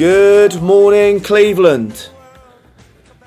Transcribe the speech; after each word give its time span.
Good 0.00 0.62
morning, 0.62 1.20
Cleveland. 1.20 2.08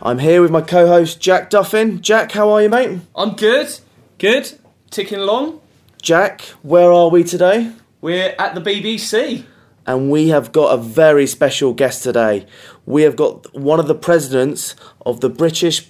I'm 0.01 0.17
here 0.17 0.41
with 0.41 0.49
my 0.49 0.61
co 0.61 0.87
host 0.87 1.21
Jack 1.21 1.51
Duffin. 1.51 2.01
Jack, 2.01 2.31
how 2.31 2.49
are 2.49 2.63
you, 2.63 2.69
mate? 2.69 2.99
I'm 3.15 3.35
good. 3.35 3.77
Good. 4.17 4.57
Ticking 4.89 5.19
along. 5.19 5.61
Jack, 6.01 6.41
where 6.63 6.91
are 6.91 7.11
we 7.11 7.23
today? 7.23 7.71
We're 8.01 8.33
at 8.39 8.55
the 8.55 8.61
BBC. 8.61 9.45
And 9.85 10.09
we 10.09 10.29
have 10.29 10.51
got 10.51 10.73
a 10.73 10.81
very 10.81 11.27
special 11.27 11.75
guest 11.75 12.01
today. 12.01 12.47
We 12.87 13.03
have 13.03 13.15
got 13.15 13.53
one 13.55 13.79
of 13.79 13.85
the 13.85 13.93
presidents 13.93 14.75
of 15.05 15.21
the 15.21 15.29
British 15.29 15.87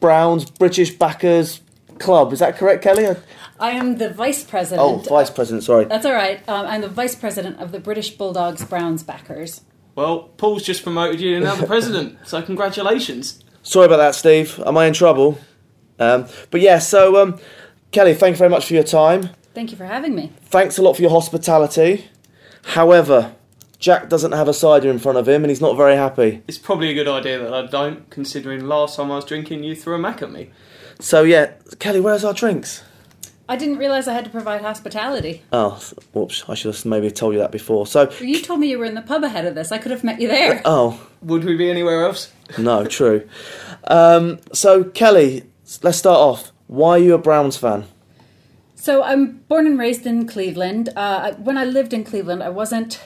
Browns, 0.00 0.50
British 0.50 0.90
Backers 0.90 1.60
Club. 2.00 2.32
Is 2.32 2.40
that 2.40 2.56
correct, 2.56 2.82
Kelly? 2.82 3.06
I 3.60 3.70
am 3.70 3.98
the 3.98 4.10
vice 4.10 4.42
president. 4.42 4.82
Oh, 4.82 4.96
vice 4.96 5.30
president, 5.30 5.62
sorry. 5.62 5.84
That's 5.84 6.04
all 6.04 6.12
right. 6.12 6.40
Um, 6.48 6.66
I'm 6.66 6.80
the 6.80 6.88
vice 6.88 7.14
president 7.14 7.60
of 7.60 7.70
the 7.70 7.78
British 7.78 8.10
Bulldogs 8.10 8.64
Browns 8.64 9.04
backers. 9.04 9.60
Well, 9.94 10.30
Paul's 10.36 10.62
just 10.62 10.82
promoted 10.82 11.20
you 11.20 11.38
to 11.38 11.44
now 11.44 11.54
the 11.54 11.66
president, 11.74 12.18
so 12.24 12.40
congratulations. 12.42 13.42
Sorry 13.62 13.86
about 13.86 13.98
that, 13.98 14.14
Steve. 14.14 14.60
Am 14.64 14.76
I 14.76 14.86
in 14.86 14.94
trouble? 14.94 15.38
Um, 15.98 16.26
but 16.50 16.60
yeah, 16.60 16.78
so 16.78 17.22
um, 17.22 17.38
Kelly, 17.92 18.14
thank 18.14 18.34
you 18.34 18.38
very 18.38 18.50
much 18.50 18.66
for 18.66 18.74
your 18.74 18.82
time. 18.82 19.30
Thank 19.54 19.70
you 19.70 19.76
for 19.76 19.84
having 19.84 20.14
me. 20.14 20.32
Thanks 20.46 20.78
a 20.78 20.82
lot 20.82 20.94
for 20.96 21.02
your 21.02 21.10
hospitality. 21.10 22.06
However, 22.64 23.34
Jack 23.78 24.08
doesn't 24.08 24.32
have 24.32 24.48
a 24.48 24.54
cider 24.54 24.90
in 24.90 24.98
front 24.98 25.18
of 25.18 25.28
him 25.28 25.42
and 25.44 25.50
he's 25.50 25.60
not 25.60 25.76
very 25.76 25.96
happy. 25.96 26.42
It's 26.48 26.58
probably 26.58 26.90
a 26.90 26.94
good 26.94 27.08
idea 27.08 27.38
that 27.38 27.52
I 27.52 27.66
don't, 27.66 28.08
considering 28.10 28.66
last 28.66 28.96
time 28.96 29.10
I 29.10 29.16
was 29.16 29.24
drinking, 29.24 29.64
you 29.64 29.76
threw 29.76 29.94
a 29.94 29.98
mac 29.98 30.22
at 30.22 30.30
me. 30.30 30.50
So 31.00 31.22
yeah, 31.22 31.52
Kelly, 31.78 32.00
where's 32.00 32.24
our 32.24 32.32
drinks? 32.32 32.82
I 33.52 33.56
didn't 33.56 33.76
realize 33.76 34.08
I 34.08 34.14
had 34.14 34.24
to 34.24 34.30
provide 34.30 34.62
hospitality. 34.62 35.42
Oh, 35.52 35.78
whoops! 36.14 36.42
I 36.48 36.54
should 36.54 36.74
have 36.74 36.86
maybe 36.86 37.10
told 37.10 37.34
you 37.34 37.40
that 37.40 37.52
before. 37.52 37.86
So, 37.86 38.10
You 38.18 38.40
told 38.40 38.60
me 38.60 38.70
you 38.70 38.78
were 38.78 38.86
in 38.86 38.94
the 38.94 39.02
pub 39.02 39.24
ahead 39.24 39.44
of 39.44 39.54
this. 39.54 39.70
I 39.70 39.76
could 39.76 39.90
have 39.90 40.02
met 40.02 40.22
you 40.22 40.28
there. 40.28 40.62
oh 40.64 40.98
Would 41.20 41.44
we 41.44 41.54
be 41.54 41.68
anywhere 41.68 42.02
else? 42.02 42.32
no, 42.56 42.86
true. 42.86 43.28
Um, 43.88 44.38
so 44.54 44.84
Kelly, 44.84 45.42
let's 45.82 45.98
start 45.98 46.16
off. 46.18 46.50
Why 46.66 46.92
are 46.92 46.98
you 46.98 47.12
a 47.12 47.18
Browns 47.18 47.58
fan? 47.58 47.84
So 48.74 49.02
I'm 49.02 49.40
born 49.48 49.66
and 49.66 49.78
raised 49.78 50.06
in 50.06 50.26
Cleveland. 50.26 50.88
Uh, 50.96 51.34
when 51.34 51.58
I 51.58 51.66
lived 51.66 51.92
in 51.92 52.04
Cleveland, 52.04 52.42
I 52.42 52.48
wasn't 52.48 53.02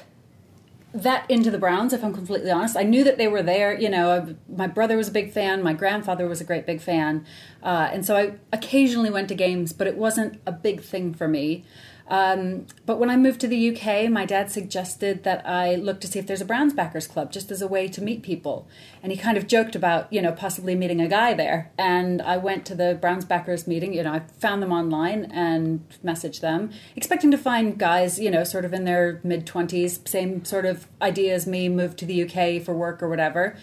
that 1.03 1.31
into 1.31 1.51
the 1.51 1.59
Browns, 1.59 1.93
if 1.93 2.03
I'm 2.03 2.13
completely 2.13 2.51
honest. 2.51 2.77
I 2.77 2.83
knew 2.83 3.05
that 3.05 3.19
they 3.19 3.29
were 3.29 3.43
there. 3.43 3.79
You 3.79 3.89
know, 3.89 4.11
I, 4.11 4.35
my 4.55 4.67
brother 4.67 4.97
was 4.97 5.09
a 5.09 5.13
big 5.13 5.33
fan. 5.33 5.63
My 5.63 5.73
grandfather 5.73 6.27
was 6.27 6.41
a 6.41 6.45
great 6.45 6.67
big 6.67 6.81
fan, 6.81 7.27
uh, 7.63 7.91
and 7.93 8.05
so 8.05 8.17
I 8.17 8.35
occasionally 8.53 9.11
went 9.11 9.29
to 9.29 9.35
games, 9.35 9.73
but 9.73 9.87
it 9.87 9.97
wasn't 9.97 10.41
a 10.47 10.53
big 10.53 10.83
thing 10.83 11.15
for 11.15 11.29
me. 11.29 11.65
Um, 12.09 12.67
but 12.85 12.99
when 12.99 13.11
I 13.11 13.17
moved 13.17 13.41
to 13.41 13.49
the 13.49 13.71
UK, 13.71 14.09
my 14.09 14.25
dad 14.25 14.51
suggested 14.51 15.25
that 15.25 15.47
I 15.47 15.75
look 15.75 16.01
to 16.03 16.07
see 16.07 16.19
if 16.19 16.27
there's 16.27 16.41
a 16.41 16.45
Browns 16.45 16.73
backers 16.73 17.07
club, 17.07 17.33
just 17.33 17.51
as 17.51 17.61
a 17.61 17.67
way 17.67 17.89
to 17.89 18.03
meet 18.03 18.23
people. 18.23 18.69
And 19.03 19.11
he 19.11 19.19
kind 19.19 19.37
of 19.37 19.49
joked 19.49 19.75
about, 19.75 20.13
you 20.13 20.23
know, 20.23 20.33
possibly 20.33 20.77
meeting 20.77 21.01
a 21.01 21.09
guy 21.09 21.35
there. 21.35 21.73
And 21.77 22.23
I 22.23 22.37
went 22.37 22.65
to 22.67 22.75
the 22.75 22.97
Browns 23.01 23.25
backers 23.25 23.67
meeting. 23.67 23.93
You 23.93 24.05
know, 24.05 24.13
I 24.13 24.21
found 24.39 24.63
them 24.63 24.73
online 24.73 25.25
and 25.27 25.85
messaged 26.05 26.41
them, 26.41 26.71
expecting 26.95 27.31
to 27.33 27.39
find 27.39 27.77
guys, 27.77 28.21
you 28.21 28.31
know, 28.31 28.45
sort 28.45 28.65
of 28.65 28.73
in 28.73 28.85
their 28.85 29.21
mid 29.25 29.47
twenties, 29.47 30.01
same 30.05 30.45
sort 30.45 30.65
of 30.65 30.87
idea 31.03 31.35
as 31.35 31.47
me, 31.47 31.69
moved 31.69 31.99
to 31.99 32.07
the 32.07 32.23
UK 32.23 32.63
for 32.63 32.75
work 32.75 33.03
or 33.03 33.09
whatever. 33.09 33.57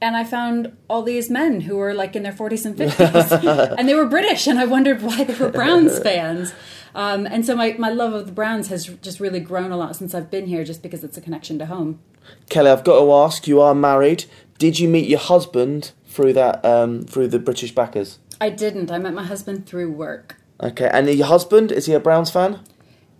And 0.00 0.14
I 0.14 0.24
found 0.24 0.76
all 0.88 1.02
these 1.02 1.30
men 1.30 1.62
who 1.62 1.76
were 1.76 1.94
like 1.94 2.14
in 2.14 2.22
their 2.22 2.32
40s 2.32 2.66
and 2.66 2.76
50s, 2.76 3.74
and 3.78 3.88
they 3.88 3.94
were 3.94 4.04
British, 4.04 4.46
and 4.46 4.58
I 4.58 4.66
wondered 4.66 5.00
why 5.00 5.24
they 5.24 5.34
were 5.34 5.48
Browns 5.48 5.98
fans. 5.98 6.52
Um, 6.96 7.26
and 7.26 7.44
so 7.44 7.54
my, 7.54 7.76
my 7.78 7.90
love 7.90 8.14
of 8.14 8.24
the 8.24 8.32
Browns 8.32 8.68
has 8.68 8.86
just 8.86 9.20
really 9.20 9.38
grown 9.38 9.70
a 9.70 9.76
lot 9.76 9.94
since 9.94 10.14
I've 10.14 10.30
been 10.30 10.46
here, 10.46 10.64
just 10.64 10.82
because 10.82 11.04
it's 11.04 11.18
a 11.18 11.20
connection 11.20 11.58
to 11.58 11.66
home. 11.66 12.00
Kelly, 12.48 12.70
I've 12.70 12.84
got 12.84 12.98
to 12.98 13.12
ask. 13.12 13.46
You 13.46 13.60
are 13.60 13.74
married. 13.74 14.24
Did 14.58 14.80
you 14.80 14.88
meet 14.88 15.06
your 15.06 15.18
husband 15.18 15.92
through 16.06 16.32
that 16.32 16.64
um, 16.64 17.02
through 17.02 17.28
the 17.28 17.38
British 17.38 17.74
Backers? 17.74 18.18
I 18.40 18.48
didn't. 18.48 18.90
I 18.90 18.98
met 18.98 19.12
my 19.12 19.24
husband 19.24 19.66
through 19.66 19.92
work. 19.92 20.36
Okay, 20.62 20.88
and 20.90 21.06
your 21.08 21.26
husband 21.26 21.70
is 21.70 21.84
he 21.84 21.92
a 21.92 22.00
Browns 22.00 22.30
fan? 22.30 22.60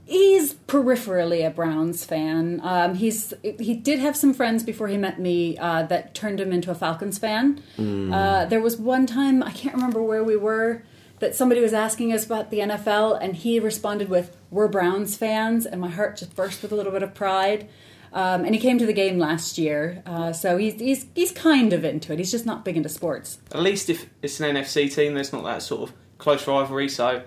He's 0.06 0.54
peripherally 0.54 1.46
a 1.46 1.50
Browns 1.50 2.04
fan. 2.04 2.60
Um, 2.62 2.94
he's 2.94 3.34
he 3.42 3.74
did 3.74 3.98
have 3.98 4.16
some 4.16 4.32
friends 4.32 4.62
before 4.62 4.88
he 4.88 4.96
met 4.96 5.20
me 5.20 5.58
uh, 5.58 5.82
that 5.82 6.14
turned 6.14 6.40
him 6.40 6.50
into 6.50 6.70
a 6.70 6.74
Falcons 6.74 7.18
fan. 7.18 7.62
Uh, 7.78 8.46
there 8.46 8.60
was 8.60 8.78
one 8.78 9.04
time 9.04 9.42
I 9.42 9.50
can't 9.50 9.74
remember 9.74 10.02
where 10.02 10.24
we 10.24 10.36
were 10.36 10.82
that 11.18 11.34
somebody 11.34 11.60
was 11.60 11.72
asking 11.72 12.12
us 12.12 12.24
about 12.26 12.50
the 12.50 12.58
NFL, 12.58 13.18
and 13.20 13.36
he 13.36 13.58
responded 13.60 14.08
with 14.08 14.36
"We're 14.50 14.68
Browns 14.68 15.16
fans," 15.16 15.66
and 15.66 15.80
my 15.80 15.90
heart 15.90 16.16
just 16.16 16.34
burst 16.36 16.62
with 16.62 16.72
a 16.72 16.74
little 16.74 16.92
bit 16.92 17.02
of 17.02 17.14
pride. 17.14 17.68
Um, 18.12 18.44
and 18.44 18.54
he 18.54 18.60
came 18.60 18.78
to 18.78 18.86
the 18.86 18.92
game 18.94 19.18
last 19.18 19.58
year, 19.58 20.02
uh, 20.06 20.32
so 20.32 20.56
he's 20.56 20.74
he's 20.74 21.06
he's 21.14 21.32
kind 21.32 21.72
of 21.72 21.84
into 21.84 22.12
it. 22.12 22.18
He's 22.18 22.30
just 22.30 22.46
not 22.46 22.64
big 22.64 22.76
into 22.76 22.88
sports. 22.88 23.38
At 23.52 23.60
least 23.60 23.90
if 23.90 24.06
it's 24.22 24.40
an 24.40 24.54
NFC 24.54 24.92
team, 24.94 25.14
there's 25.14 25.32
not 25.32 25.44
that 25.44 25.62
sort 25.62 25.88
of 25.88 25.96
close 26.18 26.46
rivalry, 26.46 26.88
so 26.88 27.22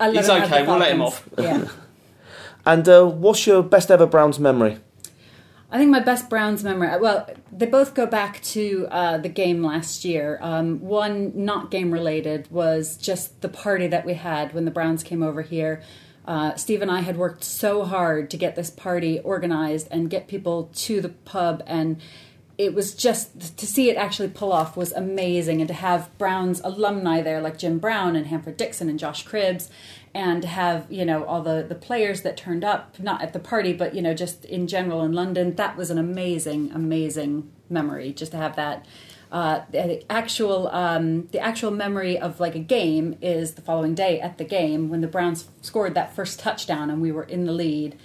I 0.00 0.08
let 0.08 0.16
He's 0.16 0.30
okay, 0.30 0.66
we'll 0.66 0.78
let 0.78 0.92
him 0.92 1.02
off. 1.02 1.28
Yeah. 1.38 1.68
And 2.64 2.88
uh, 2.88 3.04
what's 3.04 3.44
your 3.44 3.62
best 3.62 3.90
ever 3.90 4.06
Browns 4.06 4.38
memory? 4.38 4.78
I 5.72 5.78
think 5.78 5.90
my 5.90 6.00
best 6.00 6.28
Browns 6.28 6.62
memory. 6.62 7.00
Well, 7.00 7.30
they 7.50 7.64
both 7.64 7.94
go 7.94 8.04
back 8.04 8.42
to 8.42 8.86
uh, 8.90 9.16
the 9.16 9.30
game 9.30 9.62
last 9.62 10.04
year. 10.04 10.38
Um, 10.42 10.80
one 10.80 11.32
not 11.34 11.70
game 11.70 11.90
related 11.90 12.50
was 12.50 12.98
just 12.98 13.40
the 13.40 13.48
party 13.48 13.86
that 13.86 14.04
we 14.04 14.12
had 14.12 14.52
when 14.52 14.66
the 14.66 14.70
Browns 14.70 15.02
came 15.02 15.22
over 15.22 15.40
here. 15.40 15.82
Uh, 16.26 16.54
Steve 16.56 16.82
and 16.82 16.90
I 16.90 17.00
had 17.00 17.16
worked 17.16 17.42
so 17.42 17.84
hard 17.84 18.28
to 18.30 18.36
get 18.36 18.54
this 18.54 18.68
party 18.68 19.18
organized 19.20 19.88
and 19.90 20.10
get 20.10 20.28
people 20.28 20.70
to 20.74 21.00
the 21.00 21.08
pub, 21.08 21.62
and 21.66 22.02
it 22.64 22.74
was 22.74 22.94
just 22.94 23.56
to 23.58 23.66
see 23.66 23.90
it 23.90 23.96
actually 23.96 24.28
pull 24.28 24.52
off 24.52 24.76
was 24.76 24.92
amazing. 24.92 25.60
And 25.60 25.68
to 25.68 25.74
have 25.74 26.16
Browns 26.18 26.60
alumni 26.64 27.22
there 27.22 27.40
like 27.40 27.58
Jim 27.58 27.78
Brown 27.78 28.16
and 28.16 28.26
Hanford 28.26 28.56
Dixon 28.56 28.88
and 28.88 28.98
Josh 28.98 29.26
Cribbs, 29.26 29.68
and 30.14 30.42
to 30.42 30.48
have 30.48 30.86
you 30.90 31.04
know 31.04 31.24
all 31.24 31.42
the 31.42 31.64
the 31.68 31.74
players 31.74 32.22
that 32.22 32.36
turned 32.36 32.64
up 32.64 32.98
not 32.98 33.22
at 33.22 33.32
the 33.32 33.38
party 33.38 33.72
but 33.72 33.94
you 33.94 34.02
know 34.02 34.12
just 34.14 34.44
in 34.44 34.66
general 34.66 35.02
in 35.02 35.12
london 35.12 35.54
that 35.54 35.76
was 35.76 35.90
an 35.90 35.98
amazing 35.98 36.70
amazing 36.72 37.50
memory 37.70 38.12
just 38.12 38.32
to 38.32 38.36
have 38.36 38.54
that 38.56 38.84
uh, 39.32 39.62
the 39.70 40.04
actual 40.12 40.68
um, 40.68 41.26
the 41.28 41.40
actual 41.40 41.70
memory 41.70 42.18
of 42.18 42.38
like 42.38 42.54
a 42.54 42.58
game 42.58 43.16
is 43.22 43.54
the 43.54 43.62
following 43.62 43.94
day 43.94 44.20
at 44.20 44.36
the 44.36 44.44
game 44.44 44.90
when 44.90 45.00
the 45.00 45.06
Browns 45.06 45.48
scored 45.62 45.94
that 45.94 46.14
first 46.14 46.38
touchdown 46.38 46.90
and 46.90 47.00
we 47.00 47.10
were 47.10 47.22
in 47.22 47.46
the 47.46 47.52
lead, 47.52 47.98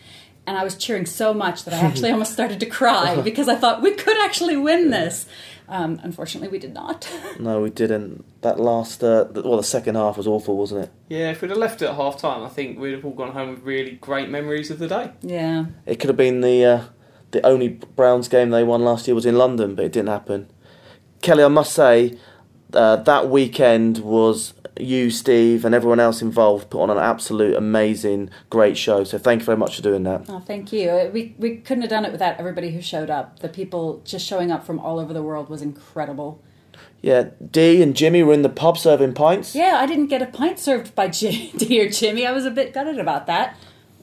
and 0.47 0.58
I 0.58 0.63
was 0.63 0.75
cheering 0.75 1.06
so 1.06 1.34
much 1.34 1.66
that 1.66 1.74
I 1.74 1.78
actually 1.88 2.09
almost 2.12 2.34
started 2.34 2.59
to 2.62 2.66
cry 2.66 3.22
because 3.22 3.47
I 3.47 3.56
thought 3.56 3.81
we 3.84 3.91
could 3.94 4.18
actually 4.25 4.58
win 4.58 4.90
this. 4.90 5.28
Um, 5.69 6.00
unfortunately, 6.02 6.47
we 6.47 6.59
did 6.59 6.74
not. 6.74 7.08
No, 7.40 7.62
we 7.62 7.69
didn't. 7.69 8.24
That 8.41 8.57
last, 8.59 9.03
uh, 9.03 9.25
th- 9.25 9.46
well, 9.46 9.57
the 9.57 9.63
second 9.63 9.94
half 9.96 10.18
was 10.18 10.25
awful, 10.25 10.57
wasn't 10.57 10.86
it? 10.86 10.91
yeah, 11.09 11.30
if 11.31 11.41
we'd 11.41 11.50
have 11.52 11.57
left 11.59 11.81
it 11.84 11.86
at 11.90 11.96
half 11.96 12.18
time, 12.18 12.41
I 12.44 12.50
think 12.50 12.80
we'd 12.80 12.94
have 12.94 13.06
all 13.06 13.12
gone 13.13 13.34
home 13.34 13.50
with 13.52 13.59
really 13.63 13.91
great 14.02 14.30
memories 14.30 14.72
of 14.72 14.80
the 14.80 14.88
day. 14.88 15.12
yeah. 15.22 15.66
It 15.86 16.00
could 16.00 16.10
have 16.10 16.18
been 16.18 16.42
the 16.42 16.66
uh, 16.66 16.81
the 17.31 17.45
only 17.45 17.68
Browns 17.98 18.27
game 18.30 18.50
they 18.50 18.63
won 18.63 18.81
last 18.83 19.07
year 19.07 19.13
was 19.13 19.25
in 19.25 19.38
London, 19.38 19.75
but 19.75 19.83
it 19.86 19.92
didn't 19.92 20.07
happen. 20.10 20.50
Kelly, 21.22 21.44
I 21.44 21.50
must 21.50 21.74
say, 21.74 22.18
uh, 22.74 22.95
that 22.95 23.30
weekend 23.30 23.98
was 24.00 24.54
you, 24.79 25.09
Steve, 25.09 25.65
and 25.65 25.74
everyone 25.75 26.00
else 26.00 26.21
involved 26.21 26.69
put 26.69 26.81
on 26.81 26.89
an 26.89 26.97
absolute 26.97 27.56
amazing, 27.56 28.29
great 28.50 28.77
show. 28.77 29.03
So 29.03 29.18
thank 29.18 29.41
you 29.41 29.45
very 29.45 29.57
much 29.57 29.75
for 29.75 29.81
doing 29.81 30.03
that. 30.03 30.25
Oh, 30.29 30.39
thank 30.39 30.71
you. 30.74 30.89
Uh, 30.89 31.09
We 31.13 31.35
we 31.38 31.57
couldn't 31.57 31.81
have 31.81 31.89
done 31.89 32.06
it 32.06 32.12
without 32.12 32.39
everybody 32.39 32.71
who 32.71 32.81
showed 32.81 33.09
up. 33.09 33.39
The 33.39 33.50
people 33.50 34.01
just 34.06 34.25
showing 34.25 34.51
up 34.51 34.65
from 34.65 34.79
all 34.79 35.00
over 35.00 35.13
the 35.13 35.24
world 35.24 35.50
was 35.50 35.62
incredible. 35.62 36.41
Yeah, 37.01 37.29
Dee 37.51 37.81
and 37.83 37.95
Jimmy 37.95 38.24
were 38.24 38.33
in 38.33 38.41
the 38.41 38.50
pub 38.50 38.77
serving 38.77 39.13
pints. 39.13 39.53
Yeah, 39.56 39.77
I 39.79 39.85
didn't 39.85 40.07
get 40.07 40.21
a 40.21 40.25
pint 40.25 40.57
served 40.59 40.95
by 40.95 41.07
J- 41.19 41.51
dear 41.56 41.89
Jimmy. 41.89 42.25
I 42.25 42.31
was 42.31 42.45
a 42.45 42.51
bit 42.51 42.74
gutted 42.74 42.97
about 43.00 43.27
that. 43.27 43.56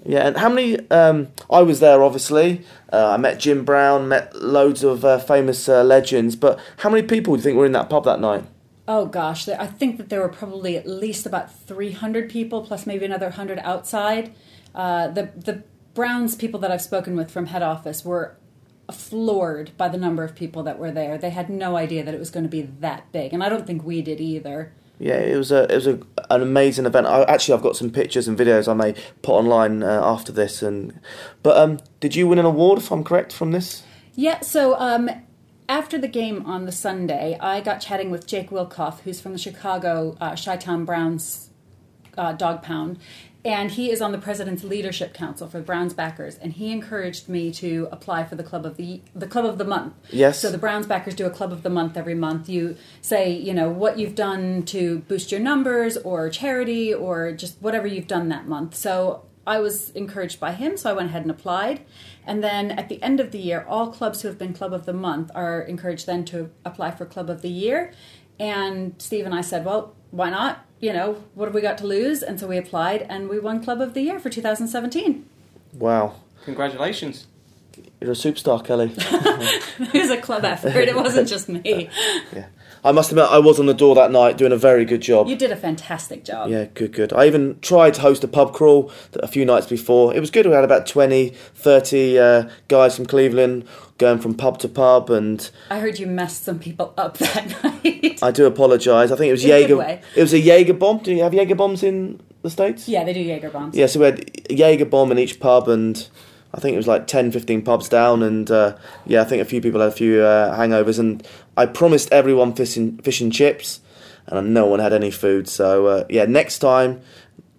Yeah, 0.07 0.27
and 0.29 0.37
how 0.37 0.49
many? 0.51 0.79
Um, 0.91 1.29
I 1.51 1.63
was 1.63 1.81
there, 1.81 2.03
obviously. 2.03 2.63
Uh, 2.93 3.09
I 3.13 3.17
met 3.17 3.41
Jim 3.41 3.65
Brown, 3.65 4.07
met 4.09 4.35
loads 4.37 4.85
of 4.85 5.03
uh, 5.05 5.19
famous 5.19 5.67
uh, 5.69 5.83
legends. 5.83 6.37
But 6.37 6.59
how 6.79 6.91
many 6.91 7.03
people 7.07 7.35
do 7.35 7.39
you 7.39 7.43
think 7.43 7.57
were 7.57 7.65
in 7.67 7.73
that 7.73 7.89
pub 7.89 8.05
that 8.05 8.21
night? 8.21 8.45
Oh 8.87 9.07
gosh, 9.07 9.49
I 9.49 9.67
think 9.67 9.97
that 9.97 10.11
there 10.11 10.21
were 10.21 10.29
probably 10.29 10.77
at 10.77 10.87
least 10.87 11.25
about 11.25 11.55
300 11.55 12.31
people, 12.31 12.63
plus 12.63 12.87
maybe 12.87 13.05
another 13.05 13.27
100 13.27 13.59
outside. 13.61 14.35
Uh, 14.75 15.09
the 15.09 15.31
the 15.37 15.63
Browns 15.95 16.35
people 16.35 16.61
that 16.61 16.71
I've 16.71 16.83
spoken 16.83 17.17
with 17.17 17.31
from 17.31 17.47
head 17.47 17.63
office 17.63 18.05
were 18.05 18.37
floored 18.93 19.71
by 19.77 19.89
the 19.89 19.97
number 19.97 20.25
of 20.25 20.35
people 20.35 20.63
that 20.65 20.79
were 20.79 20.91
there. 20.91 21.17
They 21.17 21.31
had 21.31 21.49
no 21.49 21.77
idea 21.77 22.05
that 22.05 22.13
it 22.13 22.19
was 22.19 22.31
going 22.31 22.45
to 22.45 22.51
be 22.51 22.63
that 22.63 23.11
big, 23.13 23.33
and 23.33 23.43
I 23.43 23.49
don't 23.49 23.67
think 23.67 23.85
we 23.85 24.03
did 24.03 24.21
either. 24.21 24.73
Yeah, 24.99 25.17
it 25.17 25.37
was 25.37 25.51
a 25.51 25.65
it 25.65 25.75
was 25.75 25.87
a, 25.87 25.99
an 26.31 26.43
amazing 26.43 26.87
event. 26.87 27.07
I, 27.07 27.23
actually, 27.25 27.55
I've 27.55 27.63
got 27.63 27.77
some 27.77 27.91
pictures 27.91 28.29
and 28.29 28.39
videos 28.39 28.69
I 28.69 28.75
may 28.75 28.95
put 29.23 29.33
online 29.33 29.83
uh, 29.83 30.01
after 30.05 30.31
this. 30.31 30.63
And 30.63 31.01
but 31.43 31.57
um, 31.57 31.79
did 32.01 32.15
you 32.15 32.29
win 32.29 32.39
an 32.39 32.45
award? 32.45 32.79
If 32.79 32.93
I'm 32.93 33.03
correct 33.03 33.33
from 33.33 33.53
this. 33.53 33.83
Yeah, 34.15 34.41
so 34.41 34.79
um, 34.79 35.11
after 35.69 35.99
the 35.99 36.09
game 36.09 36.45
on 36.47 36.65
the 36.65 36.73
Sunday, 36.73 37.39
I 37.41 37.61
got 37.61 37.79
chatting 37.79 38.11
with 38.11 38.27
Jake 38.27 38.51
Wilkoff, 38.51 39.01
who's 39.01 39.21
from 39.21 39.33
the 39.33 39.39
Chicago 39.39 40.17
uh, 40.21 40.37
Chi-Town 40.37 40.85
Browns 40.85 41.51
uh, 42.17 42.33
Dog 42.33 42.63
Pound, 42.63 42.99
and 43.45 43.73
he 43.73 43.91
is 43.91 44.01
on 44.01 44.13
the 44.13 44.19
President's 44.19 44.65
Leadership 44.65 45.13
Council 45.13 45.47
for 45.49 45.59
the 45.59 45.65
Browns 45.65 45.93
backers, 45.93 46.37
and 46.39 46.55
he 46.55 46.73
encouraged 46.73 47.29
me 47.29 47.51
to 47.53 47.89
apply 47.93 48.25
for 48.25 48.37
the 48.37 48.43
club 48.43 48.65
of 48.65 48.77
the 48.77 49.03
the 49.15 49.27
club 49.27 49.45
of 49.45 49.59
the 49.59 49.65
month. 49.65 49.95
Yes. 50.11 50.41
So 50.41 50.51
the 50.51 50.59
Browns 50.59 50.87
backers 50.87 51.15
do 51.15 51.27
a 51.27 51.31
club 51.31 51.53
of 51.53 51.63
the 51.63 51.71
month 51.71 51.97
every 51.97 52.15
month. 52.15 52.49
You 52.49 52.77
say, 53.03 53.31
you 53.33 53.53
know, 53.53 53.69
what 53.69 53.99
you've 53.99 54.15
done 54.15 54.63
to 54.67 55.01
boost 55.01 55.31
your 55.31 55.41
numbers, 55.41 55.97
or 55.99 56.31
charity, 56.31 56.95
or 56.95 57.33
just 57.33 57.61
whatever 57.61 57.87
you've 57.87 58.09
done 58.09 58.29
that 58.31 58.47
month. 58.49 58.75
So 58.75 59.25
I 59.47 59.59
was 59.61 59.91
encouraged 59.91 60.41
by 60.41 60.53
him, 60.53 60.77
so 60.77 60.91
I 60.91 60.93
went 60.93 61.09
ahead 61.11 61.23
and 61.23 61.31
applied. 61.31 61.81
And 62.27 62.43
then 62.43 62.71
at 62.71 62.89
the 62.89 63.03
end 63.03 63.21
of 63.21 63.31
the 63.31 63.39
year, 63.39 63.65
all 63.69 63.89
clubs 63.93 64.23
who 64.23 64.29
have 64.29 64.39
been 64.39 64.55
Club 64.55 64.73
of 64.73 64.87
the 64.87 64.93
Month 64.93 65.31
are 65.35 65.61
encouraged 65.61 66.07
then 66.07 66.25
to 66.27 66.51
apply 66.65 66.93
for 66.93 67.05
Club 67.05 67.29
of 67.29 67.43
the 67.43 67.51
Year. 67.51 67.93
And 68.41 68.95
Steve 68.99 69.27
and 69.27 69.35
I 69.35 69.43
said, 69.43 69.65
well, 69.65 69.95
why 70.11 70.31
not? 70.31 70.65
You 70.81 70.93
know, 70.93 71.23
what 71.35 71.47
have 71.47 71.55
we 71.55 71.61
got 71.61 71.79
to 71.79 71.87
lose? 71.87 72.23
And 72.23 72.39
so 72.41 72.47
we 72.47 72.57
applied 72.57 73.03
and 73.09 73.29
we 73.29 73.39
won 73.39 73.63
Club 73.63 73.81
of 73.81 73.95
the 73.95 74.01
Year 74.03 74.19
for 74.19 74.31
2017. 74.31 75.25
Wow, 75.75 76.17
Congratulations. 76.45 77.27
you're 78.01 78.13
a 78.13 78.15
superstar, 78.15 78.65
Kelly. 78.65 78.93
it 78.97 79.93
was 79.95 80.11
a 80.11 80.21
club 80.21 80.45
effort, 80.45 80.77
it 80.77 80.95
wasn't 80.95 81.29
just 81.29 81.49
me. 81.49 81.89
yeah, 82.33 82.47
I 82.85 82.93
must 82.93 83.11
admit, 83.11 83.25
I 83.31 83.39
was 83.39 83.59
on 83.59 83.67
the 83.67 83.73
door 83.75 83.95
that 83.95 84.11
night 84.11 84.37
doing 84.37 84.53
a 84.53 84.57
very 84.59 84.85
good 84.85 85.01
job. 85.01 85.27
You 85.27 85.37
did 85.37 85.51
a 85.51 85.57
fantastic 85.57 86.23
job. 86.25 86.51
Yeah, 86.51 86.67
good, 86.75 86.93
good. 86.93 87.13
I 87.15 87.27
even 87.27 87.59
tried 87.61 87.95
to 87.95 88.03
host 88.03 88.23
a 88.25 88.29
pub 88.29 88.53
crawl 88.53 88.91
a 89.15 89.27
few 89.27 89.45
nights 89.47 89.67
before. 89.67 90.15
It 90.15 90.21
was 90.21 90.31
good. 90.31 90.45
We 90.47 90.53
had 90.53 90.65
about 90.65 90.87
20, 90.87 91.31
30 91.31 92.19
uh, 92.19 92.49
guys 92.69 92.95
from 92.95 93.07
Cleveland 93.07 93.67
going 93.97 94.19
from 94.19 94.35
pub 94.35 94.59
to 94.59 94.69
pub, 94.69 95.09
and 95.09 95.51
I 95.71 95.79
heard 95.81 95.99
you 95.99 96.07
messed 96.07 96.45
some 96.45 96.59
people 96.59 96.93
up 96.99 97.17
that 97.19 97.63
night. 97.65 98.19
I 98.23 98.31
do 98.31 98.45
apologise. 98.45 99.11
I 99.11 99.17
think 99.17 99.29
it 99.29 99.33
was 99.33 99.45
In 99.45 99.51
Jaeger. 99.51 100.01
It 100.15 100.21
was 100.21 100.35
a 100.35 100.39
Jaeger 100.41 100.75
bomb. 100.75 100.99
Do 100.99 101.13
you 101.15 101.23
have 101.23 101.33
Jaeger 101.33 101.55
bombs 101.55 101.83
in 101.83 102.21
the 102.43 102.51
states? 102.51 102.87
yeah, 102.89 103.05
they 103.05 103.15
do 103.15 103.21
Jaeger 103.21 103.51
bombs. 103.51 103.75
Yeah, 103.77 103.87
so 103.87 104.01
we 104.01 104.07
had 104.07 104.31
a 104.51 104.55
Jaeger 104.55 104.85
bomb 104.85 105.11
in 105.11 105.19
each 105.19 105.41
pub, 105.41 105.69
and 105.69 106.07
I 106.55 106.61
think 106.61 106.75
it 106.75 106.77
was 106.77 106.87
like 106.87 107.09
10, 107.09 107.33
15 107.33 107.63
pubs 107.63 107.89
down, 107.89 108.23
and 108.23 108.49
uh, 108.49 108.77
yeah, 109.07 109.23
I 109.23 109.25
think 109.25 109.43
a 109.43 109.45
few 109.45 109.61
people 109.61 109.81
had 109.81 109.89
a 109.89 109.93
few 109.93 110.23
uh, 110.23 110.57
hangovers, 110.57 111.01
and 111.01 111.27
I 111.57 111.67
promised 111.67 112.13
everyone 112.13 112.55
fish 112.55 112.77
and, 112.77 113.05
fish 113.05 113.21
and 113.21 113.33
chips, 113.33 113.81
and 114.27 114.55
no 114.55 114.65
one 114.67 114.79
had 114.79 114.93
any 114.93 115.11
food. 115.11 115.49
So 115.49 115.87
uh, 115.87 116.05
yeah, 116.09 116.27
next 116.27 116.61
time 116.61 117.01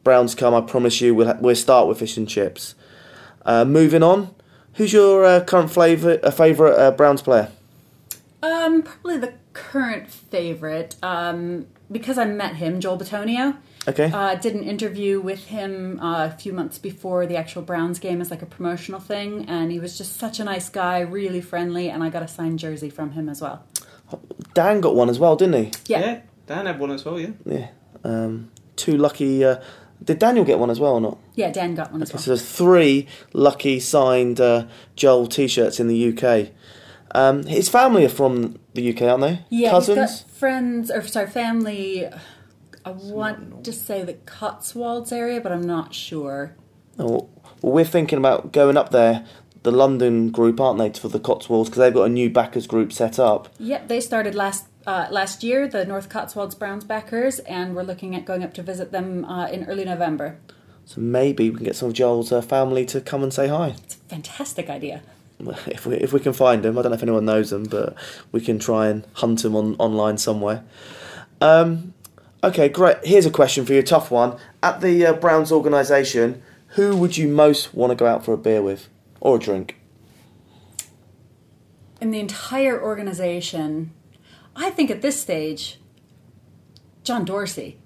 Browns 0.05 0.33
come, 0.33 0.53
I 0.53 0.61
promise 0.61 1.01
you 1.01 1.13
we'll 1.13 1.27
ha- 1.27 1.37
we'll 1.41 1.55
start 1.55 1.89
with 1.89 1.99
fish 1.99 2.15
and 2.15 2.27
chips. 2.27 2.73
Uh, 3.45 3.65
moving 3.65 4.01
on, 4.01 4.33
who's 4.75 4.93
your 4.93 5.25
uh, 5.25 5.43
current 5.43 5.71
flavor, 5.71 6.17
favorite 6.31 6.79
uh, 6.79 6.91
Browns 6.91 7.21
player? 7.21 7.51
Um, 8.41 8.81
probably 8.81 9.17
the 9.17 9.33
current 9.51 10.09
favorite, 10.09 10.95
um, 11.03 11.67
because 11.91 12.17
I 12.17 12.25
met 12.25 12.55
him, 12.55 12.79
Joel 12.79 12.97
Bitonio. 12.97 13.57
Okay, 13.87 14.09
Uh, 14.11 14.33
did 14.35 14.55
an 14.55 14.63
interview 14.63 15.21
with 15.21 15.45
him 15.45 15.99
uh, 16.01 16.25
a 16.25 16.31
few 16.31 16.51
months 16.53 16.77
before 16.79 17.25
the 17.27 17.35
actual 17.37 17.61
Browns 17.61 17.99
game 17.99 18.19
as 18.21 18.31
like 18.31 18.41
a 18.41 18.45
promotional 18.47 18.99
thing, 18.99 19.45
and 19.47 19.71
he 19.71 19.79
was 19.79 19.97
just 19.97 20.17
such 20.17 20.39
a 20.39 20.43
nice 20.43 20.69
guy, 20.69 20.99
really 21.01 21.41
friendly, 21.41 21.89
and 21.89 22.03
I 22.03 22.09
got 22.09 22.23
a 22.23 22.27
signed 22.27 22.57
jersey 22.59 22.89
from 22.89 23.11
him 23.11 23.29
as 23.29 23.41
well. 23.41 23.63
Dan 24.53 24.81
got 24.81 24.95
one 24.95 25.09
as 25.09 25.19
well, 25.19 25.35
didn't 25.35 25.63
he? 25.65 25.71
Yeah, 25.87 26.21
Dan 26.47 26.65
had 26.65 26.79
one 26.79 26.91
as 26.91 27.05
well, 27.05 27.19
yeah. 27.19 27.31
Yeah, 27.45 27.67
um, 28.03 28.51
two 28.75 28.97
lucky. 28.97 29.43
Uh, 29.43 29.57
did 30.03 30.19
Daniel 30.19 30.45
get 30.45 30.59
one 30.59 30.69
as 30.69 30.79
well 30.79 30.93
or 30.95 31.01
not? 31.01 31.17
yeah, 31.35 31.51
Dan 31.51 31.75
got 31.75 31.91
one 31.91 32.01
as 32.01 32.09
Okay, 32.09 32.15
well. 32.17 32.23
so 32.23 32.31
there's 32.31 32.45
three 32.57 33.07
lucky 33.33 33.79
signed 33.79 34.41
uh, 34.41 34.65
Joel 34.95 35.27
T-shirts 35.27 35.79
in 35.79 35.87
the 35.87 36.09
UK. 36.17 36.49
Um, 37.13 37.43
his 37.45 37.69
family 37.69 38.03
are 38.05 38.09
from 38.09 38.57
the 38.73 38.89
UK, 38.93 39.03
aren't 39.03 39.21
they? 39.21 39.39
yeah, 39.49 39.69
Cousins. 39.69 39.97
he's 40.11 40.21
got 40.21 40.31
friends 40.31 40.91
or 40.91 41.01
sorry, 41.07 41.27
family. 41.27 42.09
I 42.85 42.91
want 42.91 43.65
to 43.65 43.73
say 43.73 44.03
the 44.03 44.13
Cotswolds 44.13 45.11
area, 45.11 45.41
but 45.41 45.51
I'm 45.51 45.65
not 45.65 45.95
sure. 45.95 46.55
Oh, 46.99 47.29
well, 47.61 47.73
we're 47.73 47.83
thinking 47.83 48.19
about 48.19 48.51
going 48.51 48.77
up 48.77 48.91
there. 48.91 49.25
The 49.63 49.71
London 49.71 50.29
group, 50.29 50.61
aren't 50.61 50.77
they, 50.77 50.91
for 50.91 51.07
the 51.07 51.19
Cotswolds? 51.19 51.69
Because 51.69 51.79
they've 51.79 51.93
got 51.93 52.03
a 52.03 52.09
new 52.09 52.29
backers 52.29 52.67
group 52.67 52.93
set 52.93 53.17
up. 53.17 53.49
Yep, 53.57 53.87
they 53.87 53.99
started 53.99 54.35
last 54.35 54.65
uh, 54.85 55.07
last 55.09 55.43
year, 55.43 55.67
the 55.67 55.83
North 55.83 56.09
Cotswolds 56.09 56.53
Browns 56.53 56.83
backers, 56.83 57.39
and 57.39 57.75
we're 57.75 57.81
looking 57.81 58.15
at 58.15 58.23
going 58.23 58.43
up 58.43 58.53
to 58.53 58.61
visit 58.61 58.91
them 58.91 59.25
uh, 59.25 59.47
in 59.47 59.65
early 59.65 59.83
November. 59.83 60.37
So 60.85 61.01
maybe 61.01 61.49
we 61.49 61.55
can 61.55 61.65
get 61.65 61.75
some 61.75 61.87
of 61.89 61.95
Joel's 61.95 62.31
uh, 62.31 62.41
family 62.41 62.85
to 62.85 63.01
come 63.01 63.23
and 63.23 63.33
say 63.33 63.47
hi. 63.47 63.69
It's 63.83 63.95
a 63.95 64.09
fantastic 64.09 64.69
idea. 64.69 65.01
If 65.39 65.87
we 65.87 65.95
if 65.95 66.13
we 66.13 66.19
can 66.19 66.33
find 66.33 66.61
them, 66.61 66.77
I 66.77 66.83
don't 66.83 66.91
know 66.91 66.97
if 66.97 67.01
anyone 67.01 67.25
knows 67.25 67.49
them, 67.49 67.63
but 67.63 67.95
we 68.31 68.41
can 68.41 68.59
try 68.59 68.87
and 68.89 69.03
hunt 69.13 69.41
them 69.41 69.55
on 69.55 69.75
online 69.79 70.19
somewhere. 70.19 70.63
Um, 71.41 71.94
okay, 72.43 72.69
great. 72.69 72.97
Here's 73.03 73.25
a 73.25 73.31
question 73.31 73.65
for 73.65 73.73
you, 73.73 73.79
a 73.79 73.83
tough 73.83 74.11
one. 74.11 74.37
At 74.61 74.81
the 74.81 75.05
uh, 75.05 75.13
Browns 75.13 75.51
organisation, 75.51 76.41
who 76.69 76.95
would 76.97 77.17
you 77.17 77.27
most 77.27 77.73
want 77.73 77.91
to 77.91 77.95
go 77.95 78.05
out 78.05 78.25
for 78.25 78.33
a 78.33 78.37
beer 78.37 78.61
with 78.61 78.89
or 79.19 79.37
a 79.37 79.39
drink? 79.39 79.77
In 82.01 82.11
the 82.11 82.19
entire 82.19 82.81
organization, 82.81 83.91
I 84.55 84.69
think 84.69 84.91
at 84.91 85.01
this 85.01 85.19
stage, 85.19 85.79
John 87.03 87.25
Dorsey. 87.25 87.79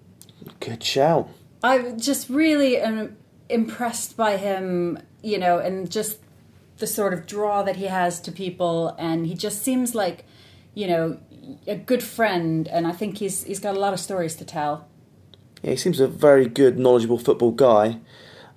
Good 0.59 0.83
shout. 0.83 1.29
I 1.63 1.91
just 1.91 2.29
really 2.29 2.77
am 2.77 3.17
impressed 3.49 4.15
by 4.15 4.37
him, 4.37 4.99
you 5.21 5.37
know, 5.37 5.59
and 5.59 5.91
just 5.91 6.19
the 6.77 6.87
sort 6.87 7.13
of 7.13 7.27
draw 7.27 7.61
that 7.63 7.75
he 7.75 7.85
has 7.85 8.21
to 8.21 8.31
people, 8.31 8.95
and 8.97 9.27
he 9.27 9.33
just 9.33 9.61
seems 9.61 9.93
like, 9.93 10.25
you 10.73 10.87
know, 10.87 11.19
a 11.67 11.75
good 11.75 12.03
friend, 12.03 12.67
and 12.67 12.87
I 12.87 12.91
think 12.91 13.17
he's 13.17 13.43
he's 13.43 13.59
got 13.59 13.75
a 13.75 13.79
lot 13.79 13.93
of 13.93 13.99
stories 13.99 14.35
to 14.35 14.45
tell. 14.45 14.87
Yeah, 15.61 15.71
he 15.71 15.77
seems 15.77 15.99
a 15.99 16.07
very 16.07 16.47
good, 16.47 16.79
knowledgeable 16.79 17.17
football 17.17 17.51
guy. 17.51 17.99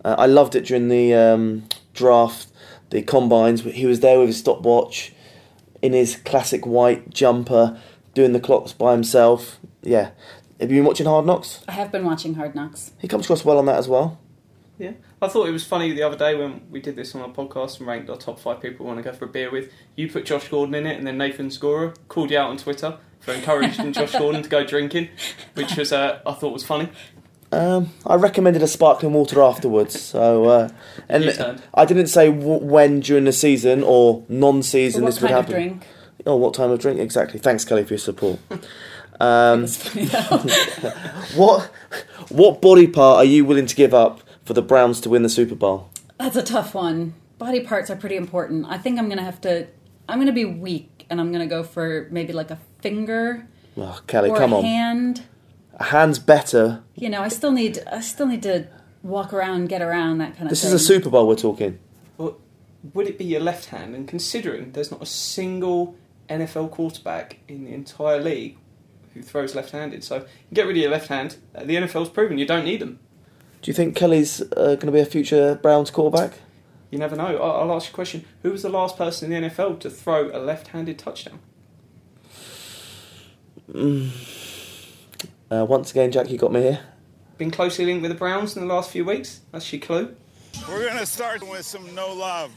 Uh, 0.05 0.17
I 0.19 0.27
loved 0.27 0.55
it 0.55 0.67
during 0.67 0.89
the 0.89 1.15
um, 1.15 1.65
draft, 1.95 2.49
the 2.91 3.03
combines. 3.03 3.63
He 3.63 3.87
was 3.87 4.01
there 4.01 4.19
with 4.19 4.29
his 4.29 4.39
stopwatch, 4.39 5.13
in 5.81 5.93
his 5.93 6.17
classic 6.17 6.67
white 6.67 7.11
jumper, 7.11 7.79
doing 8.15 8.33
the 8.33 8.41
clocks 8.41 8.73
by 8.73 8.93
himself. 8.93 9.59
Yeah. 9.83 10.11
Have 10.61 10.71
you 10.71 10.79
been 10.79 10.87
watching 10.87 11.07
Hard 11.07 11.27
Knocks? 11.27 11.65
I 11.67 11.73
have 11.73 11.91
been 11.91 12.05
watching 12.05 12.35
Hard 12.35 12.55
Knocks. 12.55 12.93
He 12.99 13.09
comes 13.09 13.27
across 13.27 13.45
well 13.45 13.59
on 13.59 13.67
that 13.67 13.79
as 13.79 13.89
well. 13.89 14.21
Yeah. 14.83 14.93
I 15.23 15.29
thought 15.29 15.47
it 15.47 15.53
was 15.53 15.63
funny 15.65 15.93
the 15.93 16.03
other 16.03 16.17
day 16.17 16.35
when 16.35 16.63
we 16.69 16.81
did 16.81 16.97
this 16.97 17.15
on 17.15 17.23
our 17.23 17.29
podcast 17.29 17.79
and 17.79 17.87
ranked 17.87 18.11
our 18.11 18.17
top 18.17 18.41
five 18.41 18.61
people 18.61 18.85
we 18.85 18.93
want 18.93 18.99
to 19.05 19.09
go 19.09 19.17
for 19.17 19.27
a 19.27 19.29
beer 19.29 19.49
with. 19.49 19.71
You 19.95 20.11
put 20.11 20.25
Josh 20.25 20.49
Gordon 20.49 20.75
in 20.75 20.87
it, 20.87 20.99
and 20.99 21.07
then 21.07 21.17
Nathan 21.19 21.53
Scorer 21.53 21.95
called 22.09 22.33
you 22.33 22.39
out 22.39 22.51
on 22.51 22.57
Twitter 22.57 22.99
for 23.21 23.33
encouraging 23.33 23.93
Josh 23.99 24.11
Gordon 24.11 24.43
to 24.43 24.49
go 24.49 24.65
drinking, 24.67 25.09
which 25.55 25.77
was 25.77 25.93
uh, 25.93 26.21
I 26.27 26.33
thought 26.33 26.53
was 26.53 26.65
funny. 26.65 26.89
Um, 27.53 27.91
I 28.05 28.17
recommended 28.17 28.61
a 28.63 28.67
sparkling 28.67 29.13
water 29.13 29.41
afterwards. 29.41 30.01
So, 30.01 30.47
uh, 30.47 30.69
and 31.09 31.61
I 31.75 31.85
didn't 31.85 32.09
say 32.09 32.27
w- 32.33 32.65
when 32.65 32.99
during 32.99 33.23
the 33.25 33.33
season 33.33 33.85
or 33.85 34.25
non-season 34.29 35.03
But 35.03 35.05
what 35.05 35.15
this 35.15 35.23
would 35.23 35.29
kind 35.29 35.39
of 35.39 35.45
happen. 35.47 35.63
drink? 35.69 35.87
Oh, 36.27 36.35
what 36.37 36.55
time 36.55 36.73
of 36.73 36.81
drink? 36.81 36.99
Exactly. 36.99 37.39
Thanks, 37.39 37.65
Kelly, 37.65 37.85
for 37.85 37.93
your 37.95 37.99
support. 37.99 38.41
Um, 39.21 39.69
funny 39.69 40.07
what 41.37 41.71
what 42.31 42.61
body 42.61 42.89
part 42.89 43.19
are 43.19 43.25
you 43.25 43.45
willing 43.45 43.67
to 43.67 43.77
give 43.77 43.95
up 43.95 44.21
for 44.45 44.55
the 44.55 44.63
Browns 44.63 45.01
to 45.03 45.11
win 45.11 45.23
the 45.23 45.29
Super 45.29 45.55
Bowl? 45.55 45.89
That's 46.19 46.37
a 46.37 46.43
tough 46.43 46.75
one. 46.75 47.15
Body 47.39 47.61
parts 47.61 47.91
are 47.91 47.97
pretty 47.97 48.17
important. 48.17 48.67
I 48.69 48.79
think 48.79 48.99
I'm 48.99 49.09
gonna 49.09 49.23
have 49.25 49.41
to. 49.43 49.67
I'm 50.09 50.19
gonna 50.19 50.33
be 50.33 50.45
weak, 50.45 51.07
and 51.11 51.21
I'm 51.21 51.33
gonna 51.33 51.47
go 51.47 51.63
for 51.63 52.09
maybe 52.11 52.33
like 52.33 52.51
a 52.51 52.59
finger 52.81 53.47
Oh, 53.77 54.01
Kelly, 54.07 54.29
or 54.31 54.37
come 54.37 54.53
a 54.53 54.59
on. 54.59 54.65
hand. 54.65 55.23
A 55.79 55.85
hand's 55.85 56.19
better. 56.19 56.83
You 56.95 57.09
know, 57.09 57.23
I 57.23 57.29
still 57.29 57.51
need. 57.53 57.83
I 57.91 58.01
still 58.01 58.27
need 58.27 58.43
to 58.45 58.67
walk 59.03 59.33
around, 59.33 59.69
get 59.69 59.83
around, 59.83 60.19
that 60.19 60.33
kind 60.37 60.45
of 60.45 60.51
This 60.51 60.63
thing. 60.63 60.69
is 60.73 60.81
a 60.83 60.85
Super 60.85 61.11
Bowl 61.11 61.27
we're 61.27 61.35
talking. 61.35 61.79
Well, 62.19 62.37
would 62.95 63.09
it 63.09 63.19
be 63.19 63.25
your 63.25 63.41
left 63.41 63.67
hand? 63.67 63.95
And 63.97 64.07
considering 64.07 64.73
there's 64.73 64.91
not 64.93 65.03
a 65.03 65.07
single 65.07 65.97
NFL 66.29 66.71
quarterback 66.71 67.39
in 67.49 67.65
the 67.65 67.73
entire 67.73 68.21
league 68.21 68.59
who 69.15 69.23
throws 69.23 69.55
left-handed, 69.55 70.03
so 70.05 70.17
you 70.19 70.25
get 70.55 70.67
rid 70.67 70.77
of 70.77 70.83
your 70.83 70.91
left 70.91 71.09
hand. 71.09 71.37
The 71.53 71.75
NFL's 71.77 72.09
proven 72.11 72.39
you 72.39 72.47
don't 72.47 72.65
need 72.65 72.81
them. 72.81 72.99
Do 73.63 73.71
you 73.71 73.75
think 73.75 73.97
Kelly's 73.97 74.41
uh, 74.43 74.47
going 74.75 74.81
to 74.81 74.93
be 74.93 75.01
a 75.01 75.05
future 75.07 75.55
Browns 75.63 75.91
quarterback? 75.91 76.39
You 76.91 76.99
never 76.99 77.17
know. 77.17 77.37
I- 77.39 77.61
I'll 77.61 77.73
ask 77.73 77.89
you 77.89 77.93
a 77.93 77.95
question: 77.95 78.25
Who 78.43 78.51
was 78.51 78.63
the 78.63 78.69
last 78.69 78.97
person 78.99 79.33
in 79.33 79.43
the 79.43 79.49
NFL 79.49 79.81
to 79.81 79.91
throw 79.91 80.31
a 80.37 80.39
left-handed 80.39 80.99
touchdown? 80.99 81.39
Uh, 83.75 85.65
once 85.67 85.91
again, 85.93 86.11
Jack, 86.13 86.29
you 86.31 86.39
got 86.39 86.53
me 86.53 86.61
here. 86.61 86.81
Been 87.39 87.51
closely 87.51 87.87
linked 87.87 88.03
with 88.03 88.11
the 88.11 88.17
Browns 88.19 88.57
in 88.57 88.67
the 88.67 88.73
last 88.73 88.91
few 88.91 89.05
weeks. 89.05 89.41
That's 89.53 89.73
your 89.73 89.81
clue. 89.81 90.15
We're 90.69 90.87
gonna 90.89 91.07
start 91.07 91.43
with 91.49 91.65
some 91.65 91.95
no 91.95 92.13
love. 92.13 92.51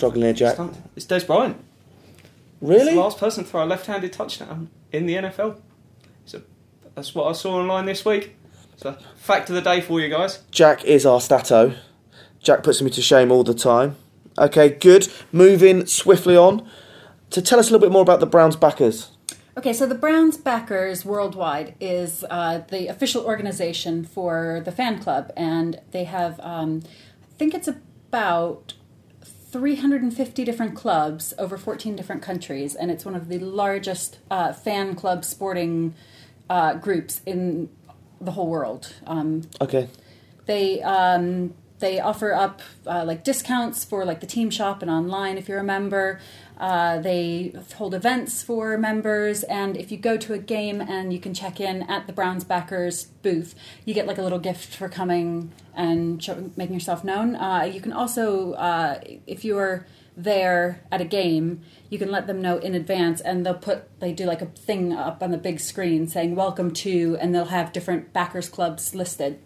Struggling 0.00 0.22
here, 0.22 0.32
Jack. 0.32 0.56
It's 0.96 1.04
Dez 1.04 1.26
Bryant. 1.26 1.58
He's 2.58 2.70
Really? 2.70 2.94
the 2.94 3.00
last 3.00 3.18
person 3.18 3.44
to 3.44 3.50
throw 3.50 3.64
a 3.64 3.66
left-handed 3.66 4.10
touchdown 4.14 4.70
in 4.92 5.04
the 5.04 5.16
NFL. 5.16 5.60
So 6.24 6.40
that's 6.94 7.14
what 7.14 7.26
I 7.28 7.32
saw 7.32 7.56
online 7.60 7.84
this 7.84 8.02
week. 8.02 8.34
So 8.78 8.96
fact 9.16 9.50
of 9.50 9.56
the 9.56 9.60
day 9.60 9.82
for 9.82 10.00
you 10.00 10.08
guys. 10.08 10.38
Jack 10.50 10.86
is 10.86 11.04
our 11.04 11.20
stato. 11.20 11.74
Jack 12.42 12.62
puts 12.62 12.80
me 12.80 12.88
to 12.88 13.02
shame 13.02 13.30
all 13.30 13.44
the 13.44 13.52
time. 13.52 13.96
Okay, 14.38 14.70
good. 14.70 15.06
Moving 15.32 15.84
swiftly 15.84 16.34
on 16.34 16.66
to 17.28 17.42
tell 17.42 17.58
us 17.58 17.68
a 17.68 17.72
little 17.72 17.86
bit 17.86 17.92
more 17.92 18.00
about 18.00 18.20
the 18.20 18.26
Browns 18.26 18.56
backers. 18.56 19.10
Okay, 19.58 19.74
so 19.74 19.84
the 19.84 19.94
Browns 19.94 20.38
Backers 20.38 21.04
Worldwide 21.04 21.74
is 21.78 22.24
uh, 22.30 22.62
the 22.70 22.86
official 22.86 23.26
organization 23.26 24.06
for 24.06 24.62
the 24.64 24.72
fan 24.72 24.98
club, 25.02 25.30
and 25.36 25.78
they 25.90 26.04
have, 26.04 26.40
um, 26.40 26.84
I 27.22 27.34
think 27.36 27.52
it's 27.52 27.68
about 27.68 28.72
350 29.52 30.44
different 30.44 30.74
clubs 30.74 31.34
over 31.38 31.58
14 31.58 31.96
different 31.96 32.22
countries, 32.22 32.74
and 32.74 32.90
it's 32.90 33.04
one 33.04 33.14
of 33.14 33.28
the 33.28 33.38
largest 33.38 34.18
uh, 34.30 34.52
fan 34.52 34.94
club 34.94 35.24
sporting 35.24 35.94
uh, 36.48 36.74
groups 36.74 37.20
in 37.26 37.68
the 38.20 38.32
whole 38.32 38.48
world. 38.48 38.92
Um, 39.06 39.42
Okay. 39.60 39.88
they 40.46 40.82
um, 40.82 41.54
they 41.80 41.98
offer 41.98 42.32
up 42.32 42.60
uh, 42.86 43.04
like 43.04 43.24
discounts 43.24 43.84
for 43.84 44.04
like 44.04 44.20
the 44.20 44.26
team 44.26 44.50
shop 44.50 44.82
and 44.82 44.90
online 44.90 45.36
if 45.38 45.48
you're 45.48 45.58
a 45.58 45.64
member. 45.64 46.20
Uh, 46.58 46.98
they 46.98 47.54
hold 47.76 47.94
events 47.94 48.42
for 48.42 48.76
members, 48.76 49.42
and 49.44 49.78
if 49.78 49.90
you 49.90 49.96
go 49.96 50.18
to 50.18 50.34
a 50.34 50.38
game 50.38 50.82
and 50.82 51.10
you 51.10 51.18
can 51.18 51.32
check 51.32 51.58
in 51.58 51.82
at 51.84 52.06
the 52.06 52.12
Browns 52.12 52.44
backers 52.44 53.04
booth, 53.22 53.54
you 53.86 53.94
get 53.94 54.06
like 54.06 54.18
a 54.18 54.22
little 54.22 54.38
gift 54.38 54.76
for 54.76 54.86
coming 54.86 55.50
and 55.74 56.22
show, 56.22 56.50
making 56.58 56.74
yourself 56.74 57.02
known. 57.02 57.34
Uh, 57.34 57.62
you 57.62 57.80
can 57.80 57.94
also, 57.94 58.52
uh, 58.52 59.00
if 59.26 59.42
you're 59.42 59.86
there 60.14 60.82
at 60.92 61.00
a 61.00 61.04
game, 61.06 61.62
you 61.88 61.98
can 61.98 62.10
let 62.10 62.26
them 62.26 62.42
know 62.42 62.58
in 62.58 62.74
advance, 62.74 63.22
and 63.22 63.46
they'll 63.46 63.54
put 63.54 63.98
they 64.00 64.12
do 64.12 64.26
like 64.26 64.42
a 64.42 64.46
thing 64.46 64.92
up 64.92 65.22
on 65.22 65.30
the 65.30 65.38
big 65.38 65.60
screen 65.60 66.06
saying 66.08 66.36
"Welcome 66.36 66.72
to," 66.72 67.16
and 67.22 67.34
they'll 67.34 67.46
have 67.46 67.72
different 67.72 68.12
backers 68.12 68.50
clubs 68.50 68.94
listed. 68.94 69.38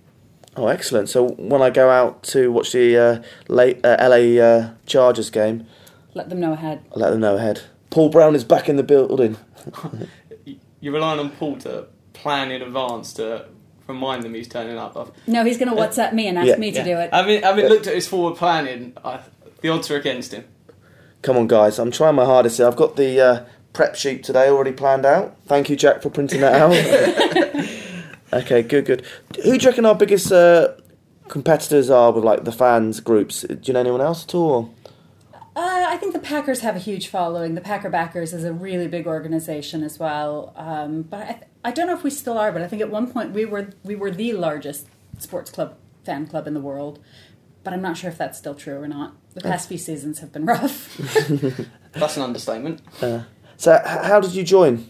Oh, 0.56 0.68
excellent. 0.68 1.08
So 1.08 1.30
when 1.30 1.62
I 1.62 1.70
go 1.70 1.90
out 1.90 2.22
to 2.24 2.50
watch 2.52 2.72
the 2.72 2.96
uh, 2.96 3.22
late, 3.48 3.84
uh, 3.84 3.96
LA 4.00 4.40
uh, 4.40 4.70
Chargers 4.86 5.30
game, 5.30 5.66
Let 6.14 6.28
them 6.28 6.40
know 6.40 6.52
ahead. 6.52 6.84
I'll 6.92 7.00
let 7.00 7.10
them 7.10 7.20
know 7.20 7.36
ahead. 7.36 7.62
Paul 7.90 8.08
Brown 8.08 8.34
is 8.34 8.44
back 8.44 8.68
in 8.68 8.76
the 8.76 8.82
building. 8.82 9.36
You're 10.80 10.92
relying 10.94 11.18
on 11.18 11.30
Paul 11.30 11.56
to 11.58 11.86
plan 12.12 12.50
in 12.50 12.62
advance 12.62 13.12
to 13.14 13.46
remind 13.86 14.22
them 14.22 14.34
he's 14.34 14.48
turning 14.48 14.76
up. 14.78 14.96
I've, 14.96 15.10
No, 15.26 15.44
he's 15.44 15.58
going 15.58 15.74
to 15.74 15.76
WhatsApp 15.76 16.12
me 16.12 16.28
and 16.28 16.38
ask 16.38 16.48
Yeah. 16.48 16.56
me 16.56 16.70
to 16.70 16.78
yeah. 16.78 16.84
do 16.84 16.96
it. 16.98 17.12
Having, 17.12 17.42
having 17.42 17.66
looked 17.66 17.86
at 17.86 17.94
his 17.94 18.06
forward 18.06 18.36
planning, 18.36 18.92
I, 19.04 19.20
the 19.60 19.70
odds 19.70 19.90
are 19.90 19.96
against 19.96 20.32
him. 20.32 20.44
Come 21.22 21.36
on, 21.36 21.46
guys. 21.46 21.78
I'm 21.78 21.90
trying 21.90 22.14
my 22.14 22.24
hardest 22.26 22.58
here. 22.58 22.66
I've 22.66 22.76
got 22.76 22.96
the 22.96 23.20
uh, 23.20 23.44
prep 23.72 23.94
sheet 23.96 24.22
today 24.22 24.48
already 24.48 24.72
planned 24.72 25.06
out. 25.06 25.36
Thank 25.46 25.68
you, 25.70 25.76
Jack, 25.76 26.02
for 26.02 26.10
printing 26.10 26.40
that 26.42 26.54
out. 26.54 27.40
okay, 28.42 28.62
good, 28.62 28.84
good. 28.84 29.04
Who 29.42 29.56
do 29.58 29.64
you 29.64 29.70
reckon 29.70 29.86
our 29.86 29.94
biggest 29.94 30.30
uh, 30.32 30.74
competitors 31.28 31.90
are 31.90 32.12
with 32.12 32.24
like 32.24 32.44
the 32.44 32.52
fans 32.52 33.00
groups? 33.00 33.42
Do 33.42 33.58
you 33.64 33.72
know 33.72 33.80
anyone 33.80 34.00
else 34.00 34.24
at 34.24 34.34
all? 34.34 34.74
Uh, 35.56 35.86
I 35.88 35.96
think 35.98 36.12
the 36.12 36.18
Packers 36.18 36.60
have 36.60 36.74
a 36.74 36.80
huge 36.80 37.06
following. 37.08 37.54
The 37.54 37.60
Packer 37.60 37.88
Backers 37.88 38.32
is 38.32 38.42
a 38.44 38.52
really 38.52 38.88
big 38.88 39.06
organization 39.06 39.84
as 39.84 39.98
well. 40.00 40.52
Um, 40.56 41.02
but 41.02 41.20
I, 41.20 41.40
I 41.66 41.70
don't 41.70 41.86
know 41.86 41.94
if 41.94 42.02
we 42.02 42.10
still 42.10 42.38
are. 42.38 42.50
But 42.50 42.62
I 42.62 42.66
think 42.68 42.82
at 42.82 42.90
one 42.90 43.10
point 43.10 43.32
we 43.32 43.44
were 43.44 43.70
we 43.84 43.94
were 43.94 44.10
the 44.10 44.32
largest 44.32 44.86
sports 45.18 45.50
club 45.52 45.76
fan 46.04 46.26
club 46.26 46.46
in 46.48 46.54
the 46.54 46.60
world. 46.60 46.98
But 47.62 47.72
I'm 47.72 47.80
not 47.82 47.96
sure 47.96 48.10
if 48.10 48.18
that's 48.18 48.36
still 48.36 48.54
true 48.54 48.76
or 48.82 48.88
not. 48.88 49.14
The 49.34 49.40
past 49.40 49.68
few 49.68 49.78
seasons 49.78 50.18
have 50.18 50.32
been 50.32 50.44
rough. 50.44 50.96
That's 51.92 52.16
an 52.16 52.22
understatement. 52.22 52.80
So, 53.56 53.74
h- 53.74 53.80
how 53.84 54.20
did 54.20 54.32
you 54.34 54.44
join? 54.44 54.88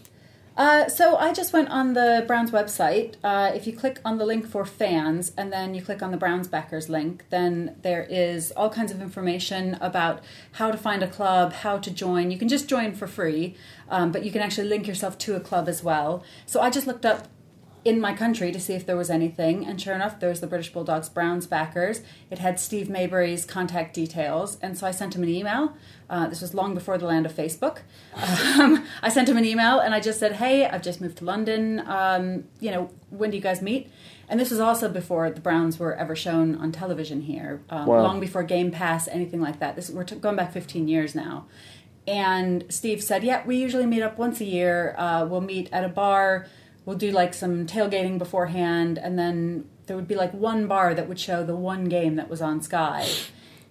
Uh, 0.57 0.87
so 0.87 1.17
I 1.17 1.33
just 1.33 1.51
went 1.51 1.69
on 1.69 1.93
the 1.93 2.23
Browns 2.27 2.51
website. 2.51 3.15
Uh, 3.23 3.51
if 3.53 3.67
you 3.67 3.73
click 3.73 3.99
on 4.05 4.17
the 4.17 4.25
link 4.25 4.47
for 4.47 4.63
fans 4.63 5.33
and 5.37 5.51
then 5.51 5.75
you 5.75 5.81
click 5.81 6.01
on 6.01 6.11
the 6.11 6.17
Browns 6.17 6.47
backers 6.47 6.87
link, 6.87 7.25
then 7.29 7.75
there 7.81 8.03
is 8.09 8.51
all 8.51 8.69
kinds 8.69 8.91
of 8.91 9.01
information 9.01 9.77
about 9.81 10.23
how 10.53 10.71
to 10.71 10.77
find 10.77 11.03
a 11.03 11.07
club, 11.07 11.51
how 11.51 11.77
to 11.77 11.91
join. 11.91 12.31
You 12.31 12.37
can 12.37 12.47
just 12.47 12.69
join 12.69 12.93
for 12.93 13.05
free, 13.05 13.55
um, 13.89 14.13
but 14.13 14.23
you 14.23 14.31
can 14.31 14.41
actually 14.41 14.69
link 14.69 14.87
yourself 14.87 15.17
to 15.19 15.35
a 15.35 15.41
club 15.41 15.67
as 15.67 15.83
well. 15.83 16.23
So 16.45 16.61
I 16.61 16.69
just 16.69 16.87
looked 16.87 17.05
up 17.05 17.27
in 17.85 18.01
my 18.01 18.13
country 18.13 18.51
to 18.51 18.59
see 18.59 18.73
if 18.73 18.85
there 18.85 18.97
was 18.97 19.11
anything, 19.11 19.63
and 19.65 19.79
sure 19.79 19.93
enough, 19.93 20.19
there 20.19 20.29
was 20.29 20.41
the 20.41 20.47
British 20.47 20.73
Bulldogs 20.73 21.07
Browns 21.07 21.45
backers. 21.45 22.01
It 22.31 22.39
had 22.39 22.59
Steve 22.59 22.89
Maybury's 22.89 23.45
contact 23.45 23.93
details, 23.93 24.57
and 24.61 24.75
so 24.77 24.87
I 24.87 24.91
sent 24.91 25.15
him 25.15 25.21
an 25.21 25.29
email. 25.29 25.73
Uh, 26.09 26.27
this 26.27 26.41
was 26.41 26.53
long 26.55 26.73
before 26.73 26.97
the 26.97 27.05
land 27.05 27.25
of 27.27 27.33
Facebook. 27.33 27.79
Um, 28.59 28.83
I 29.03 29.09
sent 29.09 29.29
him 29.29 29.37
an 29.37 29.45
email 29.45 29.79
and 29.79 29.93
I 29.93 29.99
just 29.99 30.19
said, 30.19 30.33
"Hey, 30.33 30.65
I've 30.65 30.81
just 30.81 30.99
moved 30.99 31.17
to 31.19 31.25
London. 31.25 31.81
Um, 31.87 32.45
you 32.59 32.71
know, 32.71 32.89
when 33.11 33.29
do 33.31 33.37
you 33.37 33.41
guys 33.43 33.61
meet?" 33.61 33.89
And 34.27 34.39
this 34.39 34.49
was 34.49 34.59
also 34.59 34.89
before 34.89 35.29
the 35.29 35.41
Browns 35.41 35.77
were 35.77 35.95
ever 35.95 36.15
shown 36.15 36.55
on 36.55 36.71
television 36.71 37.21
here, 37.21 37.61
um, 37.69 37.85
Wow. 37.85 38.01
long 38.01 38.19
before 38.19 38.41
Game 38.43 38.71
Pass, 38.71 39.07
anything 39.07 39.41
like 39.41 39.59
that. 39.59 39.75
This 39.75 39.89
we're 39.91 40.03
t- 40.03 40.15
going 40.15 40.35
back 40.35 40.51
15 40.51 40.87
years 40.87 41.13
now. 41.13 41.45
And 42.07 42.65
Steve 42.69 43.03
said, 43.03 43.23
"Yeah, 43.23 43.41
we 43.45 43.55
usually 43.57 43.85
meet 43.85 44.01
up 44.03 44.17
once 44.17 44.39
a 44.41 44.45
year. 44.45 44.95
Uh, 44.97 45.25
we'll 45.27 45.41
meet 45.41 45.69
at 45.71 45.83
a 45.83 45.89
bar. 45.89 46.45
We'll 46.85 46.97
do 46.97 47.11
like 47.11 47.33
some 47.33 47.65
tailgating 47.65 48.17
beforehand, 48.17 48.97
and 48.97 49.17
then 49.17 49.65
there 49.87 49.95
would 49.95 50.07
be 50.07 50.15
like 50.15 50.33
one 50.33 50.67
bar 50.67 50.93
that 50.93 51.07
would 51.07 51.19
show 51.19 51.43
the 51.43 51.55
one 51.55 51.85
game 51.85 52.15
that 52.15 52.29
was 52.29 52.41
on 52.41 52.61
Sky. 52.61 53.07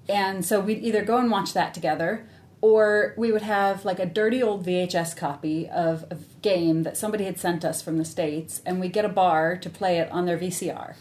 And 0.09 0.45
so 0.45 0.61
we'd 0.61 0.83
either 0.83 1.05
go 1.05 1.19
and 1.19 1.31
watch 1.31 1.53
that 1.55 1.75
together, 1.75 2.27
or 2.61 3.15
we 3.17 3.31
would 3.31 3.43
have 3.43 3.85
like 3.85 3.99
a 3.99 4.07
dirty 4.07 4.43
old 4.43 4.67
VHS 4.67 5.17
copy 5.17 5.69
of 5.69 6.05
a 6.11 6.17
game 6.43 6.83
that 6.83 6.97
somebody 6.97 7.25
had 7.25 7.39
sent 7.39 7.65
us 7.65 7.81
from 7.81 7.99
the 7.99 8.05
states, 8.05 8.63
and 8.67 8.81
we'd 8.81 8.93
get 8.93 9.05
a 9.05 9.09
bar 9.09 9.57
to 9.57 9.71
play 9.71 9.99
it 9.99 10.11
on 10.11 10.27
their 10.27 10.39
VCR." 10.39 10.97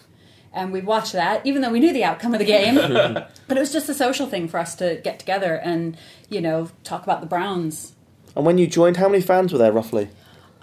And 0.56 0.72
we'd 0.72 0.86
watch 0.86 1.14
that, 1.14 1.44
even 1.46 1.64
though 1.64 1.72
we 1.72 1.80
knew 1.80 1.92
the 1.92 2.04
outcome 2.04 2.34
of 2.34 2.40
the 2.40 2.46
game. 2.46 2.76
but 3.48 3.58
it 3.58 3.60
was 3.60 3.74
just 3.74 3.90
a 3.90 3.94
social 3.94 4.28
thing 4.28 4.48
for 4.48 4.60
us 4.60 4.76
to 4.76 5.02
get 5.04 5.18
together 5.18 5.56
and, 5.56 5.98
you 6.30 6.42
know, 6.42 6.70
talk 6.84 7.02
about 7.02 7.22
the 7.22 7.28
Browns. 7.28 7.94
And 8.36 8.46
when 8.46 8.60
you 8.60 8.68
joined, 8.68 8.98
how 8.98 9.10
many 9.10 9.22
fans 9.22 9.52
were 9.52 9.58
there 9.58 9.72
roughly? 9.72 10.10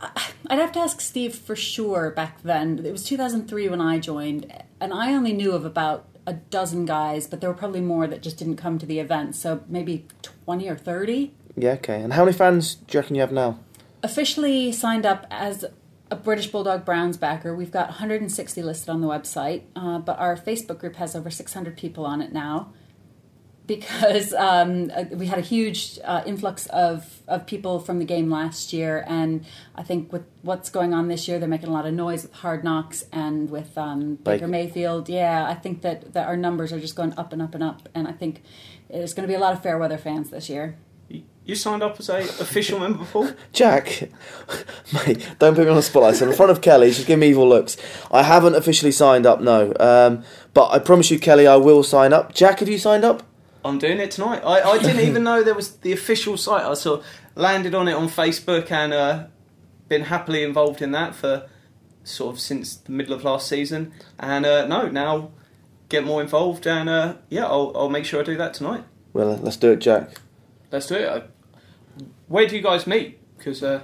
I'd 0.00 0.58
have 0.58 0.72
to 0.72 0.80
ask 0.80 1.00
Steve 1.00 1.34
for 1.34 1.54
sure 1.54 2.10
back 2.10 2.42
then. 2.42 2.84
It 2.84 2.92
was 2.92 3.04
2003 3.04 3.68
when 3.68 3.80
I 3.80 3.98
joined, 3.98 4.52
and 4.80 4.92
I 4.92 5.12
only 5.12 5.32
knew 5.32 5.52
of 5.52 5.64
about 5.64 6.06
a 6.26 6.34
dozen 6.34 6.86
guys, 6.86 7.26
but 7.26 7.40
there 7.40 7.50
were 7.50 7.56
probably 7.56 7.80
more 7.80 8.06
that 8.06 8.22
just 8.22 8.38
didn't 8.38 8.56
come 8.56 8.78
to 8.78 8.86
the 8.86 8.98
event. 8.98 9.36
So 9.36 9.62
maybe 9.68 10.06
20 10.44 10.68
or 10.68 10.76
30. 10.76 11.32
Yeah, 11.56 11.72
okay. 11.72 12.00
And 12.00 12.12
how 12.12 12.24
many 12.24 12.36
fans 12.36 12.76
do 12.76 12.96
you 12.96 13.00
reckon 13.00 13.16
you 13.16 13.22
have 13.22 13.32
now? 13.32 13.58
Officially 14.02 14.72
signed 14.72 15.04
up 15.04 15.26
as 15.30 15.64
a 16.10 16.16
British 16.16 16.48
Bulldog 16.48 16.84
Browns 16.84 17.16
backer. 17.16 17.54
We've 17.54 17.70
got 17.70 17.88
160 17.88 18.62
listed 18.62 18.88
on 18.88 19.00
the 19.00 19.06
website, 19.06 19.62
uh, 19.76 19.98
but 19.98 20.18
our 20.18 20.36
Facebook 20.36 20.78
group 20.78 20.96
has 20.96 21.14
over 21.14 21.30
600 21.30 21.76
people 21.76 22.04
on 22.04 22.20
it 22.20 22.32
now. 22.32 22.72
Because 23.70 24.34
um, 24.34 24.90
uh, 24.94 25.04
we 25.12 25.26
had 25.26 25.38
a 25.38 25.42
huge 25.42 25.98
uh, 26.04 26.22
influx 26.26 26.66
of, 26.66 27.22
of 27.28 27.46
people 27.46 27.78
from 27.78 28.00
the 28.00 28.04
game 28.04 28.28
last 28.28 28.72
year, 28.72 29.04
and 29.06 29.44
I 29.76 29.84
think 29.84 30.12
with 30.12 30.24
what's 30.42 30.70
going 30.70 30.92
on 30.92 31.06
this 31.06 31.28
year, 31.28 31.38
they're 31.38 31.48
making 31.48 31.68
a 31.68 31.72
lot 31.72 31.86
of 31.86 31.94
noise 31.94 32.22
with 32.24 32.32
Hard 32.34 32.64
Knocks 32.64 33.04
and 33.12 33.48
with 33.48 33.78
um, 33.78 34.16
Baker 34.16 34.38
Baker. 34.38 34.48
Mayfield. 34.48 35.08
Yeah, 35.08 35.46
I 35.48 35.54
think 35.54 35.82
that, 35.82 36.14
that 36.14 36.26
our 36.26 36.36
numbers 36.36 36.72
are 36.72 36.80
just 36.80 36.96
going 36.96 37.14
up 37.16 37.32
and 37.32 37.40
up 37.40 37.54
and 37.54 37.62
up, 37.62 37.88
and 37.94 38.08
I 38.08 38.12
think 38.12 38.42
there's 38.88 39.14
going 39.14 39.22
to 39.22 39.28
be 39.28 39.36
a 39.36 39.40
lot 39.40 39.52
of 39.52 39.62
fair 39.62 39.78
weather 39.78 39.98
fans 39.98 40.30
this 40.30 40.48
year. 40.50 40.74
You- 41.08 41.22
You 41.44 41.54
signed 41.54 41.82
up 41.84 41.98
as 42.00 42.08
a 42.08 42.18
official 42.18 42.78
member, 42.84 43.04
Paul? 43.04 43.28
Jack, 43.52 44.10
mate, 44.92 45.26
don't 45.38 45.54
put 45.54 45.64
me 45.64 45.70
on 45.70 45.76
the 45.76 45.82
spotlight. 45.82 46.16
So 46.16 46.28
in 46.28 46.34
front 46.34 46.50
of 46.50 46.60
Kelly, 46.60 46.90
she's 46.92 47.04
giving 47.04 47.20
me 47.20 47.28
evil 47.28 47.48
looks. 47.48 47.76
I 48.10 48.22
haven't 48.24 48.56
officially 48.56 48.92
signed 48.92 49.26
up, 49.26 49.40
no. 49.40 49.72
Um, 49.78 50.24
but 50.54 50.70
I 50.70 50.80
promise 50.80 51.10
you, 51.12 51.20
Kelly, 51.20 51.46
I 51.46 51.56
will 51.56 51.84
sign 51.84 52.12
up. 52.12 52.34
Jack, 52.34 52.58
have 52.58 52.68
you 52.68 52.78
signed 52.78 53.04
up? 53.04 53.22
I'm 53.64 53.78
doing 53.78 53.98
it 53.98 54.10
tonight. 54.10 54.42
I, 54.44 54.62
I 54.62 54.78
didn't 54.78 55.06
even 55.06 55.24
know 55.28 55.42
there 55.42 55.54
was 55.54 55.76
the 55.78 55.92
official 55.92 56.36
site. 56.36 56.64
I 56.64 56.74
sort 56.74 57.00
of 57.00 57.06
landed 57.34 57.74
on 57.74 57.88
it 57.88 57.92
on 57.92 58.08
Facebook 58.08 58.70
and 58.70 58.92
uh, 58.92 59.26
been 59.88 60.02
happily 60.02 60.42
involved 60.42 60.80
in 60.82 60.92
that 60.92 61.14
for 61.14 61.48
sort 62.04 62.34
of 62.34 62.40
since 62.40 62.76
the 62.76 62.92
middle 62.92 63.14
of 63.14 63.24
last 63.24 63.48
season. 63.48 63.92
And 64.18 64.46
uh, 64.46 64.66
no, 64.66 64.88
now 64.88 65.30
get 65.88 66.04
more 66.04 66.22
involved 66.22 66.66
and 66.66 66.88
uh, 66.88 67.16
yeah, 67.28 67.46
I'll, 67.46 67.72
I'll 67.74 67.90
make 67.90 68.04
sure 68.04 68.20
I 68.20 68.24
do 68.24 68.36
that 68.36 68.54
tonight. 68.54 68.84
Well, 69.12 69.36
let's 69.36 69.56
do 69.56 69.72
it, 69.72 69.80
Jack. 69.80 70.20
Let's 70.70 70.86
do 70.86 70.94
it. 70.94 71.30
Where 72.28 72.46
do 72.46 72.56
you 72.56 72.62
guys 72.62 72.86
meet? 72.86 73.18
Because 73.36 73.62
uh, 73.62 73.82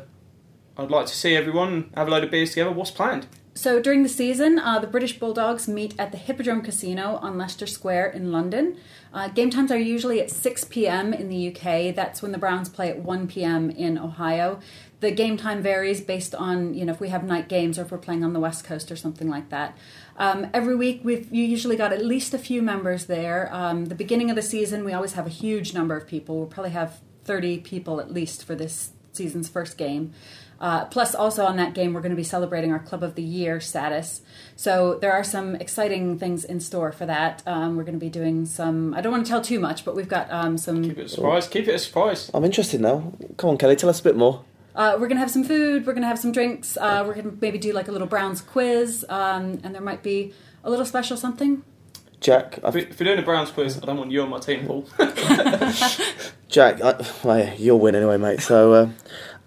I'd 0.78 0.90
like 0.90 1.06
to 1.06 1.14
see 1.14 1.34
everyone 1.34 1.90
have 1.96 2.06
a 2.06 2.10
load 2.10 2.24
of 2.24 2.30
beers 2.30 2.50
together. 2.50 2.70
What's 2.70 2.92
planned? 2.92 3.26
So 3.54 3.80
during 3.80 4.02
the 4.02 4.08
season, 4.10 4.58
uh, 4.58 4.78
the 4.78 4.86
British 4.86 5.18
Bulldogs 5.18 5.66
meet 5.66 5.94
at 5.98 6.12
the 6.12 6.18
Hippodrome 6.18 6.60
Casino 6.60 7.16
on 7.22 7.38
Leicester 7.38 7.66
Square 7.66 8.10
in 8.10 8.30
London. 8.30 8.76
Uh, 9.16 9.28
game 9.28 9.48
times 9.48 9.72
are 9.72 9.78
usually 9.78 10.20
at 10.20 10.30
6 10.30 10.64
p.m. 10.64 11.14
in 11.14 11.30
the 11.30 11.48
UK. 11.48 11.94
That's 11.94 12.20
when 12.20 12.32
the 12.32 12.38
Browns 12.38 12.68
play 12.68 12.90
at 12.90 12.98
1 12.98 13.28
p.m. 13.28 13.70
in 13.70 13.96
Ohio. 13.96 14.60
The 15.00 15.10
game 15.10 15.38
time 15.38 15.62
varies 15.62 16.02
based 16.02 16.34
on 16.34 16.74
you 16.74 16.84
know 16.84 16.92
if 16.92 17.00
we 17.00 17.08
have 17.08 17.24
night 17.24 17.48
games 17.48 17.78
or 17.78 17.82
if 17.82 17.90
we're 17.90 17.96
playing 17.96 18.22
on 18.22 18.34
the 18.34 18.40
West 18.40 18.64
Coast 18.64 18.92
or 18.92 18.96
something 18.96 19.30
like 19.30 19.48
that. 19.48 19.74
Um, 20.18 20.48
every 20.52 20.76
week 20.76 21.00
we've 21.02 21.32
you 21.32 21.44
usually 21.44 21.76
got 21.76 21.94
at 21.94 22.04
least 22.04 22.34
a 22.34 22.38
few 22.38 22.60
members 22.60 23.06
there. 23.06 23.48
Um, 23.54 23.86
the 23.86 23.94
beginning 23.94 24.28
of 24.28 24.36
the 24.36 24.42
season 24.42 24.84
we 24.84 24.92
always 24.92 25.14
have 25.14 25.26
a 25.26 25.30
huge 25.30 25.72
number 25.72 25.96
of 25.96 26.06
people. 26.06 26.36
We'll 26.36 26.46
probably 26.46 26.72
have 26.72 27.00
30 27.24 27.60
people 27.60 28.00
at 28.00 28.12
least 28.12 28.44
for 28.44 28.54
this 28.54 28.90
season's 29.14 29.48
first 29.48 29.78
game. 29.78 30.12
Uh, 30.60 30.86
plus, 30.86 31.14
also 31.14 31.44
on 31.44 31.56
that 31.56 31.74
game, 31.74 31.92
we're 31.92 32.00
going 32.00 32.10
to 32.10 32.16
be 32.16 32.24
celebrating 32.24 32.72
our 32.72 32.78
Club 32.78 33.02
of 33.02 33.14
the 33.14 33.22
Year 33.22 33.60
status. 33.60 34.22
So 34.54 34.98
there 35.00 35.12
are 35.12 35.24
some 35.24 35.54
exciting 35.56 36.18
things 36.18 36.44
in 36.44 36.60
store 36.60 36.92
for 36.92 37.06
that. 37.06 37.42
Um, 37.46 37.76
we're 37.76 37.84
going 37.84 37.98
to 37.98 38.04
be 38.04 38.08
doing 38.10 38.46
some. 38.46 38.94
I 38.94 39.00
don't 39.00 39.12
want 39.12 39.26
to 39.26 39.30
tell 39.30 39.42
too 39.42 39.60
much, 39.60 39.84
but 39.84 39.94
we've 39.94 40.08
got 40.08 40.30
um, 40.30 40.56
some. 40.56 40.82
Keep 40.82 40.98
it 40.98 41.06
a 41.06 41.08
surprise. 41.08 41.48
Keep 41.48 41.68
it 41.68 41.74
a 41.74 41.78
surprise. 41.78 42.30
I'm 42.32 42.44
interested 42.44 42.80
now. 42.80 43.12
Come 43.36 43.50
on, 43.50 43.58
Kelly, 43.58 43.76
tell 43.76 43.90
us 43.90 44.00
a 44.00 44.04
bit 44.04 44.16
more. 44.16 44.44
Uh, 44.74 44.92
we're 44.94 45.08
going 45.08 45.16
to 45.16 45.20
have 45.20 45.30
some 45.30 45.44
food. 45.44 45.86
We're 45.86 45.94
going 45.94 46.02
to 46.02 46.08
have 46.08 46.18
some 46.18 46.32
drinks. 46.32 46.76
Uh, 46.76 47.02
we're 47.06 47.14
going 47.14 47.30
to 47.30 47.38
maybe 47.40 47.58
do 47.58 47.72
like 47.72 47.88
a 47.88 47.92
little 47.92 48.06
Browns 48.06 48.42
quiz, 48.42 49.04
um, 49.08 49.60
and 49.62 49.74
there 49.74 49.80
might 49.82 50.02
be 50.02 50.34
a 50.64 50.70
little 50.70 50.84
special 50.84 51.16
something. 51.16 51.62
Jack, 52.20 52.58
If, 52.58 52.64
I've, 52.64 52.76
if 52.76 53.00
you're 53.00 53.06
doing 53.06 53.18
a 53.18 53.22
Browns 53.22 53.50
quiz, 53.50 53.78
I 53.82 53.86
don't 53.86 53.98
want 53.98 54.10
you 54.10 54.22
on 54.22 54.30
my 54.30 54.38
team, 54.38 54.66
Paul. 54.66 54.86
Jack, 56.48 56.80
I, 56.82 57.06
well, 57.22 57.54
you'll 57.56 57.78
win 57.78 57.94
anyway, 57.94 58.16
mate. 58.16 58.40
So, 58.40 58.72
uh, 58.72 58.90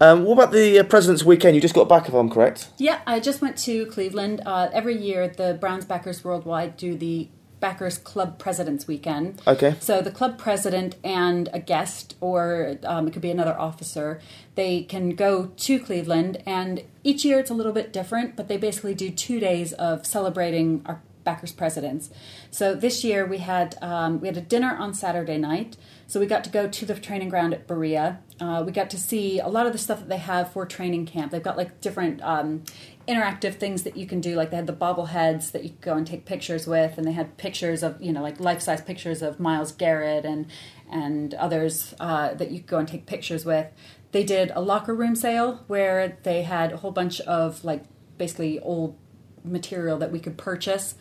um, 0.00 0.24
what 0.24 0.34
about 0.34 0.52
the 0.52 0.78
uh, 0.78 0.84
President's 0.84 1.24
Weekend? 1.24 1.54
You 1.54 1.60
just 1.60 1.74
got 1.74 1.88
back, 1.88 2.08
if 2.08 2.14
I'm 2.14 2.30
correct. 2.30 2.68
Yeah, 2.78 3.00
I 3.06 3.20
just 3.20 3.40
went 3.40 3.56
to 3.58 3.86
Cleveland. 3.86 4.42
Uh, 4.46 4.68
every 4.72 4.96
year, 4.96 5.28
the 5.28 5.58
Browns 5.60 5.84
backers 5.84 6.24
worldwide 6.24 6.76
do 6.76 6.96
the 6.96 7.28
Backers 7.60 7.98
Club 7.98 8.38
President's 8.38 8.86
Weekend. 8.86 9.40
Okay. 9.46 9.76
So 9.80 10.00
the 10.00 10.10
club 10.10 10.38
president 10.38 10.96
and 11.04 11.48
a 11.52 11.60
guest, 11.60 12.16
or 12.20 12.78
um, 12.84 13.06
it 13.06 13.12
could 13.12 13.22
be 13.22 13.30
another 13.30 13.58
officer, 13.58 14.20
they 14.54 14.82
can 14.82 15.10
go 15.10 15.46
to 15.46 15.78
Cleveland, 15.78 16.42
and 16.46 16.82
each 17.04 17.24
year 17.24 17.38
it's 17.38 17.50
a 17.50 17.54
little 17.54 17.72
bit 17.72 17.92
different, 17.92 18.34
but 18.34 18.48
they 18.48 18.56
basically 18.56 18.94
do 18.94 19.10
two 19.10 19.38
days 19.38 19.74
of 19.74 20.06
celebrating 20.06 20.82
our 20.86 21.02
backers 21.22 21.52
presidents. 21.52 22.10
So 22.50 22.74
this 22.74 23.04
year 23.04 23.26
we 23.26 23.38
had 23.38 23.76
um, 23.82 24.20
we 24.20 24.28
had 24.28 24.36
a 24.36 24.42
dinner 24.42 24.74
on 24.76 24.94
Saturday 24.94 25.38
night. 25.38 25.76
So 26.10 26.18
we 26.18 26.26
got 26.26 26.42
to 26.42 26.50
go 26.50 26.66
to 26.66 26.84
the 26.84 26.94
training 26.94 27.28
ground 27.28 27.54
at 27.54 27.68
Berea. 27.68 28.18
Uh, 28.40 28.64
we 28.66 28.72
got 28.72 28.90
to 28.90 28.98
see 28.98 29.38
a 29.38 29.46
lot 29.46 29.68
of 29.68 29.72
the 29.72 29.78
stuff 29.78 30.00
that 30.00 30.08
they 30.08 30.16
have 30.16 30.52
for 30.52 30.66
training 30.66 31.06
camp. 31.06 31.30
They've 31.30 31.40
got 31.40 31.56
like 31.56 31.80
different 31.80 32.20
um, 32.24 32.64
interactive 33.06 33.54
things 33.54 33.84
that 33.84 33.96
you 33.96 34.08
can 34.08 34.20
do. 34.20 34.34
Like 34.34 34.50
they 34.50 34.56
had 34.56 34.66
the 34.66 34.72
bobbleheads 34.72 35.52
that 35.52 35.62
you 35.62 35.68
could 35.70 35.82
go 35.82 35.94
and 35.94 36.04
take 36.04 36.24
pictures 36.24 36.66
with, 36.66 36.98
and 36.98 37.06
they 37.06 37.12
had 37.12 37.36
pictures 37.36 37.84
of 37.84 38.02
you 38.02 38.12
know 38.12 38.22
like 38.22 38.40
life 38.40 38.60
size 38.60 38.80
pictures 38.80 39.22
of 39.22 39.38
Myles 39.38 39.70
Garrett 39.70 40.24
and 40.24 40.46
and 40.90 41.32
others 41.34 41.94
uh, 42.00 42.34
that 42.34 42.50
you 42.50 42.58
could 42.58 42.66
go 42.66 42.78
and 42.78 42.88
take 42.88 43.06
pictures 43.06 43.44
with. 43.44 43.68
They 44.10 44.24
did 44.24 44.50
a 44.56 44.60
locker 44.60 44.96
room 44.96 45.14
sale 45.14 45.62
where 45.68 46.18
they 46.24 46.42
had 46.42 46.72
a 46.72 46.78
whole 46.78 46.90
bunch 46.90 47.20
of 47.20 47.64
like 47.64 47.84
basically 48.18 48.58
old 48.58 48.98
material 49.44 49.96
that 49.98 50.10
we 50.10 50.18
could 50.18 50.36
purchase. 50.36 50.96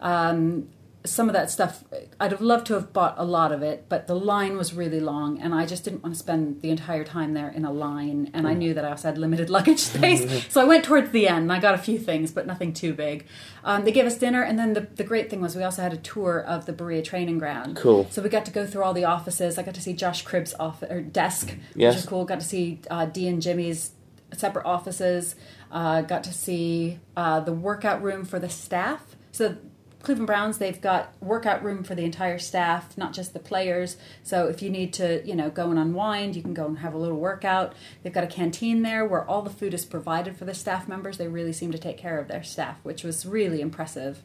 Um, 0.00 0.70
some 1.06 1.28
of 1.28 1.34
that 1.34 1.50
stuff, 1.50 1.84
I'd 2.18 2.30
have 2.30 2.40
loved 2.40 2.66
to 2.68 2.74
have 2.74 2.94
bought 2.94 3.14
a 3.18 3.24
lot 3.26 3.52
of 3.52 3.62
it, 3.62 3.86
but 3.90 4.06
the 4.06 4.14
line 4.16 4.56
was 4.56 4.72
really 4.72 5.00
long, 5.00 5.38
and 5.38 5.54
I 5.54 5.66
just 5.66 5.84
didn't 5.84 6.02
want 6.02 6.14
to 6.14 6.18
spend 6.18 6.62
the 6.62 6.70
entire 6.70 7.04
time 7.04 7.34
there 7.34 7.50
in 7.50 7.66
a 7.66 7.70
line. 7.72 8.30
And 8.32 8.48
I 8.48 8.54
knew 8.54 8.72
that 8.72 8.86
I 8.86 8.90
also 8.90 9.08
had 9.08 9.18
limited 9.18 9.50
luggage 9.56 9.80
space, 9.80 10.46
so 10.48 10.62
I 10.62 10.64
went 10.64 10.82
towards 10.84 11.10
the 11.10 11.28
end. 11.28 11.42
and 11.42 11.52
I 11.52 11.60
got 11.60 11.74
a 11.74 11.78
few 11.78 11.98
things, 11.98 12.32
but 12.32 12.46
nothing 12.46 12.72
too 12.72 12.94
big. 12.94 13.26
Um, 13.64 13.84
they 13.84 13.92
gave 13.92 14.06
us 14.06 14.16
dinner, 14.16 14.42
and 14.42 14.58
then 14.58 14.72
the, 14.72 14.80
the 14.80 15.04
great 15.04 15.28
thing 15.28 15.42
was 15.42 15.54
we 15.54 15.62
also 15.62 15.82
had 15.82 15.92
a 15.92 15.98
tour 15.98 16.40
of 16.40 16.64
the 16.64 16.72
Berea 16.72 17.02
training 17.02 17.38
ground. 17.38 17.76
Cool. 17.76 18.06
So 18.10 18.22
we 18.22 18.30
got 18.30 18.46
to 18.46 18.50
go 18.50 18.66
through 18.66 18.82
all 18.84 18.94
the 18.94 19.04
offices. 19.04 19.58
I 19.58 19.62
got 19.62 19.74
to 19.74 19.82
see 19.82 19.92
Josh 19.92 20.24
Cribb's 20.24 20.54
office 20.58 20.90
or 20.90 21.02
desk, 21.02 21.54
Yes. 21.74 21.94
which 21.94 22.02
is 22.04 22.08
cool. 22.08 22.24
Got 22.24 22.40
to 22.40 22.46
see 22.46 22.80
uh, 22.90 23.04
Dee 23.04 23.28
and 23.28 23.42
Jimmy's 23.42 23.90
separate 24.32 24.64
offices. 24.64 25.34
Uh, 25.70 26.00
got 26.00 26.24
to 26.24 26.32
see 26.32 26.98
uh, 27.14 27.40
the 27.40 27.52
workout 27.52 28.02
room 28.02 28.24
for 28.24 28.38
the 28.38 28.48
staff. 28.48 29.16
So 29.32 29.56
Cleveland 30.04 30.26
Browns, 30.26 30.58
they've 30.58 30.80
got 30.82 31.14
workout 31.22 31.64
room 31.64 31.82
for 31.82 31.94
the 31.94 32.04
entire 32.04 32.38
staff, 32.38 32.96
not 32.98 33.14
just 33.14 33.32
the 33.32 33.38
players. 33.38 33.96
So 34.22 34.48
if 34.48 34.60
you 34.60 34.68
need 34.68 34.92
to, 34.94 35.26
you 35.26 35.34
know, 35.34 35.48
go 35.48 35.70
and 35.70 35.78
unwind, 35.78 36.36
you 36.36 36.42
can 36.42 36.52
go 36.52 36.66
and 36.66 36.78
have 36.78 36.92
a 36.92 36.98
little 36.98 37.16
workout. 37.16 37.72
They've 38.02 38.12
got 38.12 38.22
a 38.22 38.28
canteen 38.28 38.82
there 38.82 39.06
where 39.06 39.24
all 39.24 39.40
the 39.40 39.48
food 39.48 39.72
is 39.72 39.86
provided 39.86 40.36
for 40.36 40.44
the 40.44 40.52
staff 40.52 40.86
members. 40.86 41.16
They 41.16 41.26
really 41.26 41.54
seem 41.54 41.72
to 41.72 41.78
take 41.78 41.96
care 41.96 42.18
of 42.18 42.28
their 42.28 42.42
staff, 42.42 42.76
which 42.82 43.02
was 43.02 43.24
really 43.24 43.62
impressive. 43.62 44.22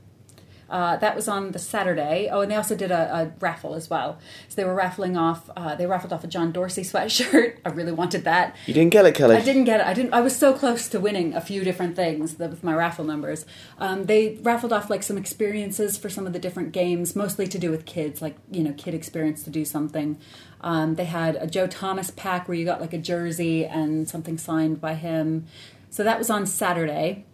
Uh, 0.70 0.98
that 0.98 1.16
was 1.16 1.28
on 1.28 1.52
the 1.52 1.60
Saturday. 1.60 2.30
Oh, 2.32 2.42
and 2.42 2.52
they 2.52 2.56
also 2.56 2.76
did 2.76 2.92
a, 2.92 3.16
a 3.16 3.32
raffle 3.40 3.74
as 3.74 3.90
well. 3.90 4.20
So 4.48 4.56
they 4.56 4.66
were 4.66 4.76
raffling 4.76 5.18
off. 5.18 5.50
Uh, 5.56 5.76
they 5.76 5.86
raffled 5.86 6.14
off 6.14 6.24
a 6.24 6.28
John 6.28 6.52
Dorsey 6.52 6.84
sweatshirt. 6.84 7.58
I 7.66 7.70
really 7.70 7.92
wanted 7.92 8.24
that. 8.26 8.56
You 8.66 8.74
didn't 8.74 8.92
get 8.92 9.06
it, 9.06 9.16
Kelly. 9.16 9.36
I 9.36 9.42
didn't 9.42 9.66
get 9.66 9.80
it. 9.82 9.88
I 9.88 9.94
didn't. 9.94 10.14
I 10.14 10.22
was 10.22 10.36
so 10.36 10.54
close 10.54 10.88
to 10.90 11.00
winning 11.00 11.34
a 11.34 11.42
few 11.42 11.64
different 11.64 11.96
things 11.96 12.38
with 12.38 12.64
my 12.64 12.74
raffle 12.74 13.06
numbers. 13.06 13.46
Um, 13.78 14.06
they 14.06 14.38
raffled 14.42 14.74
off 14.74 14.90
like 14.90 15.04
some 15.04 15.18
experiences 15.18 15.98
for 15.98 16.10
some 16.10 16.28
of 16.28 16.34
the 16.34 16.40
different 16.40 16.72
games, 16.72 17.16
mostly 17.16 17.48
to 17.48 17.58
do 17.58 17.72
with 17.72 17.86
kids, 17.86 18.22
like 18.22 18.38
you 18.52 18.64
know, 18.64 18.74
kid 18.74 18.94
experience 18.94 19.44
to 19.44 19.50
do 19.50 19.66
something. 19.66 20.18
Um, 20.62 20.96
they 20.96 21.06
had 21.06 21.36
a 21.36 21.48
Joe 21.48 21.68
Thomas 21.68 22.12
pack 22.12 22.48
where 22.48 22.56
you 22.56 22.66
got 22.66 22.82
like 22.82 22.94
a 22.94 22.98
jersey 22.98 23.66
and 23.66 24.08
something 24.08 24.38
signed 24.38 24.82
by 24.82 24.96
him. 24.96 25.48
So 25.90 26.04
that 26.04 26.18
was 26.18 26.30
on 26.30 26.46
Saturday. 26.46 27.26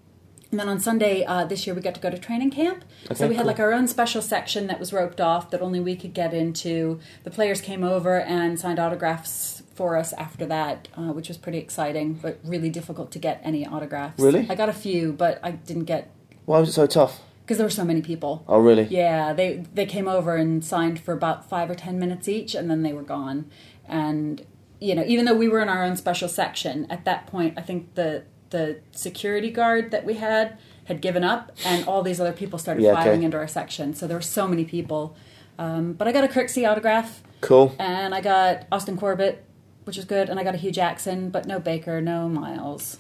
And 0.52 0.60
then 0.60 0.70
on 0.70 0.80
Sunday 0.80 1.26
uh, 1.26 1.46
this 1.46 1.66
year, 1.66 1.76
we 1.76 1.82
got 1.82 1.96
to 1.96 2.02
go 2.02 2.10
to 2.10 2.18
training 2.18 2.52
camp. 2.52 2.86
so 3.14 3.28
we 3.28 3.36
had 3.36 3.42
cool. 3.42 3.48
like 3.48 3.60
our 3.60 3.74
own 3.74 3.88
special 3.88 4.22
section 4.22 4.68
that 4.68 4.80
was 4.80 4.94
roped 4.94 5.20
off 5.20 5.50
that 5.52 5.62
only 5.62 5.80
we 5.80 5.96
could 5.96 6.14
get 6.14 6.34
into. 6.34 7.00
The 7.24 7.32
players 7.32 7.62
came 7.62 7.84
over 7.84 8.20
and 8.20 8.60
signed 8.60 8.80
autographs 8.80 9.64
for 9.74 9.98
us 9.98 10.14
after 10.14 10.46
that, 10.46 10.88
uh, 10.96 11.12
which 11.12 11.28
was 11.28 11.38
pretty 11.38 11.58
exciting, 11.58 12.14
but 12.14 12.40
really 12.44 12.70
difficult 12.70 13.12
to 13.12 13.20
get 13.20 13.42
any 13.44 13.66
autographs. 13.66 14.22
Really? 14.22 14.48
I 14.50 14.56
got 14.56 14.70
a 14.70 14.74
few, 14.74 15.12
but 15.12 15.40
I 15.44 15.52
didn't 15.52 15.86
get 15.86 16.12
Why 16.46 16.60
was 16.60 16.70
it 16.70 16.74
so 16.74 16.88
tough? 16.88 17.22
because 17.46 17.58
there 17.58 17.66
were 17.66 17.72
so 17.72 17.86
many 17.86 18.02
people. 18.02 18.44
Oh, 18.48 18.60
really? 18.60 18.84
Yeah, 18.84 19.32
they 19.34 19.66
they 19.74 19.86
came 19.86 20.08
over 20.08 20.36
and 20.36 20.66
signed 20.66 21.00
for 21.00 21.14
about 21.14 21.48
five 21.48 21.70
or 21.70 21.76
ten 21.76 22.00
minutes 22.00 22.28
each, 22.28 22.56
and 22.56 22.70
then 22.70 22.82
they 22.82 22.92
were 22.92 23.04
gone. 23.04 23.52
And 23.88 24.44
you 24.80 24.96
know, 24.96 25.04
even 25.06 25.26
though 25.26 25.36
we 25.36 25.48
were 25.48 25.62
in 25.62 25.70
our 25.70 25.84
own 25.84 25.96
special 25.96 26.28
section 26.28 26.88
at 26.90 27.06
that 27.06 27.28
point, 27.28 27.54
I 27.58 27.62
think 27.62 27.94
the 27.96 28.24
the 28.50 28.80
security 28.92 29.50
guard 29.52 29.92
that 29.92 30.06
we 30.06 30.16
had 30.16 30.58
had 30.86 31.02
given 31.02 31.24
up, 31.24 31.52
and 31.66 31.88
all 31.88 32.04
these 32.04 32.20
other 32.22 32.32
people 32.34 32.60
started 32.60 32.84
Yeah, 32.84 32.92
okay. 32.94 33.06
filing 33.06 33.24
into 33.24 33.38
our 33.38 33.48
section. 33.48 33.94
So 33.96 34.06
there 34.08 34.18
were 34.18 34.22
so 34.22 34.48
many 34.48 34.66
people. 34.66 35.16
Um, 35.58 35.94
but 35.94 36.08
I 36.08 36.12
got 36.12 36.24
a 36.24 36.28
Kirksey 36.28 36.70
autograph, 36.70 37.24
Cool. 37.42 37.76
and 37.80 38.14
I 38.14 38.22
got 38.22 38.66
Austin 38.72 38.98
Corbett, 38.98 39.44
which 39.86 39.96
was 39.96 40.06
good, 40.06 40.30
and 40.30 40.40
I 40.40 40.44
got 40.44 40.54
a 40.54 40.58
Hue 40.58 40.72
Jackson, 40.72 41.30
but 41.30 41.48
no 41.48 41.60
Baker, 41.60 42.02
no 42.02 42.28
Myles. 42.30 42.98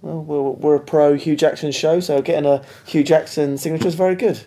Well, 0.00 0.22
we're, 0.22 0.50
we're 0.50 0.76
a 0.76 0.80
pro 0.80 1.14
Hue 1.14 1.36
Jackson 1.36 1.70
show, 1.70 2.00
so 2.00 2.22
getting 2.22 2.46
a 2.46 2.64
Hue 2.86 3.04
Jackson 3.04 3.58
signature 3.58 3.88
is 3.88 3.94
very 3.94 4.14
good. 4.14 4.40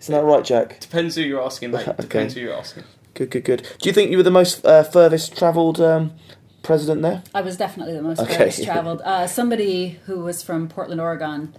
Isn't 0.00 0.14
that 0.14 0.24
right, 0.24 0.44
Jack? 0.44 0.80
Depends 0.80 1.14
who 1.14 1.22
you're 1.22 1.42
asking, 1.42 1.70
mate. 1.70 1.86
Okay. 1.88 2.02
Depends 2.02 2.34
who 2.34 2.40
you're 2.40 2.54
asking. 2.54 2.84
Good, 3.14 3.30
good, 3.30 3.44
good. 3.44 3.66
Do 3.80 3.88
you 3.88 3.92
think 3.92 4.10
you 4.10 4.16
were 4.16 4.22
the 4.22 4.30
most 4.30 4.64
uh, 4.66 4.82
furthest 4.82 5.36
travelled 5.36 5.80
um, 5.80 6.12
president 6.62 7.02
there? 7.02 7.22
I 7.34 7.40
was 7.42 7.56
definitely 7.56 7.94
the 7.94 8.02
most 8.02 8.20
Okay. 8.20 8.50
traveled. 8.64 9.00
Uh, 9.04 9.26
somebody 9.26 10.00
who 10.06 10.20
was 10.20 10.42
from 10.42 10.68
Portland, 10.68 11.00
Oregon, 11.00 11.54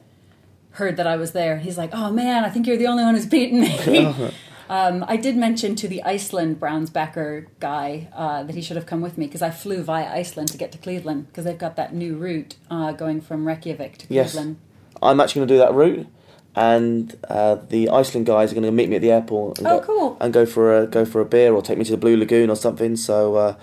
heard 0.71 0.97
that 0.97 1.07
I 1.07 1.15
was 1.15 1.31
there. 1.31 1.57
He's 1.57 1.77
like, 1.77 1.91
"Oh 1.93 2.11
man, 2.11 2.43
I 2.45 2.49
think 2.49 2.67
you're 2.67 2.77
the 2.77 2.87
only 2.87 3.03
one 3.03 3.15
who's 3.15 3.25
beaten 3.25 3.61
me." 3.61 4.05
um, 4.69 5.03
I 5.07 5.17
did 5.17 5.35
mention 5.35 5.75
to 5.77 5.87
the 5.87 6.03
Iceland 6.03 6.59
Browns 6.59 6.89
backer 6.89 7.47
guy 7.59 8.07
uh, 8.15 8.43
that 8.43 8.55
he 8.55 8.61
should 8.61 8.75
have 8.77 8.85
come 8.85 9.01
with 9.01 9.17
me 9.17 9.25
because 9.25 9.41
I 9.41 9.49
flew 9.49 9.81
via 9.83 10.07
Iceland 10.11 10.49
to 10.49 10.57
get 10.57 10.71
to 10.73 10.77
Cleveland 10.77 11.27
because 11.27 11.43
they've 11.45 11.57
got 11.57 11.75
that 11.77 11.93
new 11.93 12.15
route 12.17 12.55
uh, 12.69 12.91
going 12.91 13.19
from 13.21 13.47
Reykjavik 13.47 13.97
to 13.99 14.07
Cleveland. 14.07 14.57
Yes. 14.59 14.99
I'm 15.01 15.19
actually 15.19 15.39
going 15.41 15.47
to 15.49 15.53
do 15.55 15.59
that 15.59 15.73
route, 15.73 16.07
and 16.55 17.17
uh, 17.29 17.55
the 17.55 17.89
Iceland 17.89 18.25
guys 18.27 18.51
are 18.51 18.55
going 18.55 18.65
to 18.65 18.71
meet 18.71 18.89
me 18.89 18.97
at 18.97 19.01
the 19.01 19.11
airport. 19.11 19.57
And 19.59 19.67
Oh, 19.67 19.79
go, 19.79 19.85
cool. 19.85 20.17
And 20.21 20.33
go 20.33 20.45
for 20.45 20.77
a 20.77 20.87
go 20.87 21.03
for 21.05 21.19
a 21.21 21.25
beer 21.25 21.53
or 21.53 21.61
take 21.61 21.77
me 21.77 21.85
to 21.85 21.91
the 21.91 21.97
Blue 21.97 22.17
Lagoon 22.17 22.49
or 22.49 22.55
something. 22.55 22.95
So, 22.95 23.35
uh, 23.35 23.55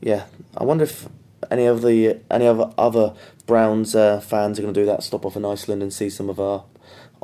yeah, 0.00 0.24
I 0.56 0.64
wonder 0.64 0.84
if 0.84 1.08
any 1.50 1.66
of 1.66 1.82
the 1.82 2.18
any 2.30 2.46
of 2.46 2.74
other 2.78 3.14
Browns 3.46 3.94
uh, 3.94 4.20
fans 4.20 4.58
are 4.58 4.62
going 4.62 4.74
to 4.74 4.80
do 4.80 4.86
that. 4.86 5.02
Stop 5.02 5.24
off 5.24 5.36
in 5.36 5.44
Iceland 5.44 5.82
and 5.82 5.92
see 5.92 6.10
some 6.10 6.28
of 6.28 6.40
our 6.40 6.64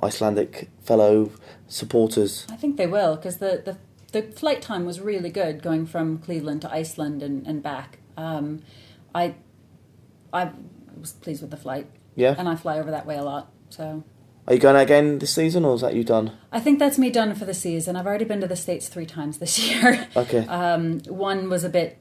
Icelandic 0.03 0.69
fellow 0.83 1.31
supporters. 1.69 2.47
I 2.51 2.57
think 2.57 2.77
they 2.77 2.87
will 2.87 3.17
because 3.17 3.39
the, 3.39 3.63
the 3.65 3.79
the 4.13 4.31
flight 4.33 4.61
time 4.63 4.85
was 4.85 5.01
really 5.01 5.31
good 5.31 5.63
going 5.63 5.87
from 5.87 6.19
Cleveland 6.19 6.63
to 6.63 6.73
Iceland 6.73 7.23
and, 7.23 7.47
and 7.47 7.63
back. 7.63 7.99
Um, 8.17 8.63
I 9.15 9.35
I 10.33 10.51
was 11.01 11.13
pleased 11.13 11.41
with 11.43 11.51
the 11.51 11.57
flight. 11.57 11.87
Yeah. 12.15 12.35
and 12.37 12.47
I 12.47 12.57
fly 12.57 12.79
over 12.79 12.91
that 12.91 13.07
way 13.07 13.17
a 13.17 13.23
lot. 13.23 13.51
So 13.71 14.05
Are 14.47 14.53
you 14.53 14.61
going 14.61 14.77
again 14.77 15.19
this 15.19 15.35
season, 15.35 15.65
or 15.65 15.75
is 15.75 15.81
that 15.81 15.95
you 15.95 16.05
done? 16.05 16.33
I 16.53 16.61
think 16.61 16.79
that's 16.79 16.99
me 16.99 17.09
done 17.09 17.35
for 17.35 17.47
the 17.47 17.55
season. 17.55 17.97
I've 17.97 18.07
already 18.07 18.27
been 18.27 18.43
to 18.43 18.47
the 18.47 18.55
states 18.57 18.89
three 18.89 19.07
times 19.07 19.39
this 19.39 19.59
year. 19.71 20.07
Okay. 20.15 20.47
Um, 20.47 21.01
one 21.09 21.49
was 21.49 21.65
a 21.65 21.71
bit 21.71 21.97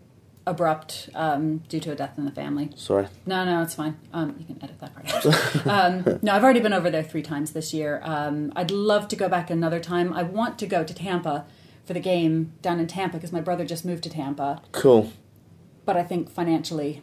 abrupt 0.51 1.09
um, 1.15 1.59
due 1.69 1.79
to 1.79 1.91
a 1.91 1.95
death 1.95 2.17
in 2.17 2.25
the 2.25 2.31
family. 2.31 2.69
Sorry. 2.75 3.07
No, 3.25 3.43
no, 3.43 3.61
it's 3.63 3.73
fine. 3.73 3.97
Um, 4.13 4.35
you 4.37 4.45
can 4.45 4.63
edit 4.63 4.79
that 4.79 4.93
part 4.93 5.25
out. 5.65 5.67
um, 6.05 6.19
no, 6.21 6.33
I've 6.33 6.43
already 6.43 6.59
been 6.59 6.73
over 6.73 6.89
there 6.91 7.03
three 7.03 7.23
times 7.23 7.53
this 7.53 7.73
year. 7.73 7.99
Um, 8.03 8.53
I'd 8.55 8.71
love 8.71 9.07
to 9.09 9.15
go 9.15 9.27
back 9.27 9.49
another 9.49 9.79
time. 9.79 10.13
I 10.13 10.23
want 10.23 10.59
to 10.59 10.67
go 10.67 10.83
to 10.83 10.93
Tampa 10.93 11.45
for 11.85 11.93
the 11.93 11.99
game 11.99 12.53
down 12.61 12.79
in 12.79 12.87
Tampa 12.87 13.17
because 13.17 13.31
my 13.31 13.41
brother 13.41 13.65
just 13.65 13.83
moved 13.83 14.03
to 14.03 14.09
Tampa. 14.09 14.61
Cool. 14.71 15.11
But 15.85 15.97
I 15.97 16.03
think 16.03 16.29
financially, 16.29 17.01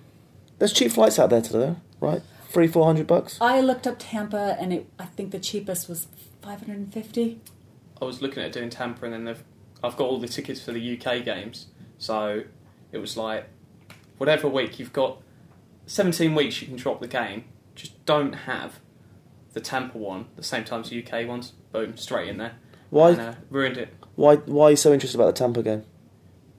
There's 0.58 0.72
cheap 0.72 0.92
flights 0.92 1.18
out 1.18 1.30
there 1.30 1.42
today, 1.42 1.74
right? 2.00 2.22
Three, 2.48 2.68
four 2.68 2.86
hundred 2.86 3.06
bucks. 3.06 3.36
I 3.40 3.60
looked 3.60 3.86
up 3.86 3.96
Tampa 3.98 4.56
and 4.60 4.72
it, 4.72 4.86
I 4.98 5.04
think 5.04 5.32
the 5.32 5.38
cheapest 5.40 5.88
was 5.88 6.06
550. 6.42 7.40
I 8.00 8.04
was 8.04 8.22
looking 8.22 8.42
at 8.42 8.52
doing 8.52 8.70
Tampa, 8.70 9.04
and 9.04 9.12
then 9.12 9.24
they've, 9.24 9.42
I've 9.82 9.96
got 9.96 10.04
all 10.04 10.18
the 10.18 10.28
tickets 10.28 10.62
for 10.62 10.72
the 10.72 10.98
UK 10.98 11.24
games. 11.24 11.66
So 11.98 12.44
it 12.92 12.98
was 12.98 13.16
like, 13.16 13.48
whatever 14.18 14.48
week 14.48 14.78
you've 14.78 14.92
got, 14.92 15.20
17 15.86 16.34
weeks 16.34 16.60
you 16.60 16.68
can 16.68 16.76
drop 16.76 17.00
the 17.00 17.08
game. 17.08 17.44
Just 17.74 18.04
don't 18.04 18.32
have 18.32 18.80
the 19.52 19.60
Tampa 19.60 19.96
one 19.98 20.26
the 20.36 20.42
same 20.42 20.64
time 20.64 20.80
as 20.80 20.90
the 20.90 21.04
UK 21.04 21.26
ones. 21.26 21.52
Boom, 21.72 21.96
straight 21.96 22.28
in 22.28 22.38
there. 22.38 22.56
Why? 22.90 23.10
And, 23.10 23.20
uh, 23.20 23.34
ruined 23.50 23.76
it. 23.76 23.94
Why? 24.14 24.36
Why 24.36 24.64
are 24.66 24.70
you 24.70 24.76
so 24.76 24.92
interested 24.92 25.16
about 25.18 25.34
the 25.34 25.38
Tampa 25.38 25.62
game? 25.62 25.84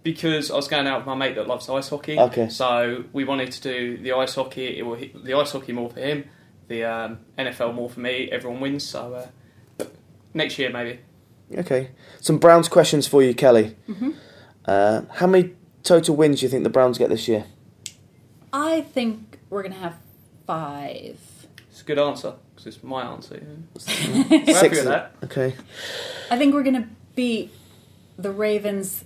Because 0.03 0.49
I 0.49 0.55
was 0.55 0.67
going 0.67 0.87
out 0.87 0.99
with 0.99 1.07
my 1.07 1.15
mate 1.15 1.35
that 1.35 1.47
loves 1.47 1.67
ice 1.69 1.89
hockey. 1.89 2.17
Okay. 2.17 2.47
So 2.49 3.03
we 3.11 3.25
wanted 3.25 3.51
to 3.51 3.61
do 3.61 3.97
the 3.97 4.13
ice 4.13 4.35
hockey. 4.35 4.77
It 4.77 4.83
will 4.83 4.95
the 4.95 5.33
ice 5.33 5.51
hockey 5.51 5.73
more 5.73 5.89
for 5.89 5.99
him, 5.99 6.25
the 6.67 6.85
um, 6.85 7.19
NFL 7.37 7.73
more 7.75 7.89
for 7.89 7.99
me. 7.99 8.29
Everyone 8.31 8.61
wins. 8.61 8.85
So 8.87 9.27
uh, 9.79 9.85
next 10.33 10.57
year 10.57 10.71
maybe. 10.71 10.99
Okay. 11.53 11.89
Some 12.21 12.37
Browns 12.37 12.69
questions 12.69 13.07
for 13.07 13.21
you, 13.21 13.33
Kelly. 13.33 13.75
Mhm. 13.89 14.15
Uh, 14.65 15.01
how 15.15 15.27
many 15.27 15.53
total 15.83 16.15
wins 16.15 16.39
do 16.39 16.45
you 16.45 16.49
think 16.49 16.63
the 16.63 16.69
Browns 16.69 16.97
get 16.97 17.09
this 17.09 17.27
year? 17.27 17.45
I 18.51 18.81
think 18.81 19.39
we're 19.49 19.61
going 19.63 19.73
to 19.73 19.79
have 19.79 19.95
five. 20.47 21.19
It's 21.69 21.81
a 21.81 21.83
good 21.83 21.99
answer 21.99 22.33
because 22.55 22.67
it's 22.67 22.83
my 22.83 23.03
answer. 23.03 23.35
Yeah. 23.41 24.07
We're 24.29 24.39
happy 24.39 24.51
Six. 24.53 24.77
with 24.77 24.85
that. 24.85 25.15
Okay. 25.23 25.55
I 26.31 26.37
think 26.37 26.53
we're 26.53 26.63
going 26.63 26.81
to 26.81 26.87
beat 27.15 27.51
the 28.17 28.31
Ravens 28.31 29.05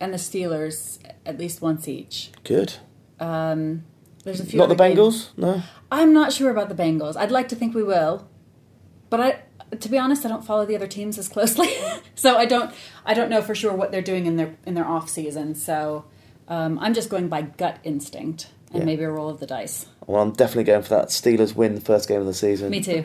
and 0.00 0.12
the 0.12 0.18
Steelers 0.18 0.98
at 1.24 1.38
least 1.38 1.62
once 1.62 1.86
each. 1.86 2.30
Good. 2.44 2.74
Um, 3.20 3.84
there's 4.24 4.40
a 4.40 4.44
few. 4.44 4.58
Not 4.58 4.68
the 4.68 4.74
other 4.74 4.88
games- 4.94 4.98
Bengals. 4.98 5.38
No. 5.38 5.62
I'm 5.92 6.12
not 6.12 6.32
sure 6.32 6.50
about 6.50 6.68
the 6.68 6.74
Bengals. 6.74 7.16
I'd 7.16 7.30
like 7.30 7.48
to 7.48 7.56
think 7.56 7.74
we 7.74 7.82
will, 7.84 8.26
but 9.10 9.20
I, 9.20 9.42
to 9.80 9.88
be 9.88 9.98
honest, 9.98 10.24
I 10.24 10.28
don't 10.28 10.44
follow 10.44 10.64
the 10.66 10.76
other 10.76 10.86
teams 10.86 11.18
as 11.18 11.28
closely, 11.28 11.68
so 12.14 12.36
I 12.36 12.44
don't. 12.46 12.72
I 13.04 13.14
don't 13.14 13.30
know 13.30 13.42
for 13.42 13.54
sure 13.54 13.72
what 13.74 13.90
they're 13.92 14.02
doing 14.02 14.26
in 14.26 14.36
their 14.36 14.56
in 14.66 14.74
their 14.74 14.86
off 14.86 15.08
season. 15.08 15.54
So 15.54 16.04
um, 16.48 16.78
I'm 16.78 16.94
just 16.94 17.08
going 17.10 17.28
by 17.28 17.42
gut 17.42 17.78
instinct 17.84 18.48
and 18.72 18.80
Yeah. 18.80 18.84
maybe 18.84 19.02
a 19.04 19.10
roll 19.10 19.28
of 19.28 19.40
the 19.40 19.46
dice. 19.46 19.86
Well, 20.06 20.22
I'm 20.22 20.32
definitely 20.32 20.64
going 20.64 20.82
for 20.82 20.90
that 20.90 21.08
Steelers 21.08 21.54
win 21.54 21.74
the 21.74 21.80
first 21.80 22.08
game 22.08 22.20
of 22.20 22.26
the 22.26 22.34
season. 22.34 22.70
Me 22.70 22.82
too. 22.82 23.04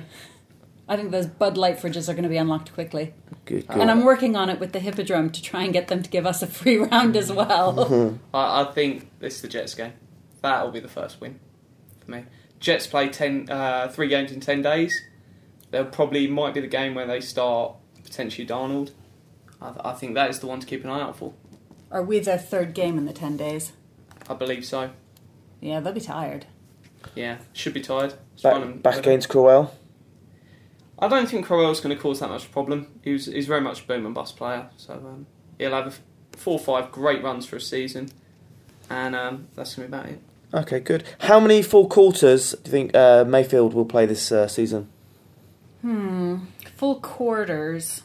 I 0.88 0.97
think 0.97 1.12
those 1.12 1.28
Bud 1.28 1.58
Light 1.58 1.78
fridges 1.80 2.10
are 2.10 2.13
going 2.13 2.23
to 2.23 2.30
be 2.30 2.36
unlocked 2.38 2.73
quickly, 2.73 3.13
Good. 3.45 3.65
good. 3.67 3.78
and 3.78 3.89
I'm 3.89 4.04
working 4.04 4.36
on 4.36 4.49
it 4.49 4.60
with 4.60 4.73
the 4.73 4.80
Hippodrome 4.80 5.30
to 5.32 5.41
try 5.41 5.63
and 5.63 5.71
get 5.71 5.88
them 5.88 6.04
to 6.04 6.10
give 6.10 6.26
us 6.26 6.41
a 6.43 6.47
free 6.47 6.76
round 6.78 7.15
as 7.15 7.32
well. 7.32 8.19
I, 8.34 8.62
I 8.62 8.65
think 8.73 9.10
this 9.19 9.36
is 9.38 9.41
the 9.41 9.47
Jets 9.47 9.76
game. 9.76 9.93
That'll 10.41 10.71
be 10.71 10.82
the 10.82 10.89
first 10.89 11.21
win 11.21 11.39
for 12.04 12.12
me. 12.12 12.26
Jets 12.60 12.86
play 12.88 13.08
ten, 13.08 13.49
uh, 13.49 13.88
three 13.93 14.10
games 14.10 14.34
in 14.34 14.41
ten 14.41 14.62
days. 14.62 14.93
They'll 15.73 15.86
probably 15.86 16.27
might 16.27 16.53
be 16.53 16.62
the 16.62 16.67
game 16.67 16.93
where 16.93 17.07
they 17.07 17.19
start 17.19 17.73
potentially 18.03 18.45
Darnold. 18.45 18.91
I, 19.59 19.73
I 19.83 19.93
think 19.93 20.13
that 20.13 20.29
is 20.29 20.38
the 20.38 20.45
one 20.45 20.59
to 20.59 20.67
keep 20.67 20.83
an 20.83 20.91
eye 20.91 21.01
out 21.01 21.17
for. 21.17 21.33
are 21.89 22.03
we 22.03 22.19
their 22.19 22.38
third 22.38 22.75
game 22.75 22.95
in 22.95 23.05
the 23.05 23.12
ten 23.12 23.38
days? 23.38 23.71
I 24.29 24.36
believe 24.36 24.65
so. 24.65 24.91
Yeah, 25.62 25.79
they'll 25.79 25.91
be 25.91 25.99
tired. 25.99 26.45
Yeah, 27.15 27.38
should 27.53 27.73
be 27.73 27.81
tired. 27.81 28.13
Back, 28.43 28.83
back 28.83 28.97
against 28.99 29.29
Crowell. 29.29 29.73
I 30.99 31.07
don't 31.07 31.27
think 31.27 31.47
Crowell's 31.47 31.81
going 31.81 31.95
to 31.95 31.99
cause 31.99 32.19
that 32.19 32.29
much 32.29 32.51
problem. 32.51 32.99
He 33.03 33.13
was, 33.13 33.25
he's 33.25 33.47
very 33.47 33.62
much 33.62 33.81
a 33.83 33.88
boom 33.88 34.05
and 34.05 34.13
bust 34.13 34.38
player, 34.38 34.69
so 34.77 34.93
um, 34.93 35.25
he'll 35.57 35.71
have 35.71 35.86
a 35.86 35.89
f- 35.89 36.01
four 36.33 36.53
or 36.53 36.59
five 36.59 36.91
great 36.91 37.23
runs 37.23 37.47
for 37.47 37.55
a 37.55 37.62
season, 37.62 38.09
and 38.91 39.15
um, 39.15 39.47
that's 39.55 39.73
going 39.73 39.89
to 39.89 39.91
be 39.91 39.97
about 39.97 40.12
it. 40.12 40.21
Okay, 40.53 40.79
good. 40.79 41.03
How 41.21 41.39
many 41.39 41.63
full 41.63 41.88
quarters 41.88 42.51
do 42.51 42.59
you 42.65 42.71
think 42.71 42.95
uh, 42.95 43.25
Mayfield 43.27 43.73
will 43.73 43.86
play 43.86 44.05
this 44.05 44.31
uh, 44.31 44.47
season? 44.47 44.89
Hmm. 45.84 46.38
Full 46.78 47.02
quarters. 47.02 48.04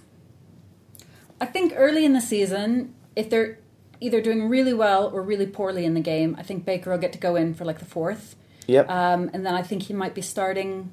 I 1.40 1.46
think 1.46 1.72
early 1.76 2.04
in 2.04 2.12
the 2.12 2.20
season, 2.20 2.92
if 3.14 3.30
they're 3.30 3.60
either 4.00 4.20
doing 4.20 4.48
really 4.48 4.74
well 4.74 5.08
or 5.08 5.22
really 5.22 5.46
poorly 5.46 5.84
in 5.84 5.94
the 5.94 6.00
game, 6.00 6.34
I 6.36 6.42
think 6.42 6.64
Baker 6.64 6.90
will 6.90 6.98
get 6.98 7.12
to 7.12 7.18
go 7.18 7.36
in 7.36 7.54
for 7.54 7.64
like 7.64 7.78
the 7.78 7.84
fourth. 7.84 8.34
Yep. 8.66 8.90
Um, 8.90 9.30
and 9.32 9.46
then 9.46 9.54
I 9.54 9.62
think 9.62 9.84
he 9.84 9.94
might 9.94 10.12
be 10.14 10.22
starting 10.22 10.92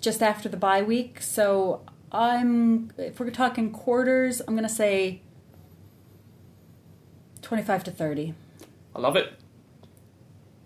just 0.00 0.22
after 0.22 0.48
the 0.48 0.56
bye 0.56 0.82
week. 0.82 1.20
So 1.20 1.82
I'm, 2.12 2.92
if 2.96 3.18
we're 3.18 3.30
talking 3.30 3.72
quarters, 3.72 4.40
I'm 4.46 4.54
going 4.54 4.68
to 4.68 4.72
say 4.72 5.22
25 7.42 7.84
to 7.84 7.90
30. 7.90 8.34
I 8.94 9.00
love 9.00 9.16
it. 9.16 9.32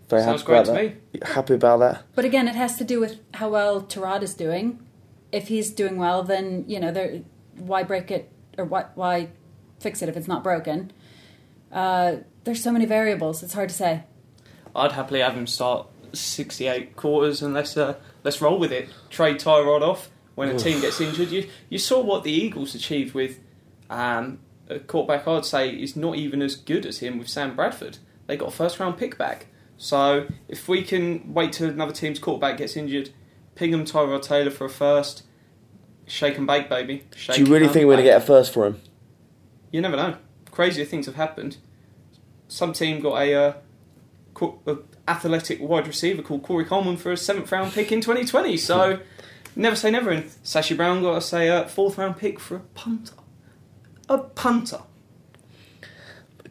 Very 0.08 0.22
Sounds 0.22 0.42
happy 0.42 0.52
about 0.52 0.66
great 0.66 1.12
to 1.12 1.18
that. 1.20 1.28
Happy 1.28 1.54
about 1.54 1.78
that. 1.78 2.02
But 2.14 2.26
again, 2.26 2.46
it 2.46 2.54
has 2.54 2.76
to 2.76 2.84
do 2.84 3.00
with 3.00 3.20
how 3.34 3.48
well 3.48 3.80
Tyrod 3.80 4.22
is 4.22 4.34
doing. 4.34 4.85
If 5.32 5.48
he's 5.48 5.70
doing 5.70 5.96
well, 5.96 6.22
then 6.22 6.64
you 6.66 6.80
know, 6.80 6.92
there, 6.92 7.22
why 7.56 7.82
break 7.82 8.10
it 8.10 8.30
or 8.56 8.64
why, 8.64 8.86
why 8.94 9.28
fix 9.80 10.02
it 10.02 10.08
if 10.08 10.16
it's 10.16 10.28
not 10.28 10.42
broken? 10.42 10.92
Uh, 11.72 12.16
there's 12.44 12.62
so 12.62 12.72
many 12.72 12.86
variables; 12.86 13.42
it's 13.42 13.54
hard 13.54 13.68
to 13.70 13.74
say. 13.74 14.04
I'd 14.74 14.92
happily 14.92 15.20
have 15.20 15.34
him 15.34 15.46
start 15.46 15.88
68 16.12 16.96
quarters 16.96 17.42
and 17.42 17.54
let's 17.54 17.76
uh, 17.76 17.96
let's 18.24 18.40
roll 18.40 18.58
with 18.58 18.72
it. 18.72 18.88
Trade 19.10 19.38
Tyrod 19.38 19.82
off 19.82 20.10
when 20.34 20.48
a 20.48 20.58
team 20.58 20.80
gets 20.80 21.00
injured. 21.00 21.30
You 21.30 21.48
you 21.68 21.78
saw 21.78 22.00
what 22.00 22.24
the 22.24 22.32
Eagles 22.32 22.74
achieved 22.74 23.14
with 23.14 23.40
um, 23.90 24.38
a 24.68 24.78
quarterback. 24.78 25.26
I'd 25.26 25.44
say 25.44 25.70
is 25.70 25.96
not 25.96 26.16
even 26.16 26.42
as 26.42 26.54
good 26.56 26.86
as 26.86 26.98
him 26.98 27.18
with 27.18 27.28
Sam 27.28 27.56
Bradford. 27.56 27.98
They 28.26 28.36
got 28.36 28.48
a 28.48 28.52
first 28.52 28.78
round 28.78 28.98
pick 28.98 29.18
back. 29.18 29.46
So 29.78 30.26
if 30.48 30.68
we 30.68 30.82
can 30.82 31.34
wait 31.34 31.52
till 31.52 31.68
another 31.68 31.92
team's 31.92 32.18
quarterback 32.18 32.58
gets 32.58 32.76
injured, 32.76 33.10
ping 33.56 33.72
them 33.72 33.84
Tyrod 33.84 34.22
Taylor 34.22 34.50
for 34.50 34.66
a 34.66 34.70
first. 34.70 35.24
Shake 36.06 36.38
and 36.38 36.46
bake, 36.46 36.68
baby. 36.68 37.02
Shake 37.16 37.36
Do 37.36 37.42
you 37.42 37.52
really 37.52 37.66
think 37.66 37.86
we're 37.86 37.94
going 37.94 38.04
to 38.04 38.10
get 38.10 38.22
a 38.22 38.24
first 38.24 38.54
for 38.54 38.66
him? 38.66 38.80
You 39.72 39.80
never 39.80 39.96
know. 39.96 40.16
Crazier 40.52 40.84
things 40.84 41.06
have 41.06 41.16
happened. 41.16 41.56
Some 42.46 42.72
team 42.72 43.00
got 43.00 43.20
a, 43.20 43.34
uh, 43.34 43.52
co- 44.34 44.60
a 44.66 44.76
athletic 45.08 45.60
wide 45.60 45.86
receiver 45.86 46.22
called 46.22 46.42
Corey 46.42 46.64
Coleman 46.64 46.96
for 46.96 47.10
a 47.12 47.16
seventh 47.16 47.50
round 47.50 47.72
pick 47.72 47.90
in 47.90 48.00
2020. 48.00 48.56
So 48.56 49.00
never 49.56 49.74
say 49.74 49.90
never. 49.90 50.10
And 50.10 50.24
Sashi 50.44 50.76
Brown 50.76 51.02
got 51.02 51.16
a 51.16 51.20
say 51.20 51.48
a 51.48 51.66
fourth 51.66 51.98
round 51.98 52.18
pick 52.18 52.38
for 52.38 52.56
a 52.56 52.60
punter. 52.60 53.14
A 54.08 54.18
punter. 54.18 54.82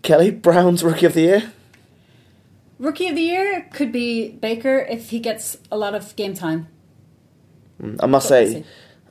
Kelly, 0.01 0.31
Brown's 0.31 0.83
Rookie 0.83 1.05
of 1.05 1.13
the 1.13 1.21
Year? 1.21 1.53
Rookie 2.77 3.07
of 3.07 3.15
the 3.15 3.21
year 3.21 3.69
could 3.73 3.91
be 3.91 4.29
Baker 4.29 4.79
if 4.79 5.09
he 5.09 5.19
gets 5.19 5.57
a 5.71 5.77
lot 5.77 5.95
of 5.95 6.13
game 6.17 6.33
time. 6.33 6.67
Mm, 7.85 7.99
I 8.01 8.05
must 8.07 8.25
But 8.25 8.29
say, 8.29 8.53
see. 8.53 8.63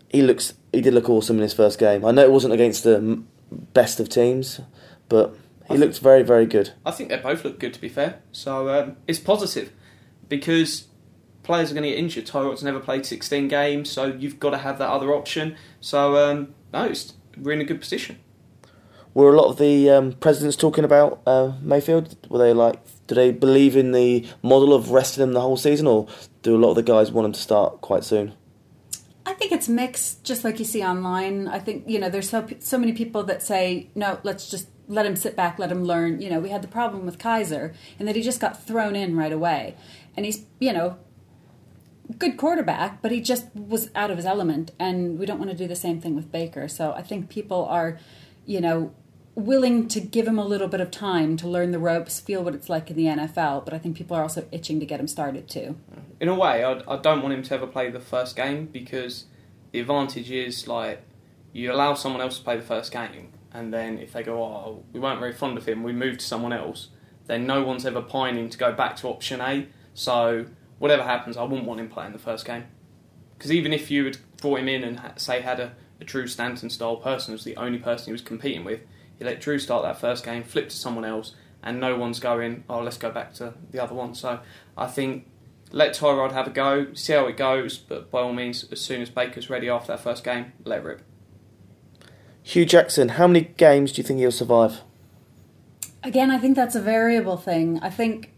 he 0.09 0.23
looks 0.23 0.55
he 0.73 0.81
did 0.81 0.95
look 0.95 1.09
awesome 1.09 1.37
in 1.37 1.43
his 1.43 1.55
first 1.55 1.79
game. 1.79 2.05
I 2.05 2.11
know 2.11 2.23
it 2.23 2.33
wasn't 2.33 2.55
against 2.55 2.85
the 2.85 3.23
best 3.51 4.01
of 4.01 4.09
teams, 4.09 4.61
but 5.09 5.37
he 5.71 5.77
looked 5.79 5.99
very 6.01 6.23
very 6.23 6.47
good. 6.47 6.73
I 6.85 6.91
think 6.91 7.09
they 7.11 7.17
both 7.17 7.45
look 7.45 7.59
good, 7.59 7.73
to 7.75 7.81
be 7.81 7.89
fair. 7.89 8.21
So 8.33 8.69
um, 8.69 8.97
it's 9.07 9.19
positive 9.19 9.73
because 10.29 10.89
players 11.43 11.71
are 11.71 11.75
going 11.75 11.85
to 11.85 11.91
get 11.91 11.99
injured. 11.99 12.27
Tyrod's 12.27 12.63
never 12.63 12.81
played 12.81 13.05
16 13.07 13.49
games, 13.49 13.91
so 13.91 14.07
you've 14.07 14.41
got 14.41 14.51
to 14.51 14.59
have 14.59 14.79
that 14.79 14.89
other 14.89 15.13
option. 15.15 15.57
So 15.81 16.17
um, 16.17 16.55
no, 16.73 16.85
it's, 16.87 17.13
we're 17.37 17.53
in 17.53 17.61
a 17.61 17.65
good 17.65 17.81
position. 17.81 18.19
Were 19.13 19.33
a 19.33 19.37
lot 19.37 19.49
of 19.49 19.59
the 19.59 19.91
um, 19.91 20.13
presidents 20.15 20.57
talking 20.57 20.83
about 20.83 21.21
uh, 21.25 21.53
Mayfield? 21.63 22.17
Were 22.29 22.39
they 22.39 22.53
like, 22.53 22.81
do 23.07 23.15
they 23.15 23.31
believe 23.31 23.77
in 23.77 23.93
the 23.93 24.27
model 24.43 24.73
of 24.75 24.91
resting 24.91 25.23
him 25.23 25.35
the 25.35 25.41
whole 25.41 25.57
season, 25.57 25.87
or 25.87 26.09
do 26.43 26.57
a 26.57 26.59
lot 26.59 26.71
of 26.71 26.77
the 26.77 26.83
guys 26.83 27.13
want 27.13 27.27
him 27.27 27.33
to 27.33 27.41
start 27.41 27.81
quite 27.81 28.03
soon? 28.03 28.33
It's 29.55 29.69
mixed, 29.69 30.25
just 30.25 30.43
like 30.43 30.59
you 30.59 30.65
see 30.65 30.83
online. 30.83 31.47
I 31.47 31.61
think 31.61 31.85
you 31.87 32.01
know 32.01 32.11
there's 32.11 32.29
so 32.29 32.45
so 32.59 32.77
many 32.77 32.93
people 32.93 33.23
that 33.23 33.41
say 33.41 33.89
no, 33.95 34.19
let's 34.25 34.51
just 34.51 34.67
let 34.89 35.07
him 35.07 35.15
sit 35.15 35.37
back, 35.37 35.61
let 35.61 35.71
him 35.71 35.85
learn. 35.85 36.21
You 36.21 36.29
know, 36.29 36.41
we 36.41 36.49
had 36.49 36.61
the 36.61 36.69
problem 36.69 37.07
with 37.07 37.19
Kizer, 37.19 37.73
and 37.97 38.09
that 38.09 38.17
he 38.17 38.23
just 38.23 38.41
got 38.41 38.67
thrown 38.67 38.97
in 38.97 39.17
right 39.17 39.33
away, 39.33 39.77
and 40.17 40.27
he's 40.27 40.45
you 40.59 40.73
know 40.73 40.99
good 42.19 42.37
quarterback, 42.37 43.01
but 43.01 43.13
he 43.13 43.21
just 43.21 43.47
was 43.55 43.91
out 43.95 44.11
of 44.11 44.17
his 44.17 44.27
element, 44.27 44.73
and 44.81 45.21
we 45.21 45.25
don't 45.25 45.39
want 45.39 45.53
to 45.53 45.57
do 45.57 45.69
the 45.69 45.77
same 45.77 46.01
thing 46.01 46.17
with 46.17 46.33
Baker. 46.33 46.67
So 46.67 46.93
I 46.93 47.03
think 47.03 47.29
people 47.29 47.65
are, 47.67 47.99
you 48.47 48.61
know. 48.61 48.93
Willing 49.37 49.89
to 49.89 50.01
give 50.01 50.29
him 50.29 50.39
a 50.39 50.45
little 50.45 50.69
bit 50.69 50.81
of 50.81 50.93
time 50.93 51.37
to 51.39 51.49
learn 51.49 51.73
the 51.73 51.81
ropes, 51.81 52.21
feel 52.21 52.45
what 52.45 52.55
it's 52.55 52.69
like 52.69 52.89
in 52.89 52.97
the 52.97 53.07
NFL, 53.07 53.65
but 53.65 53.75
I 53.75 53.79
think 53.79 53.97
people 53.97 54.17
are 54.17 54.23
also 54.23 54.47
itching 54.53 54.79
to 54.79 54.87
get 54.87 55.01
him 55.01 55.09
started 55.09 55.49
too. 55.49 55.75
in 56.21 56.29
a 56.29 56.37
way, 56.37 56.63
I, 56.63 56.81
I 56.87 56.99
don't 56.99 57.21
want 57.21 57.35
him 57.35 57.43
to 57.43 57.55
ever 57.55 57.67
play 57.67 57.91
the 57.91 57.99
first 57.99 58.37
game 58.37 58.67
because 58.67 59.25
the 59.75 59.81
advantage 59.81 60.31
is 60.31 60.69
like 60.69 61.03
you 61.53 61.73
allow 61.73 61.95
someone 61.95 62.23
else 62.23 62.39
to 62.39 62.45
play 62.45 62.57
the 62.57 62.63
first 62.63 62.93
game, 62.93 63.33
and 63.51 63.75
then 63.75 63.99
if 63.99 64.13
they 64.13 64.23
go, 64.23 64.41
oh, 64.41 64.85
we 64.93 65.01
weren't 65.01 65.19
very 65.19 65.33
fond 65.33 65.59
of 65.59 65.67
him, 65.67 65.83
we 65.83 65.93
move 65.93 66.19
to 66.19 66.25
someone 66.25 66.53
else, 66.53 66.91
then 67.27 67.45
no 67.45 67.65
one's 67.65 67.85
ever 67.85 68.01
pining 68.01 68.49
to 68.51 68.57
go 68.57 68.73
back 68.73 68.95
to 68.95 69.09
option 69.09 69.41
A. 69.41 69.67
So 69.93 70.47
whatever 70.79 71.03
happens, 71.03 71.37
I 71.37 71.43
wouldn't 71.43 71.67
want 71.67 71.81
him 71.81 71.89
playing 71.89 72.13
the 72.13 72.21
first 72.21 72.45
game. 72.47 72.67
Because 73.37 73.51
even 73.51 73.73
if 73.73 73.91
you 73.91 74.05
had 74.05 74.19
brought 74.41 74.61
him 74.61 74.69
in 74.69 74.85
and 74.85 75.01
say 75.17 75.41
had 75.41 75.59
a, 75.59 75.73
a 76.01 76.05
Drew 76.05 76.29
Stanton 76.29 76.71
style 76.71 76.99
person 76.99 77.33
was 77.33 77.43
the 77.43 77.57
only 77.57 77.79
person 77.79 78.07
he 78.07 78.13
was 78.13 78.23
competing 78.23 78.63
with, 78.63 78.79
you 79.19 79.27
let 79.27 79.41
Drew 79.41 79.59
start 79.59 79.83
that 79.83 80.01
first 80.01 80.25
game, 80.25 80.45
flip 80.45 80.69
to 80.69 80.77
someone 80.77 81.05
else, 81.05 81.35
and 81.65 81.81
no 81.81 81.97
one's 81.97 82.21
going, 82.21 82.63
oh, 82.71 82.79
let's 82.79 82.97
go 82.97 83.11
back 83.11 83.35
to 83.35 83.55
the 83.73 83.83
other 83.83 83.97
one. 83.97 84.15
So 84.15 84.39
I 84.79 84.87
think 84.87 85.27
let 85.75 85.93
Tyrod 85.93 86.31
have 86.31 86.47
a 86.47 86.51
go, 86.51 86.95
see 86.95 87.15
how 87.15 87.27
it 87.27 87.37
goes, 87.37 87.77
but 87.77 88.09
by 88.09 88.21
all 88.21 88.33
means, 88.33 88.65
as 88.71 88.81
soon 88.81 89.03
as 89.03 89.11
Baker's 89.11 89.51
ready 89.51 89.69
after 89.69 89.89
that 89.89 90.01
first 90.01 90.23
game, 90.23 90.53
let 90.65 90.85
rip. 90.85 91.03
Hue 92.45 92.65
Jackson, 92.65 93.09
how 93.11 93.27
many 93.27 93.41
games 93.57 93.91
do 93.93 94.01
you 94.01 94.07
think 94.07 94.21
he'll 94.21 94.31
survive? 94.31 94.83
Again, 96.05 96.31
I 96.31 96.39
think 96.39 96.55
that's 96.55 96.77
a 96.77 96.81
variable 96.81 97.37
thing. 97.37 97.81
I 97.83 97.91
think 97.91 98.33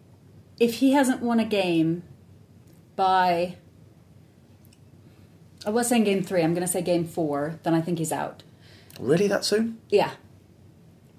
if 0.58 0.76
he 0.76 0.92
hasn't 0.92 1.20
won 1.20 1.38
a 1.38 1.44
game 1.44 2.04
by, 2.94 3.56
I 5.66 5.70
was 5.70 5.88
saying 5.88 6.04
game 6.04 6.22
three, 6.22 6.42
I'm 6.42 6.54
going 6.54 6.66
to 6.66 6.72
say 6.72 6.80
game 6.80 7.04
four, 7.04 7.60
then 7.64 7.74
I 7.74 7.82
think 7.82 7.98
he's 7.98 8.12
out. 8.12 8.44
Really, 8.98 9.28
that 9.28 9.44
soon? 9.44 9.78
Yeah. 9.90 10.12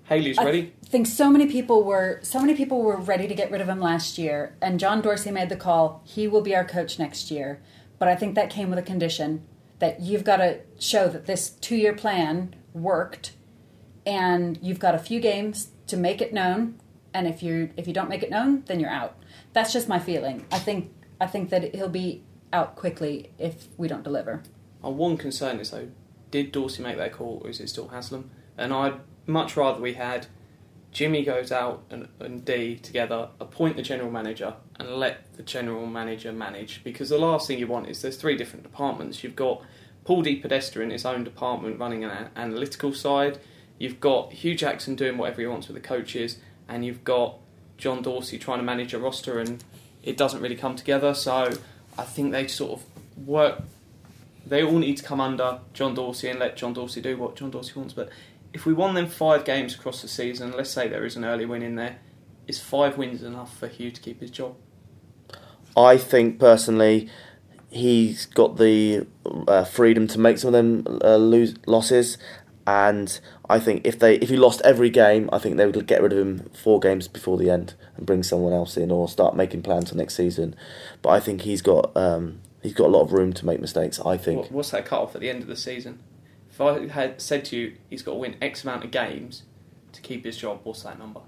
Haley's 0.06 0.40
I 0.40 0.46
ready. 0.46 0.74
Think 0.90 1.08
so 1.08 1.30
many 1.30 1.48
people 1.48 1.84
were 1.84 2.20
so 2.24 2.40
many 2.40 2.54
people 2.54 2.82
were 2.82 2.98
ready 2.98 3.28
to 3.28 3.36
get 3.36 3.52
rid 3.52 3.62
of 3.62 3.70
him 3.70 3.80
last 3.80 4.18
year, 4.18 4.56
and 4.62 4.80
John 4.80 5.02
Dorsey 5.02 5.32
made 5.32 5.50
the 5.50 5.56
call. 5.56 6.02
He 6.06 6.28
will 6.28 6.42
be 6.42 6.56
our 6.56 6.66
coach 6.66 6.98
next 6.98 7.30
year, 7.32 7.62
but 8.00 8.08
I 8.08 8.16
think 8.16 8.36
that 8.36 8.50
came 8.50 8.70
with 8.70 8.80
a 8.80 8.84
condition 8.84 9.46
that 9.80 10.00
you've 10.02 10.24
got 10.24 10.38
to 10.38 10.60
show 10.80 11.08
that 11.08 11.26
this 11.26 11.50
two-year 11.50 11.94
plan 11.94 12.56
worked, 12.74 13.34
and 14.06 14.58
you've 14.62 14.80
got 14.80 14.96
a 14.96 15.00
few 15.00 15.20
games 15.20 15.70
to 15.88 15.98
make 15.98 16.22
it 16.22 16.34
known. 16.34 16.80
And 17.14 17.28
if 17.28 17.42
you 17.44 17.72
if 17.78 17.88
you 17.88 17.94
don't 17.94 18.10
make 18.10 18.24
it 18.24 18.30
known, 18.30 18.64
then 18.68 18.80
you're 18.80 18.90
out. 18.90 19.18
That's 19.54 19.74
just 19.74 19.88
my 19.88 20.00
feeling. 20.00 20.46
I 20.52 20.60
think 20.60 20.92
I 21.20 21.28
think 21.28 21.50
that 21.50 21.76
he'll 21.76 21.90
be 21.90 22.24
out 22.54 22.76
quickly 22.76 23.32
if 23.38 23.68
we 23.78 23.88
don't 23.88 24.04
deliver. 24.04 24.44
Our 24.84 24.92
one 24.92 25.18
concern 25.18 25.60
is 25.60 25.72
though, 25.72 25.90
did 26.32 26.52
Dorsey 26.52 26.84
make 26.84 26.98
that 26.98 27.14
call 27.14 27.42
or 27.44 27.50
is 27.50 27.60
it 27.60 27.70
still 27.70 27.90
Haslam? 27.90 28.30
And 28.58 28.74
I'd 28.74 29.00
much 29.26 29.58
rather 29.58 29.82
we 29.82 29.94
had 29.94 30.28
Jimmy 30.92 31.24
goes 31.24 31.52
out 31.52 31.84
and, 31.90 32.08
and 32.20 32.44
D 32.44 32.78
together, 32.78 33.30
appoint 33.40 33.76
the 33.76 33.82
general 33.82 34.10
manager 34.10 34.56
and 34.80 34.96
let 34.96 35.32
the 35.36 35.44
general 35.44 35.86
manager 35.86 36.32
manage. 36.32 36.84
Because 36.84 37.10
the 37.10 37.18
last 37.18 37.48
thing 37.48 37.60
you 37.60 37.68
want 37.68 37.88
is 37.88 38.02
there's 38.02 38.18
three 38.18 38.36
different 38.36 38.64
departments. 38.64 39.24
You've 39.24 39.36
got 39.36 39.62
Paul 40.06 40.24
DePodesta 40.24 40.82
in 40.82 40.90
his 40.90 41.06
own 41.06 41.24
department 41.24 41.80
running 41.80 42.04
an 42.04 42.30
analytical 42.36 42.94
side. 42.94 43.40
You've 43.78 44.00
got 44.00 44.34
Hue 44.34 44.56
Jackson 44.56 44.96
doing 44.96 45.18
whatever 45.18 45.42
he 45.42 45.48
wants 45.48 45.68
with 45.68 45.76
the 45.76 45.88
coaches, 45.88 46.38
and 46.68 46.86
you've 46.86 47.04
got 47.04 47.36
John 47.78 48.02
Dorsey 48.02 48.40
trying 48.40 48.60
to 48.60 48.64
manage 48.64 48.94
a 48.94 49.00
roster, 49.00 49.40
and 49.40 49.64
it 50.04 50.18
doesn't 50.18 50.42
really 50.42 50.56
come 50.56 50.76
together. 50.76 51.14
So 51.14 51.52
I 51.98 52.04
think 52.04 52.32
they 52.32 52.48
sort 52.48 52.80
of 52.80 53.28
work. 53.28 53.62
They 54.46 54.64
all 54.64 54.80
need 54.80 54.98
to 54.98 55.04
come 55.04 55.20
under 55.20 55.60
John 55.74 55.94
Dorsey 55.94 56.30
and 56.30 56.40
let 56.40 56.56
John 56.56 56.74
Dorsey 56.74 57.02
do 57.02 57.18
what 57.18 57.36
John 57.36 57.52
Dorsey 57.52 57.74
wants. 57.76 57.94
But 57.94 58.10
if 58.58 58.66
we 58.66 58.74
won 58.74 58.96
them 58.96 59.06
five 59.06 59.46
games 59.46 59.76
across 59.76 60.02
the 60.02 60.08
season, 60.08 60.52
let's 60.52 60.72
say 60.72 60.88
there 60.88 61.06
is 61.06 61.16
an 61.16 61.24
early 61.24 61.46
win 61.46 61.62
in 61.62 61.76
there, 61.76 62.00
is 62.48 62.60
five 62.60 62.98
wins 62.98 63.22
enough 63.22 63.56
for 63.56 63.68
Hue 63.68 63.92
to 63.92 64.02
keep 64.02 64.20
his 64.20 64.32
job? 64.32 64.56
I 65.76 65.98
think 65.98 66.40
personally, 66.40 67.08
he's 67.70 68.26
got 68.26 68.58
the 68.58 69.06
uh, 69.48 69.64
freedom 69.64 70.08
to 70.08 70.20
make 70.20 70.40
some 70.40 70.48
of 70.48 70.54
them 70.54 71.00
uh, 71.04 71.18
lose 71.18 71.54
losses, 71.68 72.18
and 72.66 73.20
I 73.48 73.60
think 73.60 73.86
if 73.86 74.00
they 74.00 74.16
if 74.16 74.30
he 74.30 74.38
lost 74.38 74.60
every 74.66 74.90
game, 74.90 75.30
I 75.32 75.38
think 75.38 75.58
they 75.58 75.68
would 75.68 75.86
get 75.86 76.02
rid 76.02 76.12
of 76.12 76.18
him 76.18 76.50
four 76.50 76.80
games 76.80 77.08
before 77.08 77.38
the 77.38 77.52
end 77.52 77.76
and 77.96 78.08
bring 78.08 78.24
someone 78.24 78.54
else 78.54 78.76
in 78.76 78.90
or 78.90 79.08
start 79.08 79.36
making 79.36 79.62
plans 79.62 79.92
for 79.92 79.98
next 79.98 80.16
season. 80.16 80.56
But 81.04 81.10
I 81.10 81.20
think 81.20 81.42
he's 81.42 81.62
got 81.62 81.96
um, 81.96 82.40
he's 82.64 82.74
got 82.74 82.88
a 82.88 82.90
lot 82.90 83.04
of 83.04 83.14
room 83.14 83.34
to 83.34 83.46
make 83.46 83.62
mistakes. 83.62 84.00
I 84.00 84.18
think. 84.18 84.50
What's 84.50 84.72
that 84.72 84.88
cut 84.88 85.02
off 85.02 85.14
at 85.14 85.22
the 85.22 85.30
end 85.30 85.44
of 85.44 85.48
the 85.48 85.56
season? 85.56 86.00
If 86.58 86.62
I 86.62 86.88
had 86.88 87.22
said 87.22 87.46
to 87.46 87.56
you 87.56 87.78
he's 87.88 88.02
got 88.02 88.14
to 88.14 88.18
win 88.18 88.36
X 88.42 88.64
amount 88.64 88.84
of 88.84 88.90
games 88.90 89.44
to 89.92 90.02
keep 90.02 90.26
his 90.26 90.38
job, 90.38 90.62
what's 90.64 90.82
that 90.82 90.98
number? 90.98 91.22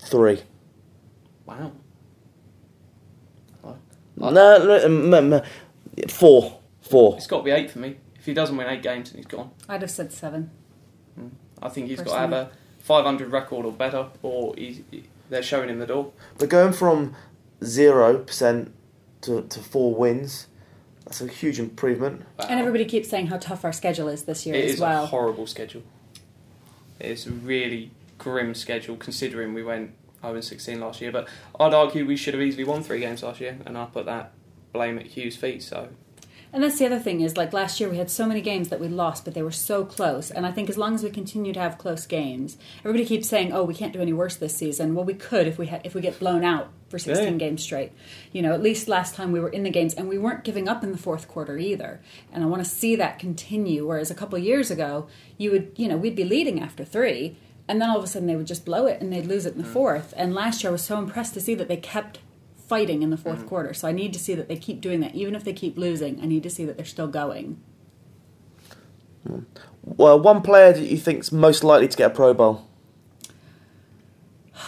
Three. 0.00 0.42
Wow. 1.44 1.70
No, 4.16 4.30
no, 4.30 4.84
um, 4.84 5.14
um, 5.14 5.32
um, 5.34 5.42
four. 6.08 6.58
Four. 6.80 7.16
It's 7.16 7.28
got 7.28 7.38
to 7.38 7.42
be 7.44 7.52
eight 7.52 7.70
for 7.70 7.78
me. 7.78 7.98
If 8.18 8.26
he 8.26 8.34
doesn't 8.34 8.56
win 8.56 8.66
eight 8.66 8.82
games, 8.82 9.10
then 9.12 9.18
he's 9.18 9.26
gone. 9.26 9.52
I'd 9.68 9.82
have 9.82 9.90
said 9.90 10.12
seven. 10.12 10.50
I 11.62 11.68
think 11.68 11.86
he's 11.86 12.00
got 12.00 12.12
to 12.12 12.18
have 12.18 12.32
a 12.32 12.50
500 12.80 13.30
record 13.30 13.66
or 13.66 13.72
better, 13.72 14.08
or 14.22 14.54
he's, 14.56 14.80
they're 15.30 15.44
showing 15.44 15.68
him 15.68 15.78
the 15.78 15.86
door. 15.86 16.12
But 16.38 16.48
going 16.48 16.72
from 16.72 17.14
zero 17.62 18.18
percent 18.18 18.74
to 19.22 19.42
to 19.42 19.60
four 19.60 19.94
wins, 19.94 20.48
that's 21.06 21.20
a 21.20 21.28
huge 21.28 21.58
improvement. 21.60 22.22
And 22.38 22.58
everybody 22.58 22.84
keeps 22.84 23.08
saying 23.08 23.28
how 23.28 23.38
tough 23.38 23.64
our 23.64 23.72
schedule 23.72 24.08
is 24.08 24.24
this 24.24 24.44
year 24.44 24.56
It 24.56 24.64
as 24.64 24.70
is 24.74 24.80
well. 24.80 25.04
a 25.04 25.06
horrible 25.06 25.46
schedule. 25.46 25.82
It's 26.98 27.26
a 27.26 27.30
really 27.30 27.92
grim 28.18 28.54
schedule 28.54 28.96
considering 28.96 29.54
we 29.54 29.62
went 29.62 29.92
0 30.22 30.40
16 30.40 30.80
last 30.80 31.00
year. 31.00 31.12
But 31.12 31.28
I'd 31.60 31.72
argue 31.74 32.04
we 32.06 32.16
should 32.16 32.34
have 32.34 32.42
easily 32.42 32.64
won 32.64 32.82
three 32.82 32.98
games 33.00 33.22
last 33.22 33.40
year, 33.40 33.56
and 33.64 33.78
I 33.78 33.84
put 33.86 34.06
that 34.06 34.32
blame 34.72 34.98
at 34.98 35.06
Hue's 35.06 35.36
feet. 35.36 35.62
So 35.62 35.90
And 36.52 36.62
that's 36.64 36.78
the 36.78 36.86
other 36.86 36.98
thing 36.98 37.20
is 37.20 37.36
like 37.36 37.52
last 37.52 37.78
year 37.78 37.88
we 37.88 37.98
had 37.98 38.10
so 38.10 38.26
many 38.26 38.40
games 38.40 38.68
that 38.70 38.80
we 38.80 38.88
lost, 38.88 39.24
but 39.24 39.34
they 39.34 39.42
were 39.42 39.52
so 39.52 39.84
close. 39.84 40.30
And 40.32 40.44
I 40.44 40.50
think 40.50 40.68
as 40.68 40.76
long 40.76 40.94
as 40.96 41.04
we 41.04 41.10
continue 41.10 41.52
to 41.52 41.60
have 41.60 41.78
close 41.78 42.04
games, 42.06 42.56
everybody 42.80 43.04
keeps 43.04 43.28
saying, 43.28 43.52
"Oh, 43.52 43.62
we 43.62 43.74
can't 43.74 43.92
do 43.92 44.00
any 44.00 44.12
worse 44.12 44.34
this 44.34 44.56
season." 44.56 44.94
Well, 44.96 45.04
we 45.04 45.14
could 45.14 45.46
if 45.46 45.56
we 45.56 45.66
ha- 45.68 45.80
if 45.84 45.94
we 45.94 46.00
get 46.00 46.18
blown 46.18 46.42
out 46.42 46.70
for 46.88 46.98
16 46.98 47.24
Yeah. 47.24 47.38
games 47.38 47.62
straight. 47.62 47.92
You 48.32 48.42
know, 48.42 48.52
at 48.52 48.62
least 48.62 48.88
last 48.88 49.14
time 49.14 49.32
we 49.32 49.40
were 49.40 49.48
in 49.48 49.62
the 49.62 49.70
games 49.70 49.94
and 49.94 50.08
we 50.08 50.18
weren't 50.18 50.44
giving 50.44 50.68
up 50.68 50.84
in 50.84 50.92
the 50.92 50.98
fourth 50.98 51.28
quarter 51.28 51.58
either. 51.58 52.00
And 52.32 52.44
I 52.44 52.46
want 52.46 52.62
to 52.62 52.68
see 52.68 52.96
that 52.96 53.18
continue. 53.18 53.86
Whereas 53.86 54.10
a 54.10 54.14
couple 54.14 54.38
of 54.38 54.44
years 54.44 54.70
ago, 54.70 55.08
you 55.38 55.50
would 55.50 55.72
you 55.76 55.88
know 55.88 55.96
we'd 55.96 56.16
be 56.16 56.24
leading 56.24 56.60
after 56.60 56.84
three. 56.84 57.36
And 57.68 57.80
then 57.80 57.90
all 57.90 57.98
of 57.98 58.04
a 58.04 58.06
sudden 58.06 58.28
they 58.28 58.36
would 58.36 58.46
just 58.46 58.64
blow 58.64 58.86
it 58.86 59.00
and 59.00 59.12
they'd 59.12 59.26
lose 59.26 59.44
it 59.44 59.54
in 59.54 59.62
the 59.62 59.68
mm. 59.68 59.72
fourth. 59.72 60.14
And 60.16 60.34
last 60.34 60.62
year 60.62 60.70
I 60.70 60.72
was 60.72 60.84
so 60.84 60.98
impressed 60.98 61.34
to 61.34 61.40
see 61.40 61.54
that 61.56 61.66
they 61.66 61.76
kept 61.76 62.20
fighting 62.56 63.02
in 63.02 63.10
the 63.10 63.16
4th 63.16 63.42
mm. 63.42 63.48
quarter. 63.48 63.74
So 63.74 63.88
I 63.88 63.92
need 63.92 64.12
to 64.12 64.18
see 64.18 64.34
that 64.34 64.48
they 64.48 64.56
keep 64.56 64.80
doing 64.80 65.00
that. 65.00 65.14
Even 65.14 65.34
if 65.34 65.44
they 65.44 65.52
keep 65.52 65.76
losing, 65.76 66.20
I 66.20 66.26
need 66.26 66.42
to 66.44 66.50
see 66.50 66.64
that 66.64 66.76
they're 66.76 66.86
still 66.86 67.08
going. 67.08 67.60
Mm. 69.28 69.46
Well, 69.82 70.20
one 70.20 70.42
player 70.42 70.72
that 70.72 70.82
you 70.82 70.96
think's 70.96 71.30
most 71.30 71.62
likely 71.62 71.88
to 71.88 71.96
get 71.96 72.10
a 72.12 72.14
Pro 72.14 72.34
Bowl. 72.34 72.65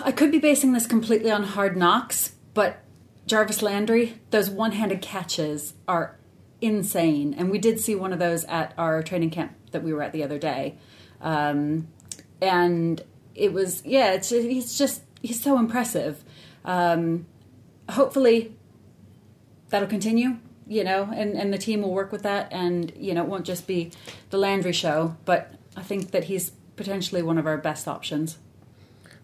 I 0.00 0.12
could 0.12 0.30
be 0.30 0.38
basing 0.38 0.72
this 0.72 0.86
completely 0.86 1.30
on 1.30 1.42
hard 1.42 1.76
knocks, 1.76 2.32
but 2.54 2.82
Jarvis 3.26 3.62
Landry, 3.62 4.20
those 4.30 4.50
one 4.50 4.72
handed 4.72 5.02
catches 5.02 5.74
are 5.86 6.16
insane. 6.60 7.34
And 7.34 7.50
we 7.50 7.58
did 7.58 7.80
see 7.80 7.94
one 7.94 8.12
of 8.12 8.18
those 8.18 8.44
at 8.44 8.74
our 8.76 9.02
training 9.02 9.30
camp 9.30 9.54
that 9.72 9.82
we 9.82 9.92
were 9.92 10.02
at 10.02 10.12
the 10.12 10.22
other 10.22 10.38
day. 10.38 10.76
Um, 11.20 11.88
and 12.40 13.02
it 13.34 13.52
was, 13.52 13.84
yeah, 13.84 14.12
it's 14.12 14.30
he's 14.30 14.76
just, 14.76 15.02
he's 15.22 15.42
so 15.42 15.58
impressive. 15.58 16.24
Um, 16.64 17.26
hopefully 17.90 18.56
that'll 19.68 19.88
continue, 19.88 20.38
you 20.66 20.84
know, 20.84 21.10
and, 21.14 21.34
and 21.34 21.52
the 21.52 21.58
team 21.58 21.82
will 21.82 21.92
work 21.92 22.12
with 22.12 22.22
that. 22.22 22.52
And, 22.52 22.92
you 22.96 23.14
know, 23.14 23.22
it 23.22 23.28
won't 23.28 23.44
just 23.44 23.66
be 23.66 23.90
the 24.30 24.38
Landry 24.38 24.72
show, 24.72 25.16
but 25.24 25.54
I 25.76 25.82
think 25.82 26.10
that 26.12 26.24
he's 26.24 26.50
potentially 26.76 27.22
one 27.22 27.38
of 27.38 27.46
our 27.46 27.58
best 27.58 27.88
options. 27.88 28.38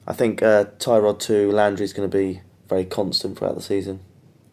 I 0.07 0.13
think 0.13 0.43
uh, 0.43 0.67
Tyrod 0.79 1.19
to 1.21 1.51
Landry 1.51 1.85
is 1.85 1.93
going 1.93 2.11
to 2.11 2.17
be 2.17 2.43
very 2.69 2.85
constant 2.85 3.39
throughout 3.39 3.55
the 3.55 3.63
season. 3.63 4.01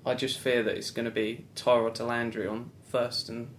I 0.05 0.15
just 0.15 0.39
fear 0.39 0.63
that 0.63 0.75
it's 0.75 0.91
going 0.91 1.05
to 1.05 1.11
be 1.11 1.45
Tyrod 1.55 1.93
to 1.95 2.05
Landry 2.05 2.47
on 2.47 2.71
first 2.89 3.29
and 3.29 3.53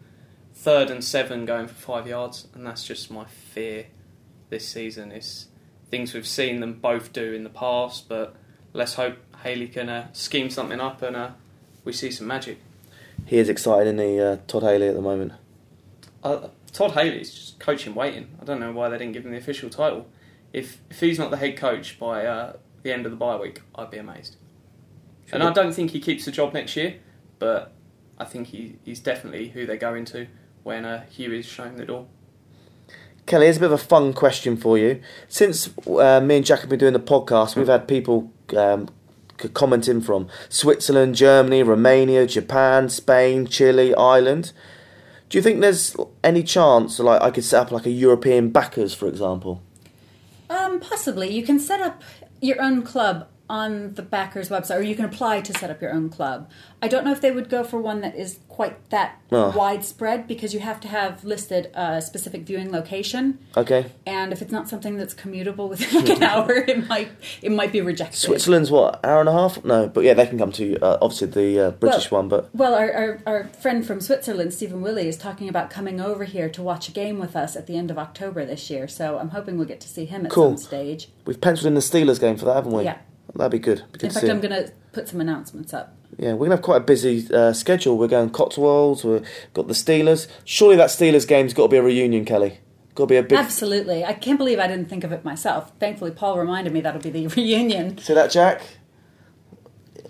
third 0.54 0.90
and 0.90 1.04
seven 1.04 1.44
going 1.44 1.66
for 1.68 1.74
five 1.74 2.06
yards, 2.06 2.48
and 2.54 2.66
that's 2.66 2.84
just 2.84 3.10
my 3.10 3.24
fear 3.26 3.86
this 4.50 4.66
season. 4.68 5.12
Is 5.12 5.46
things 5.90 6.14
we've 6.14 6.26
seen 6.26 6.60
them 6.60 6.74
both 6.74 7.12
do 7.12 7.32
in 7.32 7.44
the 7.44 7.50
past, 7.50 8.08
but 8.08 8.34
let's 8.72 8.94
hope 8.94 9.18
Haley 9.42 9.68
can 9.68 9.88
uh, 9.88 10.08
scheme 10.12 10.50
something 10.50 10.80
up 10.80 11.02
and 11.02 11.14
uh, 11.14 11.30
we 11.84 11.92
see 11.92 12.10
some 12.10 12.26
magic. 12.26 12.58
He 13.26 13.38
is 13.38 13.48
excited 13.48 13.88
in 13.88 13.96
the 13.96 14.32
uh, 14.32 14.36
Todd 14.46 14.62
Haley 14.62 14.88
at 14.88 14.94
the 14.94 15.02
moment. 15.02 15.32
Uh, 16.24 16.48
Todd 16.72 16.92
Haley's 16.92 17.34
just 17.34 17.60
coaching 17.60 17.94
waiting. 17.94 18.36
I 18.40 18.44
don't 18.44 18.60
know 18.60 18.72
why 18.72 18.88
they 18.88 18.98
didn't 18.98 19.12
give 19.12 19.26
him 19.26 19.32
the 19.32 19.38
official 19.38 19.68
title. 19.68 20.06
If 20.52 20.80
if 20.90 21.00
he's 21.00 21.18
not 21.18 21.30
the 21.30 21.36
head 21.36 21.56
coach 21.56 21.98
by 21.98 22.26
uh, 22.26 22.56
the 22.82 22.92
end 22.92 23.06
of 23.06 23.12
the 23.12 23.16
bye 23.16 23.36
week, 23.36 23.62
I'd 23.74 23.90
be 23.90 23.98
amazed. 23.98 24.36
And 25.32 25.42
I 25.42 25.50
don't 25.52 25.72
think 25.72 25.92
he 25.92 26.00
keeps 26.00 26.26
the 26.26 26.30
job 26.30 26.52
next 26.52 26.76
year, 26.76 26.96
but 27.38 27.72
I 28.18 28.24
think 28.24 28.48
he, 28.48 28.76
he's 28.84 29.00
definitely 29.00 29.48
who 29.48 29.64
they're 29.64 29.76
going 29.76 30.04
to 30.06 30.26
when 30.62 30.84
uh, 30.84 31.04
Hue 31.06 31.32
is 31.32 31.46
showing 31.46 31.76
the 31.76 31.86
door. 31.86 32.06
Kelly, 33.24 33.46
here's 33.46 33.56
a 33.56 33.60
bit 33.60 33.66
of 33.66 33.72
a 33.72 33.78
fun 33.78 34.12
question 34.12 34.56
for 34.56 34.76
you. 34.76 35.00
Since 35.28 35.70
uh, 35.86 36.20
me 36.20 36.36
and 36.36 36.44
Jack 36.44 36.60
have 36.60 36.68
been 36.68 36.78
doing 36.78 36.92
the 36.92 37.00
podcast, 37.00 37.56
we've 37.56 37.68
had 37.68 37.88
people 37.88 38.32
um, 38.56 38.88
commenting 39.54 40.00
from 40.00 40.28
Switzerland, 40.48 41.14
Germany, 41.14 41.62
Romania, 41.62 42.26
Japan, 42.26 42.88
Spain, 42.88 43.46
Chile, 43.46 43.94
Ireland. 43.94 44.52
Do 45.28 45.38
you 45.38 45.42
think 45.42 45.60
there's 45.60 45.96
any 46.22 46.42
chance, 46.42 46.98
like 46.98 47.22
I 47.22 47.30
could 47.30 47.44
set 47.44 47.62
up 47.62 47.70
like 47.70 47.86
a 47.86 47.90
European 47.90 48.50
backers, 48.50 48.92
for 48.92 49.06
example? 49.08 49.62
Possibly. 50.82 51.32
You 51.32 51.44
can 51.44 51.58
set 51.58 51.80
up 51.80 52.02
your 52.40 52.60
own 52.60 52.82
club 52.82 53.28
on 53.50 53.94
the 53.94 54.02
backers 54.02 54.48
website, 54.48 54.78
or 54.78 54.82
you 54.82 54.94
can 54.94 55.04
apply 55.04 55.40
to 55.42 55.52
set 55.58 55.70
up 55.70 55.82
your 55.82 55.92
own 55.92 56.08
club. 56.08 56.48
I 56.80 56.88
don't 56.88 57.04
know 57.04 57.12
if 57.12 57.20
they 57.20 57.30
would 57.30 57.48
go 57.50 57.62
for 57.64 57.80
one 57.80 58.00
that 58.00 58.16
is 58.16 58.38
quite 58.48 58.88
that 58.90 59.18
Oh. 59.30 59.50
widespread 59.56 60.26
because 60.28 60.52
you 60.54 60.60
have 60.60 60.80
to 60.80 60.88
have 60.88 61.24
listed 61.24 61.70
a 61.74 62.00
specific 62.02 62.42
viewing 62.42 62.70
location, 62.72 63.38
Okay. 63.56 63.86
and 64.06 64.32
if 64.32 64.42
it's 64.42 64.52
not 64.52 64.68
something 64.68 64.96
that's 64.96 65.14
commutable 65.14 65.68
within 65.68 66.04
like 66.04 66.16
an 66.16 66.22
hour, 66.32 66.52
it 66.52 66.88
might 66.88 67.08
it 67.42 67.52
might 67.52 67.72
be 67.72 67.80
rejected. 67.80 68.18
Switzerland's 68.18 68.70
what 68.70 69.04
hour 69.04 69.20
and 69.20 69.28
a 69.28 69.32
half? 69.32 69.64
No, 69.64 69.86
but 69.88 70.04
yeah, 70.04 70.14
they 70.14 70.26
can 70.26 70.38
come 70.38 70.52
to 70.52 70.78
uh, 70.80 70.98
obviously 71.02 71.28
the 71.28 71.60
uh, 71.60 71.70
British 71.72 72.10
Well- 72.10 72.22
one, 72.22 72.28
but 72.28 72.54
Well, 72.54 72.74
our, 72.74 72.92
our, 72.92 73.20
our 73.26 73.44
friend 73.60 73.86
from 73.86 74.00
Switzerland, 74.00 74.52
Stephen 74.54 74.82
Willie, 74.82 75.08
is 75.08 75.16
talking 75.16 75.48
about 75.48 75.70
coming 75.70 76.00
over 76.00 76.24
here 76.24 76.48
to 76.50 76.62
watch 76.62 76.88
a 76.88 76.92
game 76.92 77.18
with 77.18 77.34
us 77.36 77.56
at 77.56 77.66
the 77.66 77.76
end 77.76 77.90
of 77.90 77.98
October 77.98 78.44
this 78.44 78.68
year. 78.70 78.86
So 78.88 79.18
I'm 79.18 79.30
hoping 79.30 79.56
we'll 79.56 79.66
get 79.68 79.80
to 79.80 79.88
see 79.88 80.04
him 80.04 80.24
at 80.26 80.32
Cool. 80.32 80.56
some 80.56 80.58
stage. 80.58 81.08
we've 81.26 81.40
penciled 81.40 81.66
in 81.68 81.74
the 81.74 81.80
Steelers 81.80 82.20
game 82.20 82.36
for 82.36 82.44
that, 82.46 82.54
haven't 82.54 82.72
we? 82.72 82.84
Yeah. 82.84 82.98
That'd 83.34 83.52
be 83.52 83.58
good. 83.58 83.84
Be 83.92 83.98
good 83.98 84.04
In 84.04 84.10
fact, 84.10 84.28
I'm 84.28 84.40
going 84.40 84.64
to 84.64 84.72
put 84.92 85.08
some 85.08 85.20
announcements 85.20 85.72
up. 85.72 85.96
Yeah, 86.18 86.34
we're 86.34 86.46
gonna 86.46 86.56
have 86.56 86.62
quite 86.62 86.76
a 86.82 86.84
busy 86.84 87.26
uh, 87.34 87.54
schedule. 87.54 87.96
We're 87.96 88.08
going 88.08 88.30
Cotswolds. 88.30 89.02
We've 89.02 89.26
got 89.54 89.66
the 89.66 89.74
Steelers. 89.74 90.28
Surely 90.44 90.76
that 90.76 90.90
Steelers 90.90 91.26
game's 91.26 91.54
got 91.54 91.62
to 91.64 91.68
be 91.68 91.78
a 91.78 91.82
reunion, 91.82 92.26
Kelly. 92.26 92.58
Got 92.94 93.04
to 93.04 93.08
be 93.08 93.16
a 93.16 93.22
big. 93.22 93.38
Absolutely. 93.38 94.04
I 94.04 94.12
can't 94.12 94.36
believe 94.36 94.58
I 94.58 94.66
didn't 94.66 94.90
think 94.90 95.04
of 95.04 95.12
it 95.12 95.24
myself. 95.24 95.72
Thankfully, 95.80 96.10
Paul 96.10 96.38
reminded 96.38 96.74
me 96.74 96.82
that'll 96.82 97.00
be 97.00 97.08
the 97.08 97.26
reunion. 97.36 97.96
See 97.96 98.12
that, 98.12 98.30
Jack? 98.30 98.60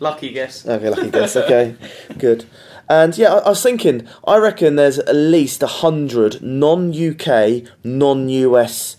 Lucky 0.01 0.33
guess. 0.33 0.67
Okay, 0.67 0.89
lucky 0.89 1.11
guess. 1.11 1.37
Okay, 1.37 1.77
good. 2.19 2.47
And 2.89 3.17
yeah, 3.17 3.35
I, 3.35 3.39
I 3.39 3.49
was 3.51 3.63
thinking. 3.63 4.09
I 4.27 4.39
reckon 4.39 4.75
there's 4.75 4.99
at 4.99 5.15
least 5.15 5.63
a 5.63 5.69
hundred 5.69 6.43
non-UK, 6.43 7.63
non-US 7.85 8.97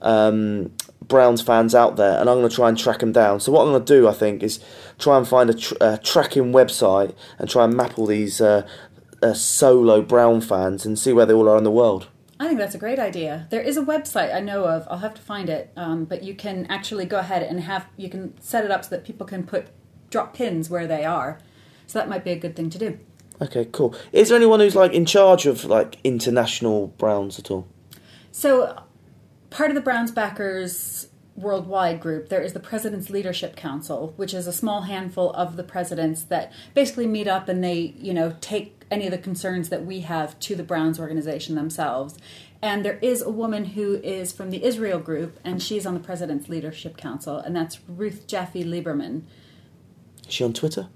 um, 0.00 0.70
Browns 1.08 1.42
fans 1.42 1.74
out 1.74 1.96
there, 1.96 2.20
and 2.20 2.28
I'm 2.28 2.38
going 2.38 2.48
to 2.48 2.54
try 2.54 2.68
and 2.68 2.78
track 2.78 3.00
them 3.00 3.12
down. 3.12 3.40
So 3.40 3.52
what 3.52 3.62
I'm 3.62 3.72
going 3.72 3.84
to 3.84 3.94
do, 3.94 4.08
I 4.08 4.12
think, 4.12 4.42
is 4.42 4.60
try 4.98 5.16
and 5.16 5.26
find 5.26 5.50
a, 5.50 5.54
tr- 5.54 5.74
a 5.80 5.98
tracking 5.98 6.52
website 6.52 7.14
and 7.38 7.48
try 7.48 7.64
and 7.64 7.76
map 7.76 7.98
all 7.98 8.06
these 8.06 8.40
uh, 8.40 8.66
uh, 9.22 9.34
solo 9.34 10.02
Brown 10.02 10.40
fans 10.40 10.86
and 10.86 10.98
see 10.98 11.12
where 11.12 11.26
they 11.26 11.34
all 11.34 11.48
are 11.48 11.58
in 11.58 11.64
the 11.64 11.70
world. 11.70 12.08
I 12.40 12.46
think 12.46 12.58
that's 12.58 12.74
a 12.74 12.78
great 12.78 12.98
idea. 12.98 13.46
There 13.50 13.60
is 13.60 13.76
a 13.76 13.82
website 13.82 14.34
I 14.34 14.40
know 14.40 14.64
of. 14.64 14.86
I'll 14.90 14.98
have 14.98 15.14
to 15.14 15.22
find 15.22 15.48
it, 15.48 15.72
um, 15.76 16.04
but 16.04 16.22
you 16.22 16.34
can 16.34 16.66
actually 16.66 17.04
go 17.06 17.18
ahead 17.18 17.42
and 17.42 17.60
have 17.60 17.86
you 17.96 18.10
can 18.10 18.40
set 18.40 18.64
it 18.64 18.70
up 18.70 18.84
so 18.84 18.90
that 18.90 19.04
people 19.04 19.26
can 19.26 19.44
put 19.44 19.68
drop 20.10 20.34
pins 20.34 20.68
where 20.68 20.86
they 20.86 21.04
are. 21.04 21.38
So 21.86 21.98
that 21.98 22.08
might 22.08 22.24
be 22.24 22.32
a 22.32 22.38
good 22.38 22.56
thing 22.56 22.70
to 22.70 22.78
do. 22.78 22.98
Okay, 23.40 23.66
cool. 23.72 23.94
Is 24.12 24.28
there 24.28 24.36
anyone 24.36 24.60
who's 24.60 24.76
like 24.76 24.92
in 24.92 25.06
charge 25.06 25.46
of 25.46 25.64
like 25.64 25.98
international 26.04 26.88
Browns 26.98 27.38
at 27.38 27.50
all? 27.50 27.66
So, 28.30 28.82
part 29.54 29.70
of 29.70 29.76
the 29.76 29.80
Browns 29.80 30.10
backers 30.10 31.06
worldwide 31.36 32.00
group, 32.00 32.28
there 32.28 32.42
is 32.42 32.52
the 32.52 32.60
President's 32.60 33.08
Leadership 33.08 33.54
Council, 33.54 34.12
which 34.16 34.34
is 34.34 34.48
a 34.48 34.52
small 34.52 34.82
handful 34.82 35.30
of 35.32 35.56
the 35.56 35.62
presidents 35.62 36.24
that 36.24 36.52
basically 36.74 37.06
meet 37.06 37.28
up 37.28 37.48
and 37.48 37.62
they, 37.62 37.94
you 37.96 38.12
know, 38.12 38.34
take 38.40 38.82
any 38.90 39.06
of 39.06 39.12
the 39.12 39.18
concerns 39.18 39.68
that 39.68 39.86
we 39.86 40.00
have 40.00 40.38
to 40.40 40.56
the 40.56 40.64
Browns 40.64 40.98
organization 40.98 41.54
themselves. 41.54 42.18
And 42.60 42.84
there 42.84 42.98
is 43.00 43.22
a 43.22 43.30
woman 43.30 43.64
who 43.64 43.94
is 44.02 44.32
from 44.32 44.50
the 44.50 44.64
Israel 44.64 44.98
group, 44.98 45.38
and 45.44 45.62
she's 45.62 45.86
on 45.86 45.94
the 45.94 46.00
President's 46.00 46.48
Leadership 46.48 46.96
Council, 46.96 47.36
and 47.38 47.54
that's 47.54 47.78
Ruth 47.86 48.26
Jaffe 48.26 48.64
Lieberman. 48.64 49.22
Is 50.26 50.34
she 50.34 50.44
on 50.44 50.52
Twitter? 50.52 50.88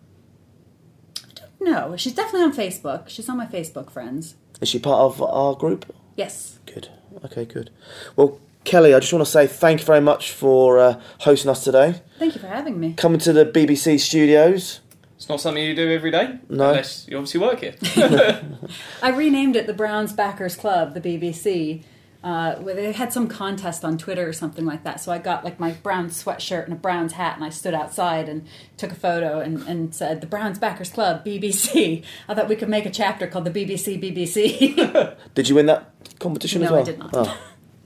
No, 1.60 1.96
she's 1.96 2.14
definitely 2.14 2.42
on 2.42 2.56
Facebook. 2.56 3.08
She's 3.08 3.28
on 3.28 3.36
my 3.36 3.46
Facebook 3.46 3.90
friends. 3.90 4.34
Is 4.60 4.68
she 4.68 4.78
part 4.80 5.00
of 5.00 5.22
our 5.22 5.54
group? 5.54 5.94
Yes. 6.16 6.58
Good. 6.66 6.88
Okay, 7.24 7.44
good. 7.44 7.70
Well, 8.16 8.40
Kelly, 8.68 8.92
I 8.92 9.00
just 9.00 9.14
want 9.14 9.24
to 9.24 9.30
say 9.30 9.46
thank 9.46 9.80
you 9.80 9.86
very 9.86 10.02
much 10.02 10.30
for 10.30 10.78
uh, 10.78 11.00
hosting 11.20 11.50
us 11.50 11.64
today. 11.64 12.02
Thank 12.18 12.34
you 12.34 12.40
for 12.42 12.48
having 12.48 12.78
me. 12.78 12.92
Coming 12.92 13.18
to 13.20 13.32
the 13.32 13.46
BBC 13.46 13.98
studios. 13.98 14.80
It's 15.16 15.26
not 15.26 15.40
something 15.40 15.64
you 15.64 15.74
do 15.74 15.90
every 15.90 16.10
day. 16.10 16.38
No. 16.50 16.68
Unless 16.68 17.08
you 17.08 17.16
obviously 17.16 17.40
work 17.40 17.60
here. 17.60 17.76
I 19.02 19.08
renamed 19.08 19.56
it 19.56 19.66
the 19.66 19.72
Browns 19.72 20.12
Backers 20.12 20.54
Club, 20.54 20.92
the 20.92 21.00
BBC. 21.00 21.82
Uh, 22.22 22.56
where 22.56 22.74
they 22.74 22.92
had 22.92 23.10
some 23.12 23.26
contest 23.28 23.84
on 23.84 23.96
Twitter 23.96 24.28
or 24.28 24.32
something 24.34 24.66
like 24.66 24.82
that. 24.84 25.00
So 25.00 25.12
I 25.12 25.18
got 25.18 25.44
like 25.44 25.58
my 25.58 25.70
brown 25.70 26.10
sweatshirt 26.10 26.64
and 26.64 26.72
a 26.72 26.76
Browns 26.76 27.12
hat, 27.12 27.36
and 27.36 27.44
I 27.44 27.48
stood 27.48 27.74
outside 27.74 28.28
and 28.28 28.46
took 28.76 28.92
a 28.92 28.96
photo 28.96 29.38
and, 29.40 29.62
and 29.68 29.94
said 29.94 30.20
the 30.20 30.26
Browns 30.26 30.58
Backers 30.58 30.90
Club 30.90 31.24
BBC. 31.24 32.04
I 32.28 32.34
thought 32.34 32.48
we 32.48 32.56
could 32.56 32.68
make 32.68 32.84
a 32.84 32.90
chapter 32.90 33.28
called 33.28 33.46
the 33.46 33.50
BBC 33.50 34.02
BBC. 34.02 35.16
Did 35.34 35.48
you 35.48 35.54
win 35.54 35.66
that 35.66 35.90
competition 36.18 36.62
as 36.64 36.70
No, 36.70 36.76
I 36.76 36.82
did 36.82 36.98
not. 36.98 37.10
Oh, 37.14 37.38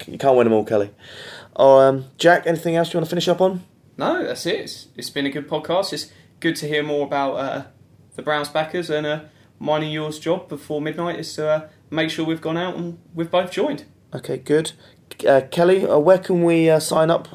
you 0.07 0.19
can't 0.19 0.37
win 0.37 0.45
them 0.45 0.53
all, 0.53 0.65
Kelly. 0.65 0.91
Oh, 1.57 1.79
um, 1.79 2.07
Jack, 2.19 2.47
anything 2.47 2.77
else 2.77 2.93
you 2.93 2.99
want 2.99 3.07
to 3.07 3.11
finish 3.11 3.29
up 3.29 3.41
on? 3.41 3.65
no, 3.97 4.25
that's 4.25 4.47
it. 4.47 4.61
It's, 4.61 4.89
it's 4.97 5.11
been 5.11 5.27
a 5.27 5.31
good 5.31 5.49
podcast. 5.49 5.93
It's 5.93 6.11
good 6.41 6.57
to 6.57 6.67
hear 6.69 6.83
more 6.83 7.07
about 7.07 7.35
uh, 7.35 7.65
the 8.17 8.23
Browns 8.23 8.49
backers 8.49 8.91
and 8.91 9.07
uh, 9.07 9.21
mine 9.59 9.83
and 9.83 9.93
yours 9.93 10.19
job 10.19 10.49
before 10.49 10.81
midnight 10.81 11.19
is 11.21 11.33
to 11.35 11.49
uh, 11.49 11.69
make 11.91 12.11
sure 12.11 12.25
we've 12.25 12.41
gone 12.41 12.57
out 12.57 12.75
and 12.77 12.99
we've 13.15 13.31
both 13.31 13.51
joined. 13.51 13.85
Okay, 14.15 14.39
good. 14.39 14.73
Uh, 15.27 15.43
Kelly, 15.51 15.87
uh, 15.87 15.99
where 15.99 16.19
can 16.19 16.43
we 16.43 16.69
uh, 16.69 16.81
sign 16.81 17.11
up? 17.11 17.29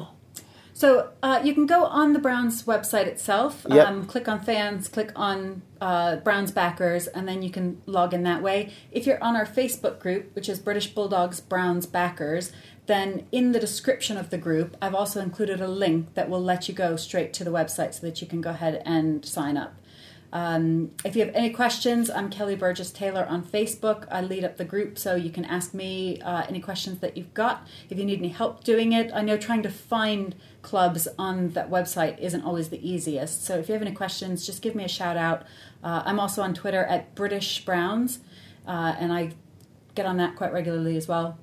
So 0.78 1.10
uh, 1.24 1.40
you 1.42 1.54
can 1.54 1.66
go 1.66 1.86
on 1.86 2.12
the 2.12 2.20
Browns 2.20 2.62
website 2.62 3.06
itself, 3.06 3.66
Yep. 3.68 3.84
um, 3.84 4.06
click 4.06 4.28
on 4.28 4.38
fans, 4.38 4.86
click 4.86 5.10
on 5.16 5.62
uh, 5.80 6.16
Browns 6.18 6.52
backers, 6.52 7.08
and 7.08 7.26
then 7.26 7.42
you 7.42 7.50
can 7.50 7.82
log 7.86 8.14
in 8.14 8.22
that 8.22 8.44
way. 8.44 8.72
If 8.92 9.04
you're 9.04 9.20
on 9.20 9.34
our 9.34 9.44
Facebook 9.44 9.98
group, 9.98 10.32
which 10.36 10.48
is 10.48 10.60
British 10.60 10.94
Bulldawgs 10.94 11.40
Browns 11.40 11.86
backers, 11.86 12.52
then 12.86 13.26
in 13.32 13.50
the 13.50 13.58
description 13.58 14.16
of 14.16 14.30
the 14.30 14.38
group, 14.38 14.76
I've 14.80 14.94
also 14.94 15.20
included 15.20 15.60
a 15.60 15.66
link 15.66 16.14
that 16.14 16.30
will 16.30 16.40
let 16.40 16.68
you 16.68 16.74
go 16.74 16.94
straight 16.94 17.32
to 17.34 17.42
the 17.42 17.50
website 17.50 17.94
so 17.94 18.06
that 18.06 18.20
you 18.20 18.28
can 18.28 18.40
go 18.40 18.50
ahead 18.50 18.80
and 18.86 19.26
sign 19.26 19.56
up. 19.56 19.74
Um, 20.32 20.90
if 21.04 21.16
you 21.16 21.24
have 21.24 21.34
any 21.34 21.50
questions, 21.50 22.10
I'm 22.10 22.28
Kelly 22.28 22.54
Burgess 22.54 22.90
Taylor 22.90 23.24
on 23.26 23.42
Facebook. 23.42 24.06
I 24.10 24.20
lead 24.20 24.44
up 24.44 24.58
the 24.58 24.64
group, 24.64 24.98
so 24.98 25.14
you 25.14 25.30
can 25.30 25.44
ask 25.44 25.72
me 25.72 26.20
uh, 26.20 26.44
any 26.48 26.60
questions 26.60 26.98
that 26.98 27.16
you've 27.16 27.32
got. 27.32 27.66
If 27.88 27.98
you 27.98 28.04
need 28.04 28.18
any 28.18 28.28
help 28.28 28.62
doing 28.62 28.92
it, 28.92 29.10
I 29.14 29.22
know 29.22 29.38
trying 29.38 29.62
to 29.62 29.70
find 29.70 30.34
clubs 30.60 31.08
on 31.18 31.50
that 31.50 31.70
website 31.70 32.18
isn't 32.18 32.42
always 32.42 32.68
the 32.68 32.88
easiest. 32.88 33.44
So 33.44 33.58
if 33.58 33.68
you 33.68 33.72
have 33.72 33.82
any 33.82 33.92
questions, 33.92 34.44
just 34.44 34.60
give 34.60 34.74
me 34.74 34.84
a 34.84 34.88
shout 34.88 35.16
out. 35.16 35.44
Uh, 35.82 36.02
I'm 36.04 36.20
also 36.20 36.42
on 36.42 36.52
Twitter 36.52 36.84
at 36.84 37.14
British 37.14 37.64
Browns, 37.64 38.20
uh, 38.66 38.96
and 38.98 39.12
I 39.12 39.32
get 39.94 40.04
on 40.04 40.18
that 40.18 40.36
quite 40.36 40.52
regularly 40.52 40.96
as 40.96 41.08
well. 41.08 41.38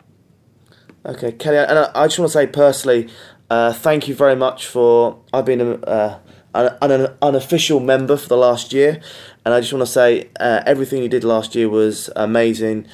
Okay, 1.05 1.31
Kelly, 1.31 1.57
and 1.57 1.77
I, 1.77 2.07
just 2.07 2.19
want 2.19 2.31
to 2.31 2.33
say 2.33 2.47
personally, 2.47 3.09
uh, 3.49 3.73
thank 3.73 4.07
you 4.07 4.15
very 4.15 4.35
much 4.35 4.65
for. 4.65 5.19
I've 5.33 5.45
been 5.45 5.79
a, 5.83 6.19
an, 6.55 6.91
an 6.91 7.13
unofficial 7.21 7.79
member 7.79 8.17
for 8.17 8.27
the 8.29 8.37
last 8.37 8.73
year, 8.73 9.01
and 9.43 9.53
I 9.53 9.59
just 9.59 9.73
want 9.73 9.85
to 9.85 9.91
say 9.91 10.29
uh, 10.39 10.61
everything 10.65 11.03
you 11.03 11.09
did 11.09 11.23
last 11.23 11.55
year 11.55 11.69
was 11.69 12.09
amazing, 12.15 12.87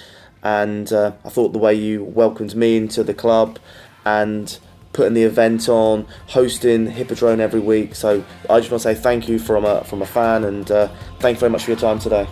and 0.44 0.92
uh, 0.92 1.14
I 1.24 1.30
thought 1.30 1.54
the 1.54 1.60
way 1.60 1.76
you 1.76 2.04
welcomed 2.04 2.56
me 2.56 2.78
into 2.78 3.04
the 3.04 3.14
club, 3.14 3.60
and 4.06 4.58
putting 4.94 5.14
the 5.14 5.24
event 5.24 5.70
on, 5.70 6.06
hosting 6.28 6.88
Hippodrome 6.88 7.40
every 7.40 7.60
week. 7.60 7.96
So 7.96 8.24
I 8.50 8.60
just 8.60 8.72
want 8.72 8.82
to 8.84 8.94
say 8.94 8.96
thank 8.96 9.30
you 9.30 9.40
from 9.40 9.64
a 9.64 9.84
from 9.84 10.02
a 10.02 10.06
fan, 10.06 10.44
and 10.44 10.70
uh, 10.70 10.90
thank 11.20 11.38
you 11.38 11.40
very 11.40 11.52
much 11.52 11.64
for 11.66 11.72
your 11.72 11.80
time 11.80 12.00
today. 12.00 12.28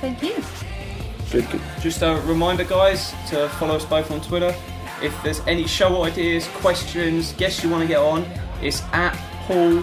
Thank 0.00 0.22
you. 0.22 0.42
Good, 1.30 1.48
good. 1.50 1.60
Just 1.80 2.02
a 2.02 2.20
reminder, 2.26 2.64
guys, 2.64 3.12
to 3.28 3.48
follow 3.50 3.76
us 3.76 3.84
both 3.84 4.10
on 4.10 4.20
Twitter. 4.20 4.54
If 5.02 5.20
there's 5.22 5.40
any 5.46 5.66
show 5.66 6.02
ideas, 6.02 6.46
questions, 6.54 7.32
guests 7.34 7.62
you 7.62 7.70
want 7.70 7.82
to 7.82 7.88
get 7.88 7.98
on, 7.98 8.26
it's 8.60 8.82
at 8.92 9.14
Paul 9.46 9.82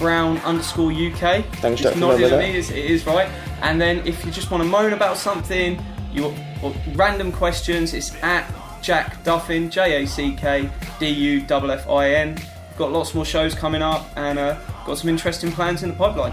Brown 0.00 0.38
underscore 0.38 0.90
UK. 0.90 1.44
Thanks, 1.60 1.80
just 1.80 1.82
Jack, 1.82 1.92
for 1.92 1.98
nodding 2.00 2.24
at 2.32 2.38
me, 2.40 2.46
it's- 2.58 2.70
it 2.70 2.84
is 2.86 3.06
right. 3.06 3.28
And 3.62 3.80
then 3.80 4.02
if 4.04 4.24
you 4.24 4.32
just 4.32 4.50
want 4.50 4.64
to 4.64 4.68
moan 4.68 4.92
about 4.94 5.16
something, 5.16 5.78
you 6.12 6.34
or 6.62 6.72
random 6.94 7.30
questions, 7.30 7.94
it's 7.94 8.10
at 8.22 8.44
Jack 8.82 9.22
Duffin, 9.22 9.70
J 9.70 10.02
A 10.02 10.06
C 10.06 10.32
K 10.32 10.68
D 10.98 11.06
U 11.08 11.44
F 11.48 11.64
F 11.70 11.88
I 11.88 12.10
N. 12.14 12.38
Got 12.78 12.90
lots 12.92 13.14
more 13.14 13.24
shows 13.26 13.54
coming 13.54 13.82
up 13.82 14.08
and 14.16 14.38
uh, 14.38 14.56
got 14.86 14.96
some 14.98 15.08
interesting 15.10 15.52
plans 15.52 15.82
in 15.82 15.90
the 15.90 15.94
pipeline. 15.94 16.32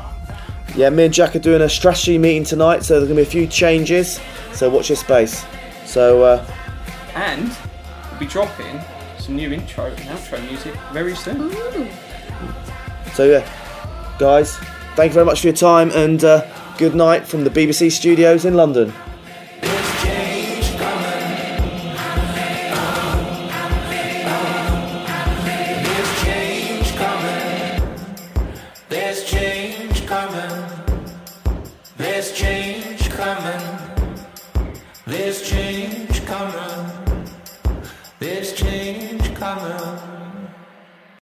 Yeah, 0.75 0.89
me 0.89 1.05
and 1.05 1.13
Jack 1.13 1.35
are 1.35 1.39
doing 1.39 1.61
a 1.61 1.69
strategy 1.69 2.17
meeting 2.17 2.43
tonight, 2.45 2.83
so 2.85 2.95
there's 2.95 3.07
gonna 3.09 3.17
be 3.17 3.23
a 3.23 3.25
few 3.29 3.47
changes. 3.47 4.19
So 4.53 4.69
watch 4.69 4.89
your 4.89 4.95
space. 4.95 5.45
So. 5.85 6.23
Uh, 6.23 6.45
And 7.15 7.49
we'll 8.11 8.19
be 8.19 8.25
dropping 8.27 8.79
some 9.19 9.35
new 9.35 9.51
intro 9.51 9.85
and 9.85 9.99
outro 10.09 10.39
music 10.49 10.73
very 10.93 11.15
soon. 11.15 11.51
So 13.13 13.23
yeah, 13.25 13.43
guys, 14.17 14.57
thank 14.95 15.11
you 15.11 15.13
very 15.13 15.25
much 15.25 15.41
for 15.41 15.47
your 15.47 15.55
time 15.55 15.91
and 15.91 16.23
uh, 16.23 16.45
good 16.77 16.95
night 16.95 17.27
from 17.27 17.43
the 17.43 17.49
BBC 17.49 17.91
studios 17.91 18.45
in 18.45 18.55
London. 18.55 18.93